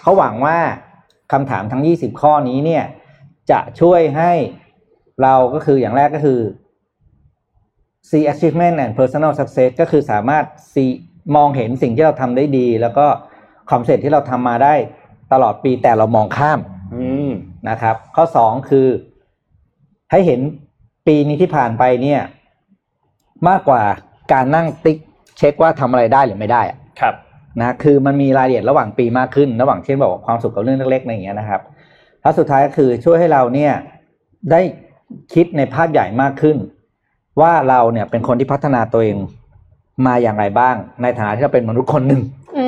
[0.02, 0.58] เขาหวังว่า
[1.32, 2.84] คำถามทั้ง 20 ข้อนี้เนี่ย
[3.52, 4.32] จะช่วยให้
[5.24, 6.40] เราก็คืออย่างแรกก็คือ
[8.10, 10.92] see achievement and personal success ก็คือสามารถ see
[11.36, 13.06] มองเห็นสิ่งที่เราทำได้ดี แล้วก็
[13.70, 14.74] ความสำเร็จที่เราทำมาได้
[15.34, 16.60] ตลอดปีแต่เรามองข้าม
[16.96, 17.30] อืม
[17.70, 18.88] นะครับ ข้อสองคือ
[20.12, 20.40] ให้เห็น
[21.08, 22.22] ปีนี้ที่ผ่านไปเนี่ย
[23.50, 23.82] มากกว่า
[24.34, 24.98] การนั่งติ๊ก
[25.38, 27.16] เช็คว่าทำอะไรได้หรือไม่ได้อะครับ
[27.60, 31.62] นะคือมันมีรายละเอียดระหว่างปีมากขึ้น ระหว่างเช่นบอกว่าความสุขกับเรื่องเล็กๆอะไรอย่างเงี้ยนะครับ
[32.22, 33.74] แล้วสุดท้ายก็คือช่วยให้เราเนี่ย
[34.52, 34.62] ได้
[35.34, 36.58] คิดในภาพใหญ่มากขึ้น
[37.42, 39.18] ว่าเราเนี่ยเป็นคนที่พัฒนาตัวเอง
[40.08, 42.22] มาอย่างไรบ้าง ในฐานะที่เราเป็นมนุษย์คนหนึ่ง
[42.58, 42.66] อื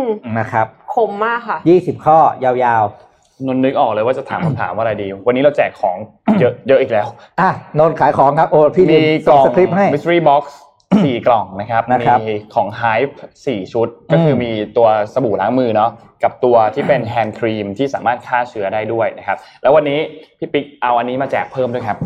[0.00, 0.02] ม
[0.38, 2.84] นะครับคมมากค่ะยี่สิบข้อยาว
[3.46, 5.96] นนท์นึกออกเลยว่าจะถามคำถามว่าอะไรดี วันนี้เราแจกของ
[6.40, 10.44] เยอะเยอะอีกแล้วอะนนท์ขายของครับโอ้พี่มีมีกล่องสคริปต์ให้ mystery box
[11.04, 13.12] สี่กล่องนะครับนะครับมีของ Hype
[13.46, 15.90] สี่ชุด ก็คืออมมีตัวสบู่ล้างมือเนาะ
[16.22, 19.98] กับตัวที่เป็น hand cream ที่สามารถฆ่าเชื้อได้ด้วยนะครับ แล้ววันนี้
[20.38, 21.98] พี่ปิ๊กเอาอันนี้มาแจกเพิ่มด้วยครับ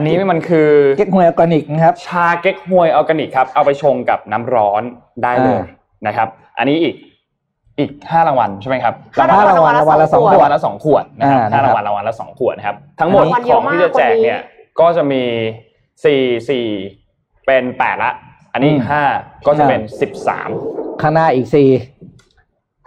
[0.00, 4.82] อันนี้มันคือเก๊กฮวยออร์แกนิกนะครับชาเก๊กฮวยออร์แกนิกครับเอาไปชงกับน้ำร้อน
[5.22, 6.28] ได้เลยอ่านะครับ
[6.58, 6.94] อันนี้อีก
[7.78, 14.42] อีกห้ารางวัลใช่ไหมครับห้าห้ารางวัลรางวัลละสองขวดรางวัลละสองขวดนะครับอ่าห้านะครับรางวัลรางวัลละสองขวดนะครับ ทั้งหมดของรางวัลเยอะมากที่จะแจกวันนี้เนี่ย
[14.80, 15.22] ก็จะมี
[16.04, 16.66] สี่สี่
[17.46, 18.12] เป็นแปดละ
[18.52, 19.02] อันนี้อืมห้า
[19.46, 20.48] ก็จะเป็นสิบสาม
[21.00, 21.68] ข้างหน้าอีกสี่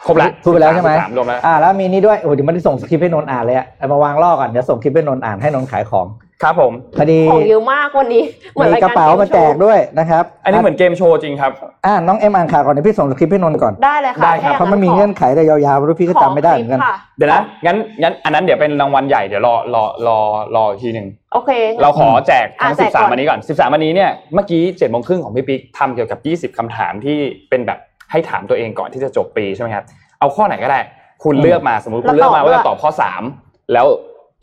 [0.06, 6.08] ครบละพูดไปแล้วใช่ไหมสามรวมแล้วอ่าแล้วมีนี่ด้วยโอ้โหเดี๋ยวไม่ได้ส่งสคริปต์ให้นนท์อ่านเลยอะเอามาวางล่อก่อนเดี๋ยวส่งคลิปให้นนท์อ่านให้นนท์ขายของ
[6.44, 8.24] ครับผม พอดีของเยอะมากวันนี้
[8.54, 11.52] เหมือนมีรายกการระเป๋ามาแจกด้วยนะครับอันนี้เหมือนเกมโชว์จริงครับ
[11.86, 20.18] อ่าน้องเอ็มอ่านข่าวก่อนเดี๋ยวพี่ส่งสคริปต์ให้นนท์ก่อนได้เลยค่ะได้ครับถ้เพราะมันมีเงื่อนไขแต่ยาวๆไม่รู้พี่ก็จำไม่ได้เหมือนกัน ขคลิปค่ะเดี๋ยวนะงั้นงั้นอันนั้นเดี๋ยวเป็นรางวัลใหญ่เดี๋ยวรอรอรอ
[20.56, 26.16] รออีกทีหนึ่งโอเค เราขอแจกทั้งอะแจกก่อน 13วันนี้ก่อน 13วันนี้เนี่ยเมื่อกี้7โมงครึ่งของพี่ปิ๊กทำเกี่ยวกั
[26.48, 27.18] บ 20คำถามที่
[27.50, 27.80] เป็นแบบ
[28.12, 29.86] ให้ถามตัวเองก่อนที่จะจบปีใช่ไหมครับ
[30.20, 30.80] เอาข้อไหนก็ได้
[31.24, 32.90] คุณอืม เลือกมาสมมติคุณเลือกมาว่าจะตอบข้อ
[33.32, 33.88] 3 แล้ว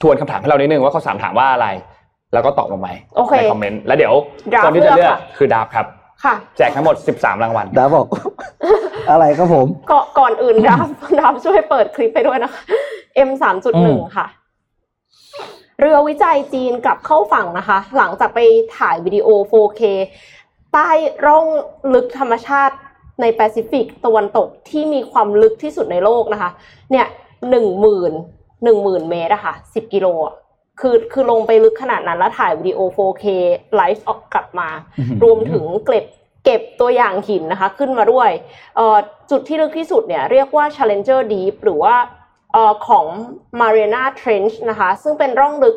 [0.02, 1.68] ทวนคำถามให้เรานิดนึงว่าข้อ 3 ถามว่าอะไร
[2.32, 4.14] แล้วก็ตอบลงไปโอเคในคอมเมนต์แล้วเดี๋ยว
[4.52, 5.86] ดราฟคนที่จะเลือกเลือกค่ะคือดาบครับ
[6.24, 8.06] ค่ะแจกทั้งหมด 13 รางวัลดาบอก
[9.10, 10.88] อะไรครับผมก่อนก่อนอื่นรับ
[11.20, 12.60] รับช่วยเปิดคลิปให้ด้วยนะคะ
[13.28, 14.26] M สามจุดหนึ่งค่ะ
[15.80, 18.40] เรือวิจัยจีนกลับเข้าฝั่งนะคะ หลังจากไป
[18.76, 19.82] ถ่ายวิดีโอ 4K
[20.72, 20.90] ใต้
[21.26, 21.46] ร่อง
[21.94, 22.76] ลึกธรรมชาติ
[23.20, 26.50] ในแปซิฟิกตะวันตกที่มีความลึกที่สุดในโลกนะคะ
[26.90, 27.06] เนี่ย
[27.50, 28.12] หนึ่งหมื่น
[28.64, 30.34] หนึ่งหมื่นเมตรอะค่ะสิบกิโลอะ
[30.80, 33.24] คือคือลงไปลึกขนาดนั้นแล้วถ่ายวิดีโอ 4K
[33.76, 34.68] ไลฟ์ออกกลับมา
[35.24, 36.04] รวมถึงเก็บ
[36.44, 38.30] เก็บตัวอย่างหินนะคะ ขึ้นมาด้วย
[39.30, 41.94] จุดที่ลึกที่สุดเนี่ยเรียกว่า Challenger Deep หรือว่า
[42.88, 43.06] ของ
[43.60, 45.76] Mariana Trench นะคะ ซึ่งเป็นร่องลึก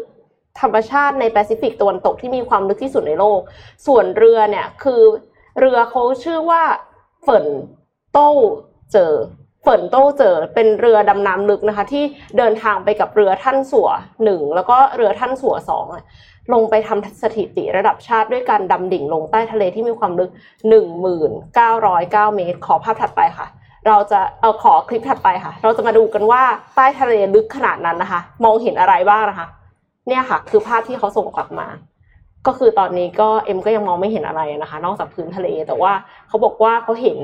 [0.61, 3.39] ธรรมชาติในแปซิฟิกตะวันตกที่มีความลึกที่สุดในโลก
[3.87, 5.01] ส่วนเรือเนี่ยคือ
[5.59, 6.63] เรือเขาชื่อว่า
[7.23, 7.45] เฟิน
[8.11, 8.29] โต้
[8.93, 9.13] เจอ
[9.63, 12.03] เฟินโต้เจอเป็นเรือดำน้ำลึกนะคะ ที่
[12.37, 13.89] เดินทางไปกับเรือท่านสัว
[14.23, 15.85] หนึ่งแล้วก็เรือท่านสัวสอง
[16.53, 20.31] ลงไปทำสถิติระดับชาติด้วยการดำดิ่งลงใต้ทะเลที่มีความลึก
[21.11, 23.47] 1909 เมตร ขอภาพถัดไปค่ะ
[23.87, 26.43] เราจะเอาขอคลิปถัดไปค่ะ เราจะมาดูกันว่า
[26.75, 29.47] ใต้ทะเลลึกขนาดนั้นนะคะ มองเห็นอะไรบ้างนะคะ
[30.07, 31.67] เนี่ยค่ะ คือภาพที่เขาส่งกลับมา
[32.47, 35.93] ก็คือตอนนี้ก็เอ็มก็ยังมองไม่เห็นอะไรนะคะ นอกจากพื้นทะเลแต่ว่า
[36.27, 37.19] เขาบอกว่าเขาเห็น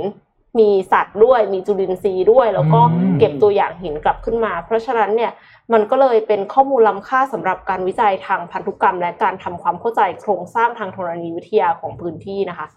[0.60, 2.82] มีสัตว์ด้วย มีจุลินทรีย์ด้วย แล้วก็
[3.20, 5.32] เก็บตัวอย่างหินกลับขึ้นมา เพราะฉะนั้นเนี่ย
[5.74, 12.68] มันก็เลยเป็นข้อมูลล้าค่าสำหรับการวิจัยทางพันธุกรรม และการทำความเข้าใจโครงสร้างทางธรณีวิทยาของพื้นที่นะคะ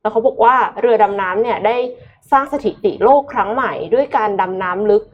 [0.00, 1.76] แล้วเขาบอกว่าเรือดำน้ำเนี่ยได้
[2.30, 5.04] สร้างสถิติโลกครั้งใหม่ ด้วยการดำน้ำลึก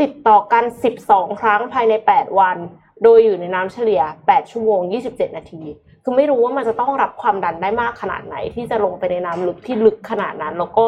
[0.00, 0.64] ติดต่อกัน
[1.02, 2.56] 12 ครั้งภายใน 8 วัน
[3.02, 4.80] โดยอยู่ในน้ำเฉลี่ย 8 ชั่วโมง
[5.10, 5.62] 27 นาที
[6.08, 10.84] คือไม่รู้ว่ามันจะต้องรับความดันได้มากขนาดไหน ที่จะลงไปในน้ำลึกที่ลึกขนาดนั้น แล้วก็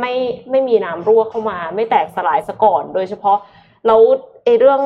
[0.00, 0.14] ไม่
[0.50, 3.38] ไม่มีน้ำรั่วเข้ามา ไม่แตกสลายซะก่อน โดยเฉพาะ
[3.86, 4.00] แล้ว
[4.44, 4.80] ไอเรื่อง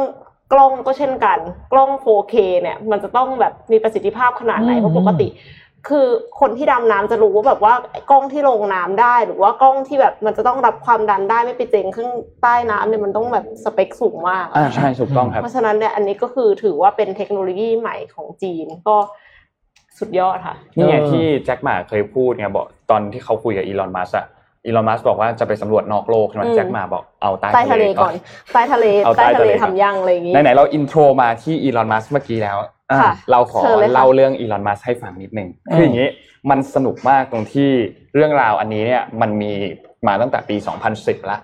[0.53, 1.39] กล้องก็เช่นกัน
[1.73, 5.29] กล้อง 4K เนี่ย มันจะต้องแบบมีประสิทธิภาพขนาดไหนเพราะปกติ
[5.89, 6.07] คือ
[6.41, 7.75] คนที่ดำน้ำจะรู้ว่าแบบว่า
[8.11, 12.11] กล้องที่ลงน้ำได้ หรือว่ากล้องที่แบบมันจะต้องรับความดันได้ไม่ไปเจงข้าง
[12.43, 18.97] ใต้น้ำเนี่ยมันต้องแบบสเปคสูงมากอ่าใช่ถูกต้องครับเพราะฉะนั้นเนี่ยอันนี้ก็คือถือว่าเป็นเทคโนโลยีใหม่ของจีนก็
[20.01, 24.27] สุดยอดค่ะนี่ไงที่แจ็คหม่าเคยพูดไงบอกตอนที่เขาคุยกับอีลอนมัสก์อะ
[24.67, 28.13] อีลอนมัสก์บอกว่าจะไปสำรวจนอกโลกใช่ไหมแจ็คหม่าบอกเอาใต้ทะเลก่อน
[28.53, 28.87] ใต้ทะเล
[29.19, 32.57] ใต้ทะเลทำยังอะไรอย่างงี้ไหนๆเรา intro มาที่อีลอนมัสก์เมื่อกี้แล้ว
[33.31, 33.61] เราขอ
[33.95, 36.09] เล่าเรื่องอีลอนมัสก์ให้ฟังนิดนึงคืออย่างนี้
[36.51, 37.71] มันสนุกมากตรงที่
[38.15, 39.53] เรื่องราวอันนี้เนี่ยมันมี
[40.07, 40.57] มาตั้งแต่ปี
[40.91, 41.41] 2010แล้ว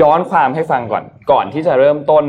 [0.00, 2.24] ย้อนความให้ฟังก่อน ก่อนที่จะเริ่มต้น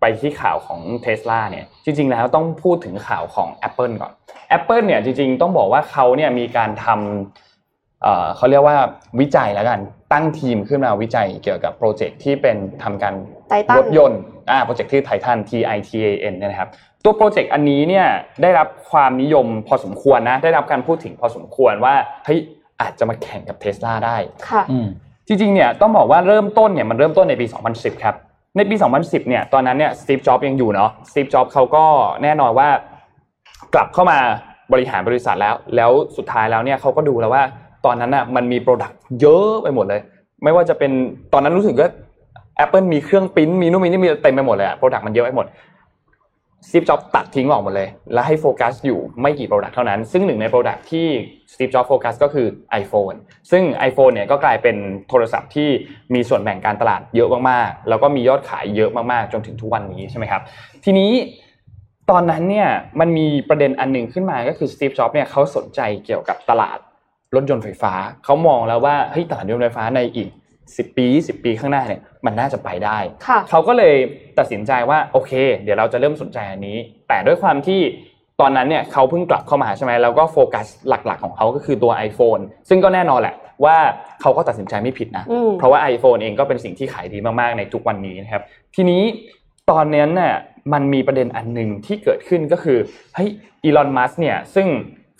[0.00, 4.12] ไปที่ข่าวของเทสลาเนี่ย จริง ๆ แล้วต้องพูดถึงข่าวของ Apple ก่อน
[4.56, 8.76] Apple เนี่ยจริง ๆ ต้องบอกว่าเขาเนี่ยมีการทำเขาเรียกว่า
[9.20, 9.80] วิจัยแล้วกัน
[10.12, 13.14] ตั้งทีมขึ้นมาวิจัยเกี่ยวกับโปรเจกต์ที่เป็นทำการ
[13.78, 16.68] รถยนต์อ่าโปรเจกต์ที่ไททัน T I T A N เนี่ยนะครับ
[17.04, 18.06] ตัวโปรเจกต์อันนี้เนี่ย
[18.42, 21.94] ได้รับความนิยมพอสมควรนะ ได้รับการพูดถึงพอสมควรว่า
[22.24, 22.40] เฮ้ย
[22.80, 24.16] อาจจะมาแข่งกับเทสลาได้
[24.48, 24.62] ค่ะ
[25.26, 28.14] จริงๆเนี่ยต้องบอกว่าเริ่มต้นเนี่ยมันเริ่มต้นในปี 2010 ครับ
[28.56, 31.84] ในปี 2010 เนี่ยตอนนั้นเนี่ยสตีฟจ็อบยังอยู่เนาะสตีฟจ็อบเขาก็
[32.22, 32.68] แน่นอนว่า
[33.74, 34.18] กลับเข้ามา
[34.72, 37.42] บริหารบริษัทแล้ว แล้วสุดท้ายแล้วเนี่ยเขาก็ดูแล้วว่า
[37.84, 40.00] ตอนนั้นอะมันมี product เยอะไปหมดเลย
[40.42, 40.90] ไม่ว่าจะเป็น
[41.32, 41.90] ตอนนั้นรู้สึกว่า
[42.64, 45.46] Apple มีเครื่องปริ้นมีนู่นมีนี่มีเต็มไปหมดเลยอะ product มันเยอะไปหมด
[46.70, 51.08] สตีฟจ็อบตัดทิ้งออกหมดเลย แล้วให้โฟกัสอยู่ไม่กี่ product เท่านั้น ซึ่งหนึ่งใน product ที่
[51.54, 52.46] สตีฟจ็อบโฟกัสก็คือ
[52.82, 53.16] iPhone
[53.50, 54.76] ซึ่ง iPhone เนี่ยก็กลายเป็น
[55.08, 55.68] โทรศัพท์ที่
[56.14, 60.42] มีส่วนแบ่งการตลาดเยอะมากๆ แล้วก็มียอดขายเยอะมากๆ จนถึงทุกวันนี้ใช่ไหมครับ
[60.84, 61.12] ทีนี้
[62.10, 62.68] ตอนนั้นเนี่ย
[63.00, 66.78] มันมีประเด็นอันหนึ่งขึ้นมาก็คือสตีฟจ็อบเนี่ยเขาสนใจเกี่ยวกับตลาด
[67.34, 67.92] รถยนต์ไฟฟ้า
[68.24, 70.28] เขามองแล้วว่าเฮ้ยตลาดรถยนต์ไฟฟ้าในอีก
[70.64, 72.98] 10 ปี 20 ปีข้างหน้าเนี่ย มันน่าจะไปได้
[73.50, 73.94] เขาก็เลย
[74.38, 75.32] ตัดสินใจว่าโอเค
[75.64, 76.76] เดี๋ยวเราจะเริ่มสนใจอันนี้
[77.08, 77.80] แต่ด้วยความที่
[78.40, 83.76] ตอนนั้นเนี่ยเขาเพิ่งกลับเข้ามาใช่ไหมแล้วก็โฟกัสหลักๆ ของเขาก็คือตัว iPhone ซึ่งก็แน่นอนแหละว่า
[84.20, 85.24] เขาก็ตัดสินใจไม่ผิดนะ
[85.58, 88.42] เพราะว่า iPhone เองก็เป็นสิ่งที่ขายดีมากๆในทุกวันนี้นะครับ
[88.74, 89.02] ทีนี้
[89.70, 90.34] ตอนนั้นเนี่ย
[90.72, 92.78] มันมีประเด็นอันหนึ่งที่เกิดขึ้นก็คือ
[93.14, 93.30] เฮ้ย
[93.64, 94.68] อีลอนมัสเนี่ยซึ่ง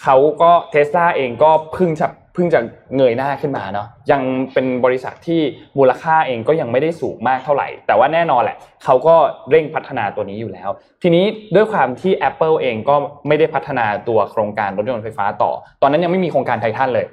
[0.03, 2.61] เขาก็เทสลาเองก็เพิ่งจะ เพิ่งจะ
[2.97, 4.23] เงยหน้าขึ้นมาเนาะยัง
[4.53, 5.41] เป็นบริษัทที่
[5.79, 9.15] มูลค่าเองก็ยังไม่ได้สูงมากเท่าไหร่ แต่ว่าแน่นอนแหละเขาก็
[9.51, 10.71] เร่งพัฒนาตัวนี้อยู่แล้ว
[11.03, 11.25] ทีนี้
[11.55, 12.95] ด้วยความที่ Apple เองก็
[13.29, 17.07] ไม่ได้พัฒนาตัวโครงการรถยนต์ไฟฟ้าต่อ ตอนนั้นยังไม่มีโครงการไททันเลย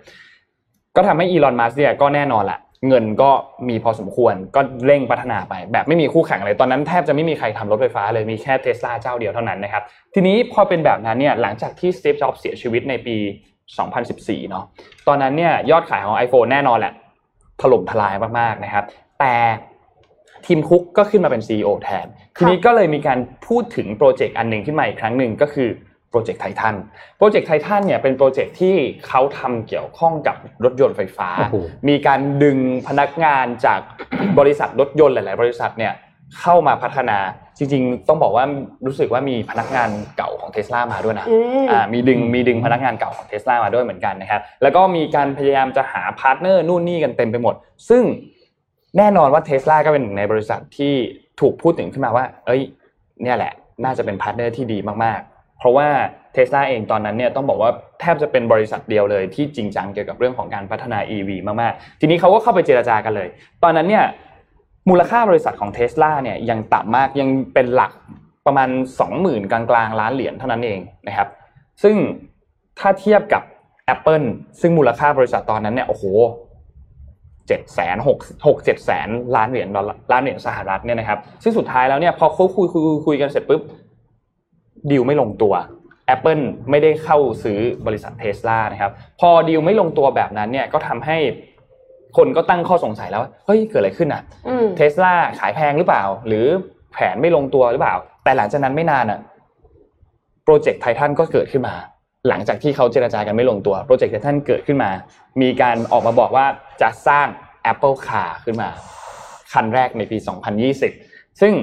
[0.96, 3.32] ก็ทำให้อีลอนมัสเนี่ยก็แน่นอนแหละเงินก็
[3.70, 13.18] มีพอสมควรก็เร่งพัฒนาไป แบบไม่มีคู่แข่งเลยตอนนั้นแทบจะไม่มีใครทำรถไฟฟ้าเลยมีแค่เทสลาเจ้าเดียวเท่านั้นนะครับทีนี้พอเป็นแบบนั้นเนี่ยหลังจากที่สตีฟจ็อบเสียชีวิตในปี
[13.80, 14.64] 2014 เนาะ
[15.08, 16.94] ตอนนั้นเนี่ยยอดขายของ iPhone แน่นอนแหละ
[17.62, 18.86] ถล่มทลายมากๆนะครับ
[19.20, 19.34] แต่
[20.46, 22.08] ทิมคุกก็ขึ้นมาเป็น CEO แทน
[22.38, 25.70] ทีนี้ก็เลยมีการพูดถึงโปรเจกต์อันหนึ่งขึ้นมาอีกครั้งหนึ่งก็คือ
[26.10, 26.76] โปรเจกต์ไททัน
[27.18, 28.76] โปรเจกต์ไททันเนี่ยเป็นโปรเจกต์ที่
[29.08, 31.30] เขาทำเกี่ยวข้องกับรถยนต์ไฟฟ้า
[31.90, 32.58] มีการดึง
[32.88, 33.80] พนักงานจาก
[34.40, 35.94] บริษัทรถยนต์หลาย ๆ บริษัทเนี่ย
[36.40, 37.18] เข้ามาพัฒนา
[37.58, 38.46] จริงๆ ต้องบอกว่า
[38.86, 41.28] รู้สึกว่ามีพนักงานเก่าของเทสลามาด้วยนะ
[41.72, 47.56] อ่ามีดึงมีดึงพนักงานเก่าของเทสลามาด้วยเหมือนกันนะครับแล้วก็มีการพยายามจะหา partner นู่นนี่กันเต็มไปหมด
[47.90, 48.04] ซึ่ง
[48.98, 50.94] แน่นอนว่าเทสลาก็เป็นหนึ่งในบริษัทที่
[51.40, 52.62] ถูกพูดถึงขึ้นมาว่า เอ้ย
[53.24, 53.52] เนี่ยแหละ
[53.84, 55.88] น่าจะเป็น partner ที่ดีมากๆ เพราะว่า
[56.34, 61.30] เทสลาเองตอนนั้นเนี่ยต้องบอกว่าแทบจะเป็นบริษัทเดียวเลยที่จริงจังเกี่ยวกับเรื่องของการพัฒนา EV
[61.62, 63.28] มากๆ ทีนี้เขาก็เข้าไปเจราจากันเลย
[63.64, 64.06] ตอนนั้นเนี่ย
[64.90, 67.92] มูลค่าบริษัทของเทสลาเนี่ยยังต่ำมากยังเป็นหลัก
[68.46, 68.70] ประมาณ
[69.10, 71.28] 20,000 กลางๆล้านเหรียญเท่านั้นเองนะครับ
[71.84, 71.96] ซึ่ง
[72.80, 73.44] ถ้าเทียบกับ
[73.94, 74.28] Apple
[74.62, 76.04] ซึ่งมูลค่าบริษัทตอนนั้นเนี่ยโอ้โห
[77.48, 78.18] เจ็ดแสนหก
[78.48, 79.68] หกเจ็ดแสนล้านเหรียญ
[80.12, 83.62] ล้านเหรียญสหรัฐเนี่ยนะครับ ซึ่งสุดท้ายแล้วเนี่ยพอเขาคุยคุยคุยคุยกันเสร็จปุ๊บ
[84.92, 85.54] ดีลไม่ลงตัว
[86.16, 91.18] Apple ไม่ได้เข้าซื้อบริษัทเทสลานะครับ พอดีลไม่ลงตัวแบบนั้นเนี่ยก็ทำให้
[92.18, 96.46] คนก็ตั้งข้อสงสัยแล้วว่าเฮ้ยเกิดอะไรขึ้นอะอืมเทสลาขายแพงหรือเปล่า หรือ
[96.94, 99.20] แผนไม่ลงตัวหรือเปล่า แต่หลังจากนั้นไม่นานอะ
[100.44, 101.76] โปรเจกต์ไททันก็เกิดขึ้นมา
[102.28, 104.92] หลังจากที่เขาเจรจากันไม่ลงตัวโปรเจกต์ไททันเกิดขึ้นมา
[105.42, 106.46] มีการออกมาบอกว่า
[106.82, 107.28] จะสร้าง
[107.72, 108.70] Apple Car ขึ้นมา
[109.54, 110.18] คันแรกในปี
[110.80, 111.54] 2020 ซึ่ง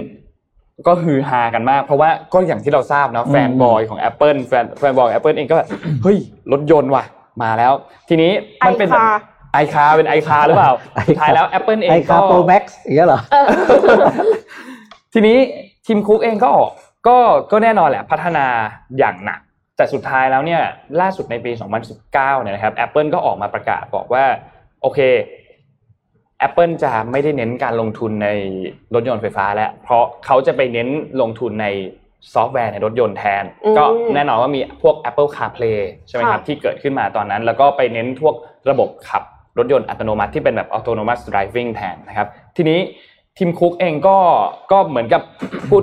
[0.86, 5.68] ก็ฮือฮากันมาก เพราะว่าก็อย่างที่เราทราบเนาะแฟนบอยของ Apple แฟนแฟนบอย Apple เองก็แบบ
[6.02, 6.18] เฮ้ย
[6.52, 7.04] รถยนต์ว่ะ
[7.42, 7.72] มาแล้ว
[8.08, 8.32] ทีนี้
[8.66, 9.14] มันเป็น iCar
[9.52, 10.72] ไอคาเป็นไอคาหรือเปล่า
[11.08, 13.46] สุดท้ายแล้ว Apple เองไอก็ Car Pro Max อย่างเงี้ยเหรอเออ
[15.12, 15.38] ทีนี้
[15.86, 16.70] ทิมคุกเองก็ออก
[17.08, 17.16] ก็
[17.52, 18.46] ก็แน่นอนแหละพัฒนา
[18.98, 19.40] อย่างหนัก
[19.76, 20.62] แต่สุดท้ายแล้วเนี่ย
[21.00, 21.50] ล่าสุดในปี
[21.82, 24.24] 2019เนี่ยนะครับ Apple ก็ออกมาประกาศบอกว่า
[24.82, 25.00] โอเค
[26.46, 28.28] Apple จะไม่ได้เน้นการลงทุนใน
[28.94, 30.88] รถยนต์ไฟฟ้าแล้ว เพราะเขาจะไปเน้น
[31.20, 31.66] ลงทุนใน
[32.34, 33.84] ซอฟต์แวร์ในรถยนต์แทนอืมก็
[34.14, 38.34] แน่นอนว่ามีพวก Apple CarPlay ใช่ไหมครับค่ะที่เกิดขึ้นมาตอนนั้น แล้วก็ไปเน้นพวก
[38.70, 39.22] ระบบขับ
[39.58, 42.78] รถยนต์อัตโนมัติที่เป็นแบบ autonomous driving แทนนะครับ ทีนี้
[43.38, 44.18] ทีมคุกเองก็
[44.72, 45.22] ก็เหมือนกับ
[45.70, 45.82] พูด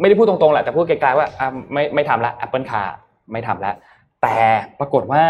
[0.00, 1.26] ไม่ได้พูดตรงๆแหละแต่พูดไกลๆว่า
[1.72, 2.88] ไม่ไม่ทำละ Apple Car
[3.32, 3.72] ไม่ทำละ
[4.22, 4.36] แต่
[4.78, 5.24] ปรากฏว่า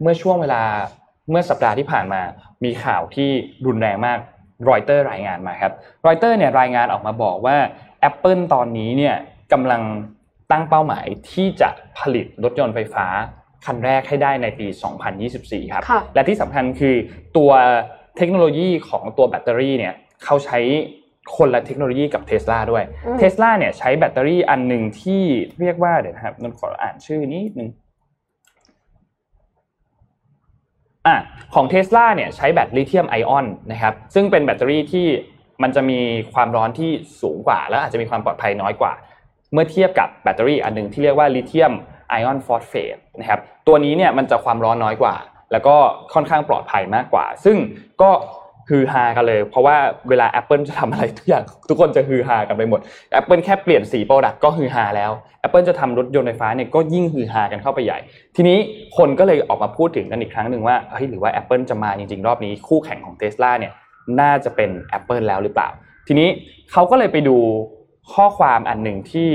[0.00, 0.62] เมื่อช่วงเวลา
[1.30, 2.20] เมื่อสัปดาห์ที่ผ่านมา
[2.64, 3.28] มีข่าวที่
[3.66, 4.18] รุนแรงมาก
[4.68, 5.72] รอยเตอร์รายงานมาครับ
[6.06, 7.56] รอยเตอร์เนี่ยรายงานออกมาบอกว่า
[8.08, 9.16] Apple ตอนนี้เนี่ย
[9.52, 9.82] กำลัง
[10.50, 11.68] ตั้งเป้าหมายที่จะ
[11.98, 13.06] ผลิตรถยนต์ไฟฟ้า
[13.66, 14.66] คันแรกให้ได้ในปี
[15.20, 16.94] 2024 ครับค่ะและที่สำคัญคือ
[17.36, 17.50] ตัว
[18.16, 19.94] เทคโนโลยีของตัวแบตเตอรี่เนี่ย
[20.24, 20.58] เขาใช้
[21.36, 25.22] คนละเทคโนโลยีกับเทสลาด้วยอืมเทสลาเนี่ยใช้แบตเตอรี่อันหนึ่งที่
[25.60, 27.68] เรียกว่าเดี๋ยวนะครับนนขออ่านชื่อนิดนึง
[31.06, 31.16] อะ
[31.54, 35.06] ของเทสลาเนี่ยใช้แบตลิเธียมไอออนนะครับซึ่งเป็นแบตเตอรี่ที่
[35.62, 36.00] มันจะมี
[36.32, 36.90] ความร้อนที่
[37.22, 38.92] สูงกว่า และอาจจะมีความปลอดภัยน้อยกว่า
[39.52, 41.72] เมื่อเทียบกับแบตเตอรี่อันหนึ่งที่เรียกว่า lithium
[42.08, 45.14] iron phosphate นะครับ ตัวนี้เนี่ยมันจะความร้อนน้อยกว่า
[45.52, 45.76] แล้วก็
[46.14, 47.56] ค่อนข้างปลอดภัยมากกว่า ซึ่ง
[48.02, 48.10] ก็
[48.68, 49.76] ฮือฮากันเลย เพราะว่า
[50.08, 52.80] เวลา Apple จะทำอะไรทุกอย่างทุกคนจะฮือฮากันไปหมด
[53.20, 55.10] Apple แค่เปลี่ยนสีโปรดักต์ก็ฮือฮาแล้ว
[55.46, 57.98] Apple จะทำรถยนต์ไฟฟ้าเนี่ยก็ยิ่งฮือฮากันเข้าไปใหญ่
[58.36, 58.58] ทีนี้
[58.96, 63.72] คนก็เลยออกมาพูดถึงกันอีกครั้งหนึ่งว่าเฮ้ยหรือว่า Apple จะมาจริงๆ รอบนี้คู่แข่งของ Tesla เนี่ย
[64.20, 65.68] น่าจะเป็น Apple แล้วหรือเปล่า
[66.08, 66.28] ทีนี้
[66.72, 67.36] เขาก็เลยไปดู
[68.12, 69.30] ข้อความอันหนึ่งที่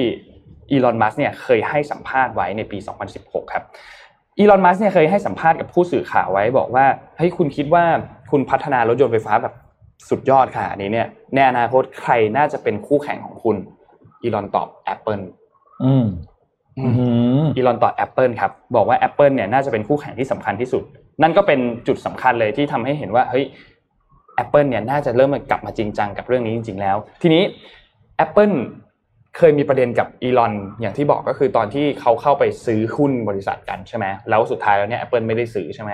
[0.72, 2.78] อีลอน มัสเนี่ยเคยให้สัมภาษณ์ไว้ในปี
[3.16, 3.64] 2016 ครับ
[4.40, 6.86] อีลอนมัสเนี่ยเคยให้สัมภาษณ์กับผู้สื่อข่าวไว้บอกว่า
[7.18, 7.84] เฮ้ยคุณคิดว่า
[8.32, 9.54] คุณพัฒนารถยนต์ไฟฟ้าแบบ
[10.10, 13.56] สุดยอดขนาดนี้เนี่ยในอนาคตใครน่าจะเป็นคู่แข่งของคุณ
[14.24, 15.24] อีลอนตอบ Apple
[15.84, 16.06] อืม
[16.80, 16.86] อื
[17.42, 20.84] มอีลอนตอบ Apple ครับบอกว่า Apple เนี่ยน่าจะเป็นคู่แข่งที่สำคัญที่สุด
[21.22, 23.46] นั่นก็เป็นจุดสำคัญเลยที่ทำให้เห็นว่าเฮ้ย
[24.44, 27.44] Apple เนี่ยน่าจะเริ่มกลับมาจริงจังกับเรื่องนี้จริง ๆ แล้ว ทีนี้
[28.26, 28.56] Apple
[29.38, 35.92] เคยมีประเด็นกับอีลอนอย่างที่บอกก็คือตอนที่เขาเข้าไปซื้อหุ้นบริษัทกันใช่ไหมแล้วสุดท้ายแล้วเนี่ย Apple ไม่ได้ซื้อใช่ไหม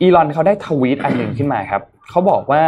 [0.00, 2.62] อีลอนเขาได้ทวีตอันหนึ่งขึ้นมาครับเขาบอกว่า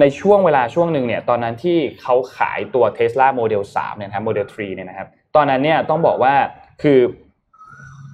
[0.00, 6.34] ในช่วงเวลาช่วงหนึ่งเนี่ยตอนนั้นที่เขาขายตัว Tesla Model 3เนี่ยนะครับ Model 3เนี่ยนะครับตอนนั้นเนี่ยต้องบอกว่า
[6.82, 6.98] คือ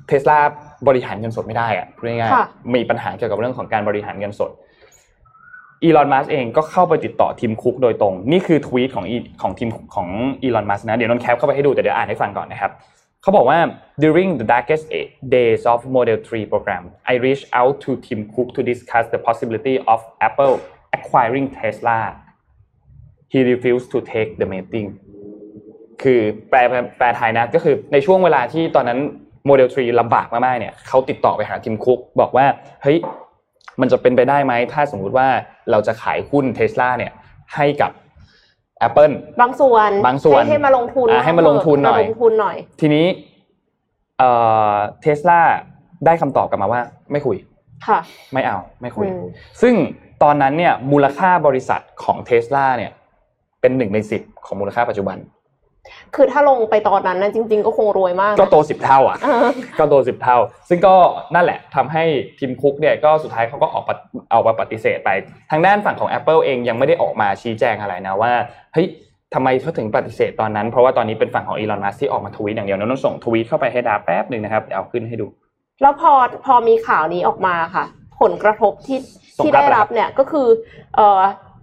[0.09, 0.39] เทสลา
[0.89, 4.51] บริหารเงินสดไม่ได้อะพูดง่ายค่ะๆมีปัญหาเกี่ยวกับเรื่องของการบริหารเงินสด
[5.85, 9.05] อีลอนมัสเองก็เข้าไปติดต่อทีมคุกโดยตรง นี่คือทวีตของ
[9.43, 10.09] ของทีมของ
[10.43, 12.73] อีลอนมัสนะ เดี๋ยวนนแคปเข้าไปให้ดูแต่เดี๋ยวอ่านให้ฟังก่อนนะครับ
[13.23, 13.59] เขาบอกว่า
[14.05, 14.85] during the darkest
[15.35, 19.75] days of Model 3 program I reached out to Tim Cook to discuss the possibility
[19.93, 20.55] of Apple
[20.97, 21.99] acquiring Tesla
[23.33, 24.89] he refused to take the meeting
[26.03, 26.21] คือ
[26.51, 26.59] แปล
[26.99, 28.99] แปลไทยนะก็คือในช่วงเวลาที่ตอนนั้น
[29.47, 32.47] โมเดล3ลำบากมากๆเนี่ยเขาติดต่อไปหาทีมคุกบอกว่า
[32.83, 32.99] เฮ้ย
[33.81, 35.29] มันจะเป็นไปได้ไหมถ้าสมมุติว่า
[35.71, 37.13] เราจะขายหุ้นเทสลาเนี่ย
[37.55, 37.91] ให้กับ
[38.87, 43.07] Apple บางส่วนบางส่วนให้ให้มาลงทุนอ่าให้มาลงทุนหน่อยมาลงทุนหน่อย ทีนี้
[44.19, 44.31] เอ่
[44.73, 45.41] อเทสลา
[46.07, 46.81] ได้คำตอบกลับมาว่า
[47.13, 47.37] ไม่คุย
[47.87, 47.99] ค่ะ
[48.33, 49.23] ไม่เอาไม่คุยอืม
[49.63, 49.75] ซึ่ง
[50.23, 52.93] ตอนนั้นเนี่ยมูลค่าบริษัทของเทสลาเนี่ย
[53.61, 55.17] เป็นหนึ่งในสิบของมูลค่าปัจจุบัน
[56.17, 60.37] คือถ้าลงไปตอนนั้นนะจริง ๆ ก็คงรวยมากนะก็โตสิบเท่าอะเออก็โตสิบเท่า
[60.69, 60.95] ซึ่งก็
[61.35, 62.05] นั่นแหละทำให้
[62.39, 65.11] ทีมคุกเนี่ยก็สุดท้ายเขาก็ออกปฏิออกมาปฏิเสธไป
[65.51, 68.33] ทางด้านฝั่งของ Apple เองยังไม่ได้ออกมาชี้แจงอะไรนะว่า
[68.75, 68.87] เฮ้ย
[69.35, 75.27] ทำไมเขาถึงปฏิเสธตอนนั้น เพราะว่าตอนนี้เป็นฝั่งของอีลอนมัสที่ออกมาทวีตอย่างเดียวน้องส่งทวีตเข้าไปให้ดาแป๊บหนึ่งนะครับเดี๋ยวเอาขึ้นให้ดู
[75.83, 76.13] แล้วพอ
[76.45, 77.85] พอมีข่าวนี้ออกมาค่ะ
[78.21, 78.99] ผลกระทบที่
[79.37, 80.47] ส่งที่ครับได้รับเนี่ยก็คือ
[80.97, 80.99] เ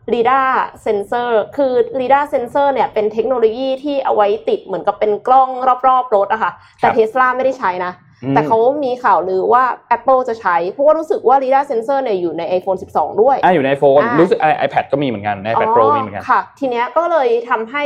[0.08, 0.52] อ่อ LiDAR
[0.86, 5.50] sensor คือ LiDAR sensor เนี่ยเป็นเทคโนโลยีที่เอาไว้ติดเหมือนกับเป็นกล้อง
[5.88, 7.94] รอบๆรถอะค่ะ แต่เทสลาไม่ได้ใช้นะ
[8.24, 9.64] อืมแต่เขามีข่าวลือว่า
[9.98, 17.84] Apple จะใช้ เพราะว่ารู้สึกว่า LiDAR sensor เนี่ยอยู่ใน iPhone 12 ด้วย อ่าอยู่ในโฟนอ่ารู้รู้สึกไอแพดก็มีเหมือนกันใน iPad Pro มีเหมือนกัน ค่ะ ทีเนี้ยก็เลยทำให้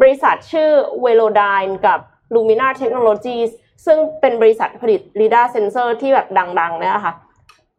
[0.00, 0.70] บริษัทชื่อ
[1.04, 1.98] Velodyne กับ
[2.34, 3.50] Lumina Technologies
[3.86, 6.26] ซึ่งเป็นบริษัทผลิต LiDAR sensor ที่แบบ
[6.60, 7.14] ดังๆเนี่ยค่ะ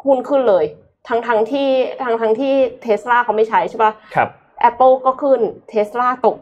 [0.05, 0.65] หุ้นขึ้นเลย
[1.07, 1.69] ทั้งทั้งๆที่
[2.03, 4.29] ทั้งทั้งๆที่เทสลาเขาไม่ใช้ใช่ปะครับ
[4.69, 5.39] Apple ก็ขึ้น
[5.69, 6.37] เทสลาตก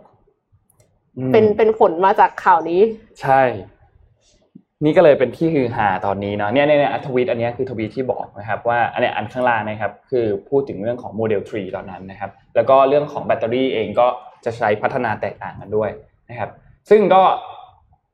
[1.17, 2.81] อืมเป็นเป็นผลมาจากข่าวนี้
[3.21, 3.41] ใช่
[4.85, 14.07] นี่ก็เลยเป็นที่ฮือฮาตอนนี้เนาะเนี่ยเนี่ยเนี่ยทวีตอันเนี้ยคือทวีตที่บอกนะครับ ว่าอันเนี้ยอันข้างล่างนะครับ คือพูดถึงเรื่องของโมเดล3ตอนนั้นนะครับ แล้วก็เรื่องของแบตเตอรี่เองก็
[14.45, 15.89] จะใช้พัฒนาแตกต่างกันด้วย
[16.29, 16.49] นะครับ
[16.89, 17.23] ซึ่งก็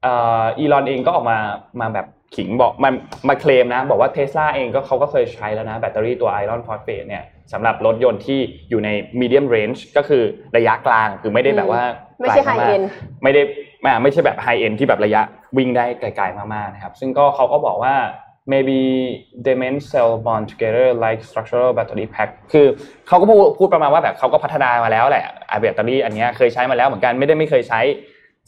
[0.04, 1.38] เอ่ออีลอนเองก็ออกมา
[1.82, 2.90] มาแบบ ขิงบอกมา
[3.28, 7.24] มาเคลมนะ บอกว่าเทสลาเองก็เขาก็เคยใช้แล้วนะ แบตเตอรี่ตัว iron phosphate เนี่ย
[7.54, 10.24] สำหรับรถยนต์ที่อยู่ใน medium range ก็คือ
[10.58, 11.84] ระยะกลางคือไม่ได้แบบว่า
[12.20, 12.86] ไม่ใช่กล high มาก end
[13.24, 13.42] ไม่ได้
[13.82, 15.22] ไม่ไม่ใช่แบบไฮเอ็นที่แบบระยะ
[15.58, 17.96] วิ่งได้ไกลๆมากๆนะครับ ซึ่งก็เขาก็บอกว่า
[18.52, 18.80] maybe
[19.46, 22.68] they meant cell bond together like structural battery pack คือ
[23.08, 27.82] เขาก็พูดพูดประมาณว่าแบบเขาก็พัฒนามาแล้วแหละไอแบตเตอรี่อันเนี้ยเคยใช้มาแล้วเหมือนกันไม่ได้ไม่เคยใช้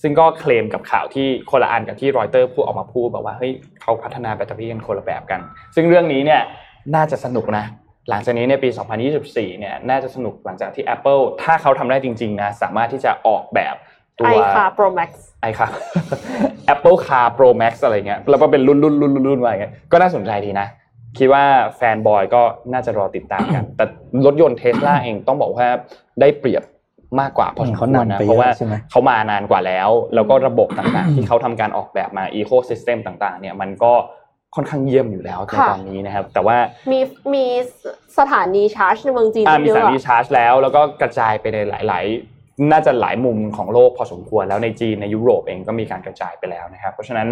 [0.01, 5.39] ซึ่งก็เคลมกับข่าวที่คนละอันกับที่รอยเตอร์พูดออกมาพูดบอกว่าเฮ้ยเขาพัฒนาแบตเตอรี่กันคนละแบบกัน
[5.75, 6.41] ซึ่งเรื่องนี้เนี่ย
[6.95, 7.65] น่าจะสนุกนะ
[8.09, 8.69] หลังจากนี้ในปี
[9.13, 13.75] 2024 เนี่ยน่าจะสนุกหลังจากที่ Apple ถ้าเขาทำได้จริงๆนะสามารถที่จะออกแบบ
[14.19, 15.67] ตัว iCar Pro Max ไอค่ะ
[16.73, 20.67] Apple Car Pro Max อะไรเงี้ยแล้วก็เป็นรุ่นรุ่นรุ่นรุ่นรุ่นมาอย่างเงี้ยก็น่าสนใจดีนะ
[21.17, 21.43] คิดว่า
[21.77, 22.41] แฟนบอยก็
[22.73, 23.85] น่าจะรอติดตามกัน แต่
[24.25, 25.67] รถยนต์เทสลาเองต้องบอกว่า
[26.21, 26.63] ได้เปรียบ
[27.19, 33.93] มากกว่าพอสมควรเขานำนะไปเยอะเพราะว่าใช่ไหมเขามานานกว่าแล้ว แล้วก็ระบบต่างๆ ที่เขาทำการออกแบบมา Ecosystem ต่างๆ เนี่ยมันก็
[34.55, 36.57] ค่อนข้างเยี่ยมอยู่แล้วในค่ะตอนนี้นะครับ แต่ว่า
[36.91, 36.99] มี
[37.33, 37.45] มี
[38.19, 42.05] สถานีชาร์จในเมืองจีนอ่ามีเยอะสถานีอะชาร์จแล้วแล้วก็กระจายไปในหลาย
[42.37, 47.27] ๆ น่าจะหลายมุมของโลกพอสมควรแล้วในจีนในยุโรปเองก็มีการกระจายไปแล้วนะครับ เพราะฉะนั้น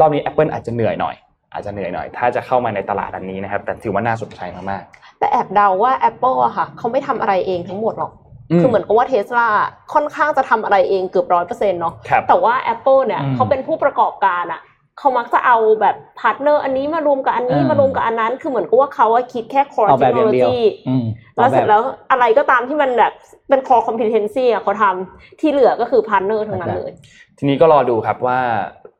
[0.00, 1.14] รอบนี้ Apple อาจจะเหนื่อยหน่อย
[1.52, 4.40] อาจจะเหนื่อยหน่อยถ้าจะเข้ามาในตลาดอันนี้นะครับ แต่ถือว่าน่าสนใจ
[4.70, 4.82] มาก
[5.18, 8.23] แต่แอบเดาว่า Apple อะค่ะ เขาไม่ทำอะไรเองทั้งหมดหรอกๆอืม
[8.60, 9.48] คือเหมือนกับว่าเทสลา
[9.94, 14.62] ค่อนข้างจะทำอะไรเองเกือบร้อยเปอร์เซ็นต์เนาะครับแต่ว่า Apple เนี่ยอืมเขาเป็นผู้ประกอบการอะ
[14.98, 21.04] เขามักจะเอาแบบ partner อันนี้มารวมกับอันนี้อ่ามมารวมกับอันนั้น คือเหมือนกับว่าเขาอะคิดแค่ core เอาแบบอย่างเดียว technology อืม
[21.36, 23.12] แล้วเสร็จอาบบแล้วอะไรก็ตามที่มันแบบ
[23.48, 26.90] เป็น core competency อะเขาทำที่เหลือก็คือ partner ทั้งนั้นเลย
[27.38, 28.38] ทีนี้ก็รอดูครับว่า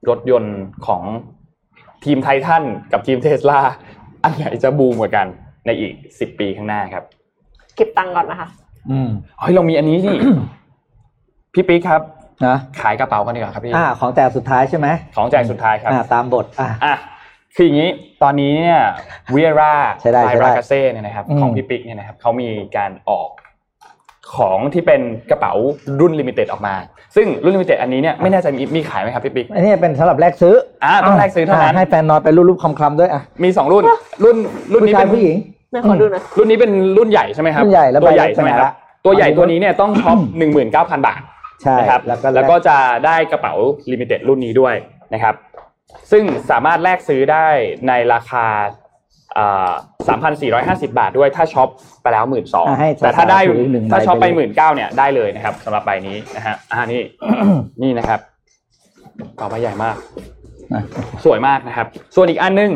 [0.09, 1.03] รถยนต์ของ
[2.05, 3.61] ทีมไททันกับทีมเทสลา
[4.25, 5.27] อันไหนจะบูมกว่ากัน
[5.67, 7.05] ในอีก 10 ปีข้างหน้าครับ
[7.77, 8.49] เก็บตังค์ก่อนนะคะ
[8.91, 9.09] อืม
[9.41, 10.17] เฮ้ยเรามีอันนี้นี่
[11.55, 12.03] พี่ปิ๊กครับ
[12.47, 16.95] นะขายกระเป๋ากันดีกว่าครับพี่อ่าของแจกสุดท้ายใช่ไหมของแจกสุดท้ายครับอ่าตามบทอ่าอะ
[17.57, 17.91] คืออย่างนี้
[18.23, 18.79] ตอนนี้เนี่ย
[19.33, 23.29] เวียร่าใช้ได้ไลใช้ได้รากาเซ่เนี่ยนะครับอืมของพี่ปิ๊กเนี่ยนะครับเขามีการออก
[24.37, 25.53] ของที่เป็นกระเป๋า
[26.01, 26.75] รุ่นลิมิเต็ดออกมา
[27.17, 30.55] ซึ่งรุ่นลิมิเต็ดอันนี้เนี่ยไม่แน่ใจมีมีขายไหมครับพี่ปิ๊กอันนี้เป็นสำหรับแลกซื้อ
[30.85, 33.85] อ่าต้องแลกซื้อเท่านั้นให้แฟนนอนไปรูปๆคำๆด้วยอะมีสองรุ่น
[34.25, 34.37] รุ่น
[34.73, 35.37] รุ่นผู้นี้ชายเป็นผู้หญิง
[35.75, 38.73] นะขอดูหน่อยรุ่นนี้เป็นรุ่นใหญ่ใช่ไหมครับรุ่นใหญ่แล้วตัวใหญ่ใบเล็กใช่ไหมครับไปไหนละ
[39.05, 41.21] ตัวใหญ่ตัวนี้เนี่ยต้องช็อปหนึ่งหมื่นเก้าพันบาท
[41.63, 43.55] ใช่นะครับแล้วก็แล้วก็จะได้กระเป๋า
[43.93, 44.75] limited รุ่นนี้ด้วย
[45.15, 45.35] นะครับ
[46.11, 47.47] ซึ่งสามารถแลกซื้อได้
[47.89, 48.47] ในราคา
[50.09, 51.69] สามพันสี่ร้อยห้าสิบบาทด้วยถ้าช็อป
[52.03, 57.03] ไปแล้วหมื่นสองอะให้แต่ถ้าได้ถือหนึ่งใบถ้าช็อปไปไปเลยหมื่นเก้าเนี่ยได้เลยนะครับสำหรับใบนี้นะฮะอ่านี่
[57.83, 58.21] นี่นะครับ
[59.19, 59.97] กระเป๋าใบใหญ่มาก
[60.73, 60.83] อะ
[61.25, 62.71] สวยมากนะครับ ส่วนอีกอันนึง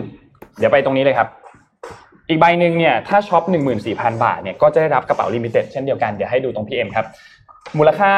[0.58, 1.28] เดี๋ยวไปตรงนี้เลยครับ
[2.28, 3.42] อีกใบหนึ่งเนี่ยถ้าช็อป
[3.84, 7.06] 14,000 บาทเนี่ยก็จะได้รับกระเป๋า limited เช่นเดียวกันเดี๋ยวให้ดูตรงพี่เอ็มครับ
[7.78, 8.12] มูลค่า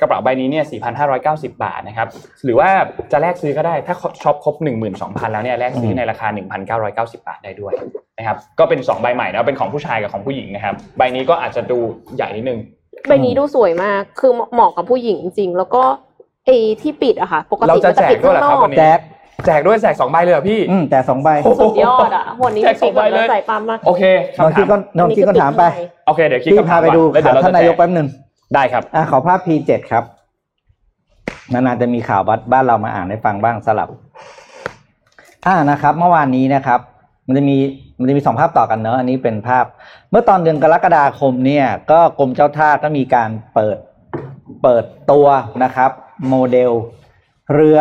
[0.00, 0.64] กระเป๋าใบนี้เนี่ย
[1.08, 2.08] 4,590 บาทนะครับ
[2.44, 2.68] หรือว่า
[3.12, 4.54] จะแลกซื้อก็ได้ ถ้าช็อปครบ
[4.94, 6.26] 12,000 แล้วเนี่ยแลกซื้อในราคา
[6.72, 7.72] 1,990 บาทได้ด้วย
[8.18, 11.78] นะครับ ก็เป็น 2 ใบใหม่นะเป็นของผู้ชายกับของผู้หญิงนะครับ ใบนี้ก็อาจจะดู
[12.16, 12.58] ใหญ่นิดนึง
[13.08, 15.82] ใบนี้ดูสวยมาก คือเหมาะกับผู้หญิงจริงๆแล้วก็
[16.46, 18.98] ไอ้ที่ปิดอะค่ะ ปกเราติจะมันจะปิดแจกด้วยเหรอข้างนครับอกวันนี้แจก
[19.46, 24.02] แจกด้วยแจกสองใบเลยเหรอพี่ อืมแต่สองใบโอ้โหสุดยอดอะวันนี้แจกสองใบเลย ใส่ปั๊มมากโอเค
[24.38, 25.64] น้องคำคิดถามก็น้องคิดก็ถามไป
[26.06, 28.06] โอเคเดี๋ยวคิดพี่คำถาพามไปดูก่อนแล้วเดี๋ยวเราท่านจะนายกแจกแป๊บหนึ่ง
[28.54, 30.04] ได้ครับอะขอภาพ P7 ครับ
[31.52, 33.88] นานๆจะมีข่าวบัดบ้านเรามาอ่านให้ฟังบ้างสลับ
[35.46, 36.80] อ่านะครับ เมื่อวานนี้นะครับ
[37.26, 37.56] มันจะมี
[38.00, 39.64] มันจะมีสองภาพต่อกันเนอะอันนี้เป็นภาพ
[40.10, 43.78] เมื่อตอนเดือนกรกฎาคมเนี่ย ก็กรมเจ้าท่าก็มีการเปิด
[44.62, 45.26] เปิดตัว
[45.62, 45.90] นะครับ
[46.28, 46.72] โมเดล
[47.54, 47.80] เรือ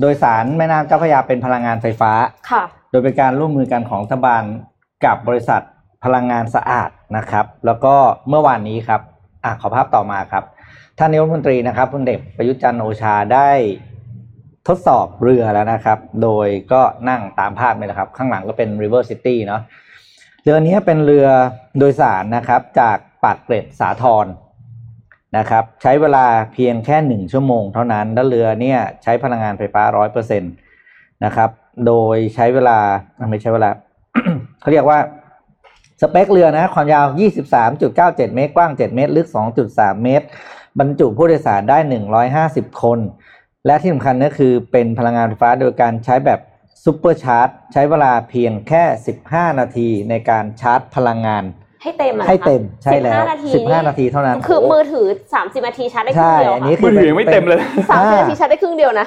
[0.00, 2.12] โดยสารแม่น้ำเจ้าพระยาเป็นพลังงานไฟฟ้า
[2.50, 4.42] ค่ะ โดยเป็นการร่วมมือกันของรัฐบาล
[5.04, 5.62] กับบริษัท
[6.04, 7.94] พลังงานสะอาดนะครับ แล้วก็
[8.28, 9.00] เมื่อวานนี้ครับ
[9.44, 10.44] อะขอภาพต่อมาครับ
[10.98, 13.50] ท่านนายกรัฐมนตรีนะครับพลเอกประยุทธ์จันทร์โอชาได้
[14.68, 19.62] ทดสอบเรือแล้วนะครับ โดยก็นั่งตามภาพเลยนะครับ ข้างหลังก็เป็น River City เนาะ
[20.42, 21.26] เรือนี้เป็นเรือ
[21.78, 24.26] โดยสารนะครับจากปากเกร็ดสาทร
[25.36, 30.52] นะครับใช้เวลาเพียงแค่หนึ่งชั่วโมงเท่านั้นแล้วเรือเนี่ยใช้พลังงานไฟฟ้าร้อยเปอร์เซ็นต์
[31.24, 31.50] นะครับ
[31.86, 32.78] โดยใช้เวลา
[33.30, 33.70] ไม่ใช้เวลา
[34.60, 34.98] เขาเรียกว่า
[36.00, 37.06] สเปคเรือนะความยาว
[37.70, 39.28] 23.97 เมตร กว้าง 7 เมตร ลึก
[39.66, 40.26] 2.3 เมตร
[40.78, 41.78] บรรจุผู้โดยสารได้
[42.46, 42.98] 150 คน
[43.66, 46.40] และที่สำคัญก็คือเป็นพลังงานไฟฟ้าโดยการใช้แบบ
[46.84, 48.84] super charge ใช้เวลาเพียงแค่
[49.22, 51.44] 15 นาทีในการชาร์จพลังงาน
[51.84, 55.06] ให้เต็มอะให้เต็มใช่แล้ว15นาที15นาทีเท่านั้นคือมือถือ
[55.36, 57.60] 30นาทีชาร์จได้ครึ่ใช่งเดียวอันนี้ค่ะคืมือถือยังไม่เต็มเลย
[57.90, 59.06] สามสิบนาทีชาร์จได้ครึ่งเดียวนะ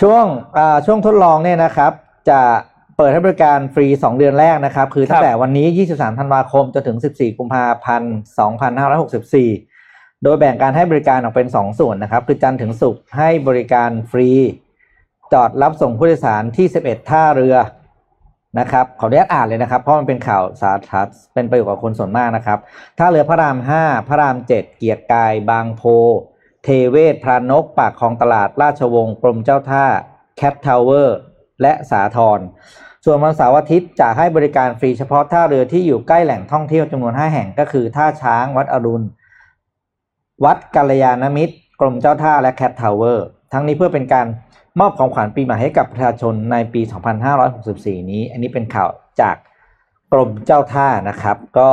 [0.00, 0.24] ช่วง
[0.58, 1.92] อ่าช่วงทดลองเนี่ยนะครับ
[2.30, 2.40] จะ
[2.96, 8.14] เปิดให้บริการฟรี 2 เดือนแรกนะครับ คือตั้งแต่วันนี้ 23 ธันวาคมจนถึง 14 กุมภาพันธ์
[9.38, 14.30] 2564 โดยแบ่งการให้บริการออกเป็น 2 ส่วนนะครับ คือจันทร์ถึงศุกร์ให้บริการฟรี
[15.32, 17.56] จอดรับส่งผู้โดยสารที่ 11 ท่าเรือ
[18.58, 22.58] นะครับขออนุญาตอ่านเลยนะครับ เพราะมันเป็นข่าวสาธารณะเป็นประโยชน์กับคนส่วนมากนะครับ
[22.98, 25.82] ท่าเรือพระราม 5 พระราม 7 เกียรติกาย บางโพ
[26.64, 29.86] เทเวศพรานก ปากคลองตลาด ราชวงศ์กรมเจ้าท่า
[30.36, 31.18] แคททาวเวอร์
[31.62, 32.40] และสาทร
[33.04, 39.06] ส่วนวันเสาร์อาทิตย์จะให้บริการฟรีเฉพาะท่าเรือที่อยู่ใกล้แหล่งท่องเที่ยวจำนวน 5 แห่งก็คือ ท่าช้างวัดอรุณ
[40.44, 44.26] วัดกัลยาณมิตร กรมเจ้าท่าและแคททาวเวอร์ ทั้งนี้เพื่อเป็นการ
[44.80, 46.80] มอบของขวัญปีใหม่ให้กับประชาชนในปี
[47.44, 48.88] 2564 นี้ อันนี้เป็นข่าว
[49.20, 49.36] จาก
[50.12, 51.70] กรมเจ้าท่านะครับ ก็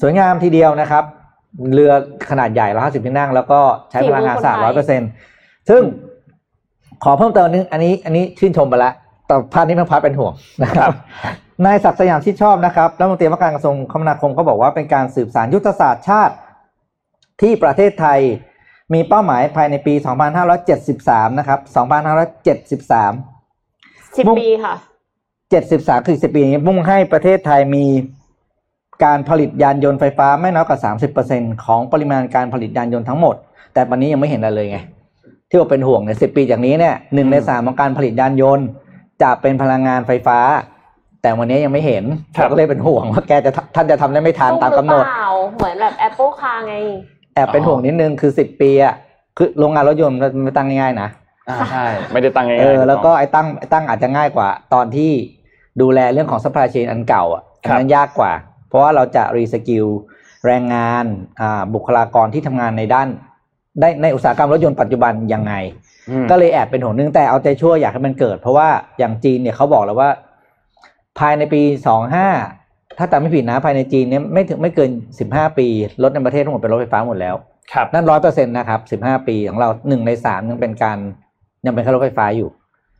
[0.00, 1.04] สวยงามทีเดียวนะครับ
[1.72, 1.92] เรือ
[2.30, 3.60] ขนาดใหญ่ 150 ที่นั่ง แล้วก็
[3.90, 5.82] ใช้พลังงานสะอาดฝีมือคนไทย100%ซึ่ง
[7.04, 8.94] ขอเพิ่มเติมนึงอันนี้อันนี้ชื่นชมไปแล้ว
[9.26, 10.32] แต่ part นี้มัน part เป็นห่วง
[10.64, 10.90] นะครับ
[11.64, 16.34] นายศักดิ์สยามชิดชอบนะครับรัฐมนตรีว่าการกระทรวงคมนาคมก็บอกว่าเป็นการสืบสานยุทธศาสตร์ชาติ
[17.40, 18.20] ที่ประเทศไทย
[18.92, 19.94] มีเป้าหมายภายในปี
[20.66, 21.70] 2573 นะครับ 2573
[24.16, 24.74] สิบมุ่งปีค่ะ
[25.40, 27.86] 73 คือ 10 ปีนี้มุ่งให้ประเทศไทยมี
[29.04, 30.78] การผลิตยานยนต์ไฟฟ้าไม่น้อยกว่า
[31.22, 33.34] 30%ของปริมาณการผลิตยานยนต์ทั้งหมด
[33.72, 34.78] แต่วันนี้ยังไม่เห็นอะไรเลยไง
[35.48, 38.66] ที่ว่าเป็นห่วงเนี่ยสิปีจากนี้เนี่ยหนึ่งในสามของการผลิตยานยนต์
[39.22, 40.38] จะเป็นพลังงานไฟฟ้า
[41.22, 42.04] แต่วันนี้ยังไม่เห็น
[42.36, 46.74] ครับเราก็เลยเป็นห่วงว่าแกจะทท่านจะทำได้ไม่ทันตามกำหนดตู้รือเปล่าเหมือนแบบ Apple Car ไง
[47.34, 48.94] แอบเป็นห่วงนิดนึงคือสิบปีอะ
[49.36, 51.08] คือโรงงานรถยนต์มันไม่ตั้งง่ายๆนะ
[51.48, 55.10] อ่าใช่ไม่ได้ตั้งง่ายๆเออแล้วก็ไอ้ตั้งไอ้ตั้งอาจจะง่ายกว่า ตอนที่
[55.80, 58.32] ดูแลเรื่องของ supply chain อันเก่าอะอันนั้นยากกว่า
[58.68, 59.86] เพราะว่าเราจะรีสกิล
[60.46, 61.04] แรงงาน
[61.40, 63.08] อ่าบุคลากรที่ทำงานในด้าน
[63.80, 65.54] ได้ในอุตสาหกรรมรถยนต์ปัจจุบันยังไง
[66.10, 68.68] อืมก็เลยแอบเป็นห่วงนึงแต่เอาใจช่วยอยากให้มันเกิด เพราะว่า
[68.98, 70.10] อย่างจีนเนี่ยเขาบอกแล้วว่า
[71.18, 72.28] ภายในปีสองห้า
[72.98, 75.66] ถ้าจำไม่ผิดนะภายในจีนเนี่ยไม่ถึงไม่เกินสิบห้าปี
[76.02, 77.34] รถในประเทศทั้งหมดเป็นรถไฟฟ้าหมดแล้ว
[77.72, 80.98] ครับนั่นร้อยเปอร์เซ็นต์นะครับสิบห้าปีของเราหนึ่งในสามยังเป็นการ
[81.66, 82.48] ยังเป็นแค่รถไฟฟ้าอยู่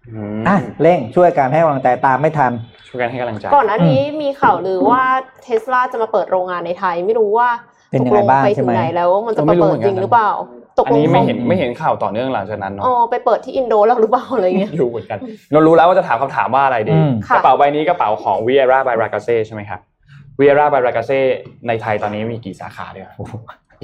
[0.08, 2.52] อืมอะเร่งช่วยการให้กำลังใจตามไม่ทัน
[2.88, 5.02] ช่วยกันให้กำลังใจก่อนหน้านี้มีข่าวลือว่า
[5.42, 7.48] เทสลาจะมาเปิดโรงงานในไทย ไม่รู้ว่า
[7.90, 10.30] เป็นตยักงลไงงบ้างไปใช่ถึงไหมไหนแล้วมันจะเราไม่มารู้เปิดเหมือนจกันริงหรือเปล่า
[10.78, 15.18] ตกอันลงนี้ไม่เห็นขาไม่เห็นข่าวต่อเนื่องหลังจากนั้นเนาะอ๋อไปเปิดที่อินโดแล้วหรือเปล่าอะไรเงี้ยไม่รู้เหมือนกัน
[15.52, 19.80] เรารู้แล้วว่าจะถามคำถามว่าอะไรดีอืมค่ะกระเป๋าใบนี้กระเป๋าของ Viera by Ragazze ใช่ไหมครับ
[20.40, 21.20] Viera by Ragazze
[21.66, 23.08] ในไทยตอนนี้มีกี่สาขาเนี่ย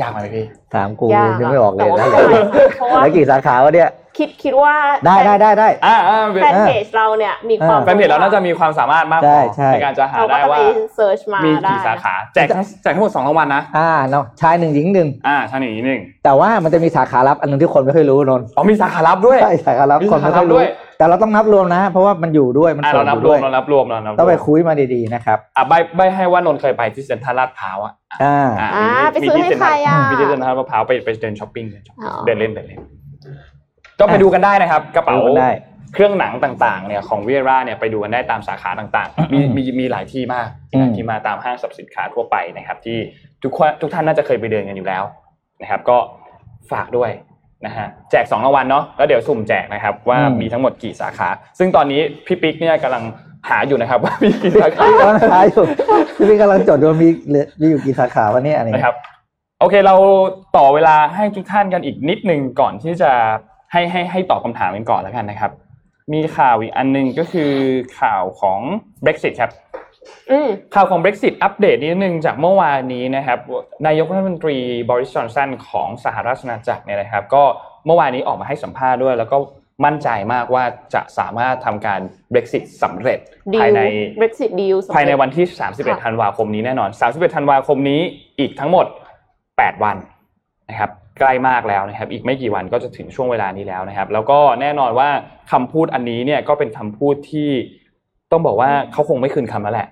[0.00, 3.88] ยากไหมพี่ถามกูยากยังไม่ออกเลยแต่แล้วว่าไม่เป็นไรค่ะเพราะว่าแล้วกี่สาขาวะเนี่ย
[4.18, 4.74] คิดคิดว่า
[5.06, 10.58] ได้ได้ได้ได้อ่าอ่าแฟนเพจเราเนี่ยมีความแฟนเพจเราน่าจะมีความสามารถมากพใช่อใช่ในการจะหาเราก็ได้จะไปว่า
[10.94, 20.66] เซิร์ชมามีได้กี่สาขาแจกทั้งแจกทั้งหมดสองรางวัลนะอ่าเนาะชายหนึ่งหญิงหนึ่งอ่าใช่หนึ่งอีกหนึ่งแต่ว่ามันจะมีสาขาลับอันหนึงที่คนไม่ค่อยรู้นนท์อ๋อมีสาขาลับด้วยใช่สาขาลับมีคนไม่สาขาลัค่อบยด้รู้วย
[20.98, 27.92] แต่เราต้องนับรวมนะ เพราะว่ามันอยู่ด้วยมันอ่าส่เราวนอนับยู่รวด้วมยเรานับรวมเรานับรวมต้องไปคุยมาดีๆนะครับอะใบใบให้ว่านนท์เคยไปที่เซ็นทรัลลาดพร้าวอะ
[28.22, 32.80] อ่าอ่าอ่ามีไปซื้อมีให้ที่ใครอะมีที่เซ็นทรัลลาดพร้าวไปไปเดินช้อปปิ้งเดินช้อปปิ้งอ๋อเดินเล่นเดินเล่น
[34.00, 35.50] ก็ไปดูกันได้นะครับ กระเป๋าดูกันได้
[35.94, 42.98] เครื่องหนังต่างๆเนี่ยของเวียร่าเนี่ยไปดูกันได้ตามสาขาต่างๆ มีมีมีหลายที่มากอืมที่มาตามห้างสรรพสินค้าทั่วไปนะครับ ที่
[43.42, 45.04] ทุกคนทุกท่านน่าจะเคยไปเดินกันอยู่แล้ว
[45.62, 45.98] นะครับ ก็
[46.72, 47.10] ฝากด้วย
[47.66, 51.28] นะฮะแจกสองรางวัลเนาะแล้วเดี๋ยวสุ่มแจกนะครับว่ามีทั้งหมดกี่สาขา
[51.58, 53.04] ซึ่งตอนนี้พี่ปิ๊กเนี่ยกำลัง
[53.48, 55.64] หาอยู่นะครับว่ามีกี่สาขาพี่กำลังหาอยู่
[56.28, 58.96] พี่กำลังจดว่ามีเหลือมีอยู่กี่สาขาวะเนี่ยอันนี้นะครับ
[59.60, 59.94] โอเคเรา
[60.56, 63.12] ต่อเวลาให้ทุกท่านกันอีกนิดนึงก่อนที่จะ
[63.72, 65.52] ให้ให้ให้ตอบคำถามกันก่อนแล้วกันนะครับ
[66.12, 67.52] มีข่าวอีกอันหนึงก็คือ
[68.00, 68.60] ข่าวของ
[69.04, 69.52] Brexit ครับ
[70.30, 73.38] อืมข่าวของ Brexit อัปเดตนิดนึงจากเมื่อวานนี้นะครับ
[73.86, 74.56] นายกรัฐมนตรี
[74.90, 77.44] บริสจอนสันของสหราชอาณาจักรเนี่ยนะครับ ก็
[77.86, 79.36] เมื่อวานนี้ออกมาให้สัมภาษณ์ด้วย แล้วก็
[79.84, 80.64] มั่นใจมากว่า
[80.94, 82.00] จะสามารถทำการ
[82.32, 83.18] Brexit สำเร็จ
[83.54, 83.80] ดีภายลใน
[84.20, 88.00] Brexit deal สำเร็จภายในวันที่ค่ะ31 ธันวาคมนี้แน่นอน 31 ธันวาคมนี้
[88.38, 88.86] อีกทั้งหมด
[89.36, 89.96] 8 วัน
[90.68, 90.90] นะครับ
[91.20, 95.08] ใกล้มากแล้วนะครับอีกไม่กี่วันก็จะถึงช่วงเวลานี้แล้วนะครับ แล้วก็แน่นอนว่า
[95.52, 97.50] คำพูดอันนี้เนี่ยก็เป็นคำพูดที่
[98.32, 99.88] ต้องบอกว่าเขาคงไม่คืนคำแล้วแหละ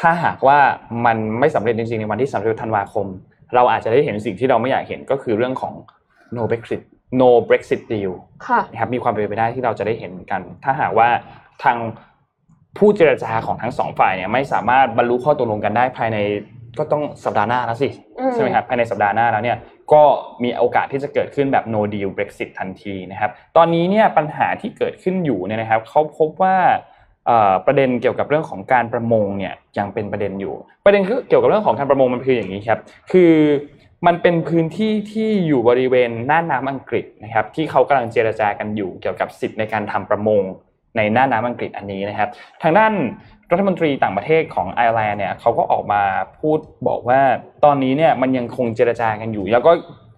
[0.00, 0.58] ถ้าหากว่า
[1.06, 3.06] มันไม่สำเร็จจริงๆในวันที่31ธันวาคม
[3.54, 5.74] เราอาจจะได้เห็นสิ่งที่เราไม่อยากเห็นก็คือเรื่องของ
[6.36, 6.80] no Brexit
[7.20, 8.12] no Brexit deal
[8.46, 11.08] ค่ะนะครับมีความเป็นไปได้ที่เราจะได้เห็นเหมือนกัน ถ้าหากว่า
[11.64, 11.76] ทาง
[12.78, 16.18] ผู้เจรจาของทั้งสองฝ่ายเนี่ยไม่สามารถบรรลุข้อตกลงกันได้ภายใน
[16.78, 19.56] ก็ต้องสัปดาห์หน้าแล้วสิอืมใช่ไหมครับภายในสัปดาห์หน้าแล้วเนี่ย
[19.92, 20.02] ก็
[20.42, 26.56] มีโอกาสที่จะเกิดขึ้นแบบ no deal Brexit ทันทีนะครับ ตอนนี้เนี่ยปัญหาที่เกิดขึ้นอยู่เนี่ยนะครับเขาพบว่า
[27.66, 32.80] ประเด็นเกี่ยวกับเรื่องของการประมงเนี่ยยังเป็นประเด็นอยู่ ประเด็นคือเกี่ยวกับเรื่องของการประมงมันคืออย่างนี้ครับ
[33.12, 33.32] คือ
[34.06, 40.42] มันเป็นพื้นที่ที่อยู่บริเวณน่านน้ำอังกฤษนะครับ ที่เขากำลังเจรจากันอยู่เกี่ยวกับสิทธิ์ในการทำประมง
[40.96, 42.28] ในน่านน้ำอังกฤษอันนี้นะครับ
[42.62, 42.92] ทางด้าน
[43.50, 46.02] รัฐมนตรีต่างประเทศของไอร์แลนด์เนี่ยเขาก็ออกมา
[46.40, 47.20] พูดบอกว่า
[47.64, 49.72] ตอนนี้เนี่ยมันยังคงเจรจากันอยู่ แล้วก็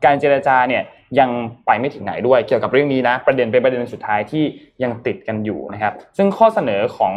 [0.05, 0.83] การเจรจาเนี่ย
[1.19, 1.31] ยัง
[1.67, 4.45] ไปไม่ถึงไหนด้วยเกี่ยวกับเรื่องนี้นะประเด็นเป็นประเด็นสุดท้ายที่
[4.83, 7.15] ยังติดกันอยู่นะครับซึ่งข้อเสนอของ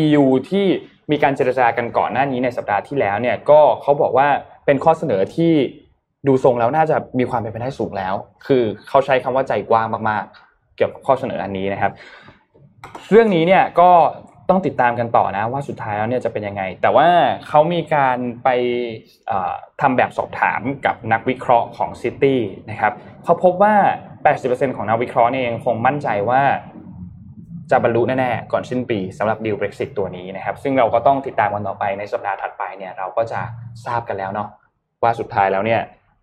[0.00, 0.66] EU ที่
[1.10, 4.28] มีการเจรจากันก่อนหน้านี้ในสัปดาห์ที่แล้วเนี่ยก็เขาบอกว่า
[4.66, 5.52] เป็นข้อเสนอที่
[6.26, 8.14] ดูทรงแล้วน่าจะมีความเป็นไปได้สูงแล้ว
[8.46, 11.92] คือเขาใช้คำว่าใจกว้างมากๆ เกี่ยวกับข้อเสนออันนี้นะครับ
[13.10, 13.90] เรื่องนี้เนี่ยก็
[14.48, 17.08] ต้องติดตามกันต่อนะว่าสุดท้ายแล้วเนี่ยจะเป็นยังไง แต่ว่า
[17.48, 18.48] เขามีการไป
[19.26, 22.40] เอ่อทำแบบสอบถามกับนักวิเคราะห์ของซิตี้
[22.70, 22.92] นะครับ
[23.24, 23.74] เขาพบว่า
[24.26, 26.42] 80%ของนักวิเคราะห์เนี่ยยังคงมั่นใจว่า
[27.70, 33.40] จะบรรลุแน่ๆก่อนสิ้นปีสำหรับดีล Brexit ตัวนี้นะครับ ซึ่งเราก็ต้องติดตามกันต่อไปในสัปดาห์ถัดไปเนี่ยเราก็จะ
[33.86, 34.48] ทราบกันแล้วเนาะ
[35.02, 35.80] ว่าสุดท้ายแล้วเนี่ย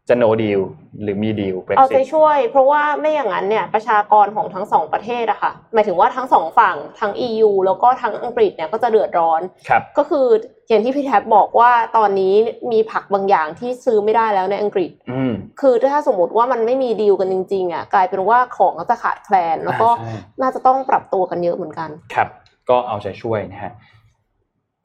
[0.10, 0.62] จะ no deal
[1.02, 10.28] หรือมี deal เอาใจ Brexit ช่วย เพราะว่าไม่อย่างนั้นเนี่ยประชากรของทั้งสองประเทศอะค่ะหมายถึงว่าทั้งสองฝั่งทั้ง EU แล้วก็ทั้งอังกฤษเนี่ยก็จะเดือดร้อนครับก็คือ
[10.70, 12.36] อย่างที่พี่แท็บบอกว่าตอนนี้
[12.72, 22.28] มีผักบางอย่างที่ซื้อไม่ได้แล้วในอังกฤษอืมคือถ้าสมมติว่ามันไม่มีดีลกันจริงๆอะกลายเป็นว่าของก็จะขาดแคลน แล้วก็อ่าใช่น่าจะต้องปรับตัวกันเยอะเหมือนกันครับ
[22.70, 23.72] ก็เอาใจช่วยนะฮะ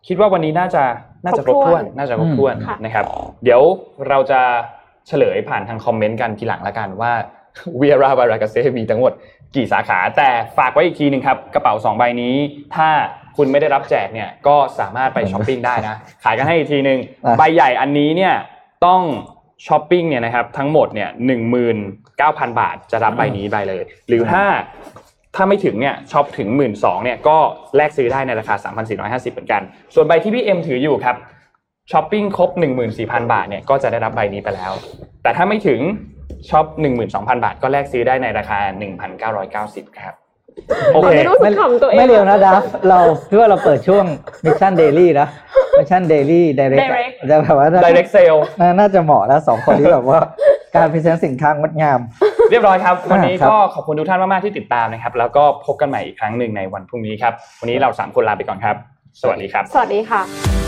[0.06, 0.82] คิดว่าวันนี้น่าจะ
[1.24, 3.04] น่าจะครบครบถ้ถ้ววนนน่าจะครบถ้วนค่ะนะครับ
[3.44, 3.62] เดี๋ยว
[4.08, 4.40] เราจะ
[5.08, 7.12] เฉลยผ่านทางคอมเมนต์กันทีหลังละกันว่า
[7.76, 9.12] Viera by Ragazze มีทั้งหมด
[9.54, 10.28] กี่สาขา แต่
[10.58, 12.34] ฝากไว้อีกทีหนึ่งครับ กระเป๋า 2 ใบนี้
[12.74, 12.88] ถ้า
[13.36, 18.34] คุณไม่ได้รับแจกเนี่ยก็สามารถไปช้อปปิ้งได้นะ ขายกันให้อีกทีหนึ่งอะใบใหญ่อันนี้เนี่ย
[18.86, 19.02] ต้อง
[19.66, 21.76] ช้อปปิ้งเนี่ยนะครับทั้งหมดเนี่ยหนึ่งหมื่น
[22.18, 24.44] เก้าพันบาทจะรับใบนี้ไปเลย หรือถ้า
[25.36, 26.72] ถ้าไม่ถึงเนี่ยช็อปถึง 1 หมื่น 2
[27.04, 27.36] เนี่ยก็
[27.76, 28.54] แลกซื้อได้ในราคา
[28.88, 29.62] 3,450 เหมือนกัน
[29.94, 31.16] ส่วนใบที่พี่เอ็มถืออยู่ครับ
[31.92, 32.50] ช้อปปิ้งครบ
[32.90, 34.72] 14,000 บาทเนี่ยก็จะได้รับใบนี้ไปแล้ว
[35.22, 35.80] แต่ถ้าไม่ถึง
[36.50, 36.66] ช็อป
[37.04, 38.58] 12,000 บาท ก็แลกซื้อได้ในราคา
[39.28, 40.14] 1,990 ครับ
[40.94, 44.04] โอเคไม่รู้สึกขำตัวเองไม่เร็วนะดัฟเราคิดว่าเราเปิดช่วง
[44.44, 45.28] Mission Daily นะ
[45.78, 48.40] Mission Daily ไดเรก Direct จะแบบว่า direct sale
[48.78, 50.18] น่าจะเหมาะแล้วสองคนนี้แบบว่า
[50.74, 51.98] การ present สินค้างดงาม
[52.50, 58.76] เรียบร้อยครับ วันนี้ครับก็ขอบคุณทุกท่านมาก ๆ ที่ติดตามนะครับ แล้วก็พบกันใหม่อีกครั้งหนึ่งในวันพรุ่งนี้ครับ วันนี้เราสามคนลาไปก่อนครับ
[59.20, 60.67] สวัสดีครับ สวัสดีค่ะ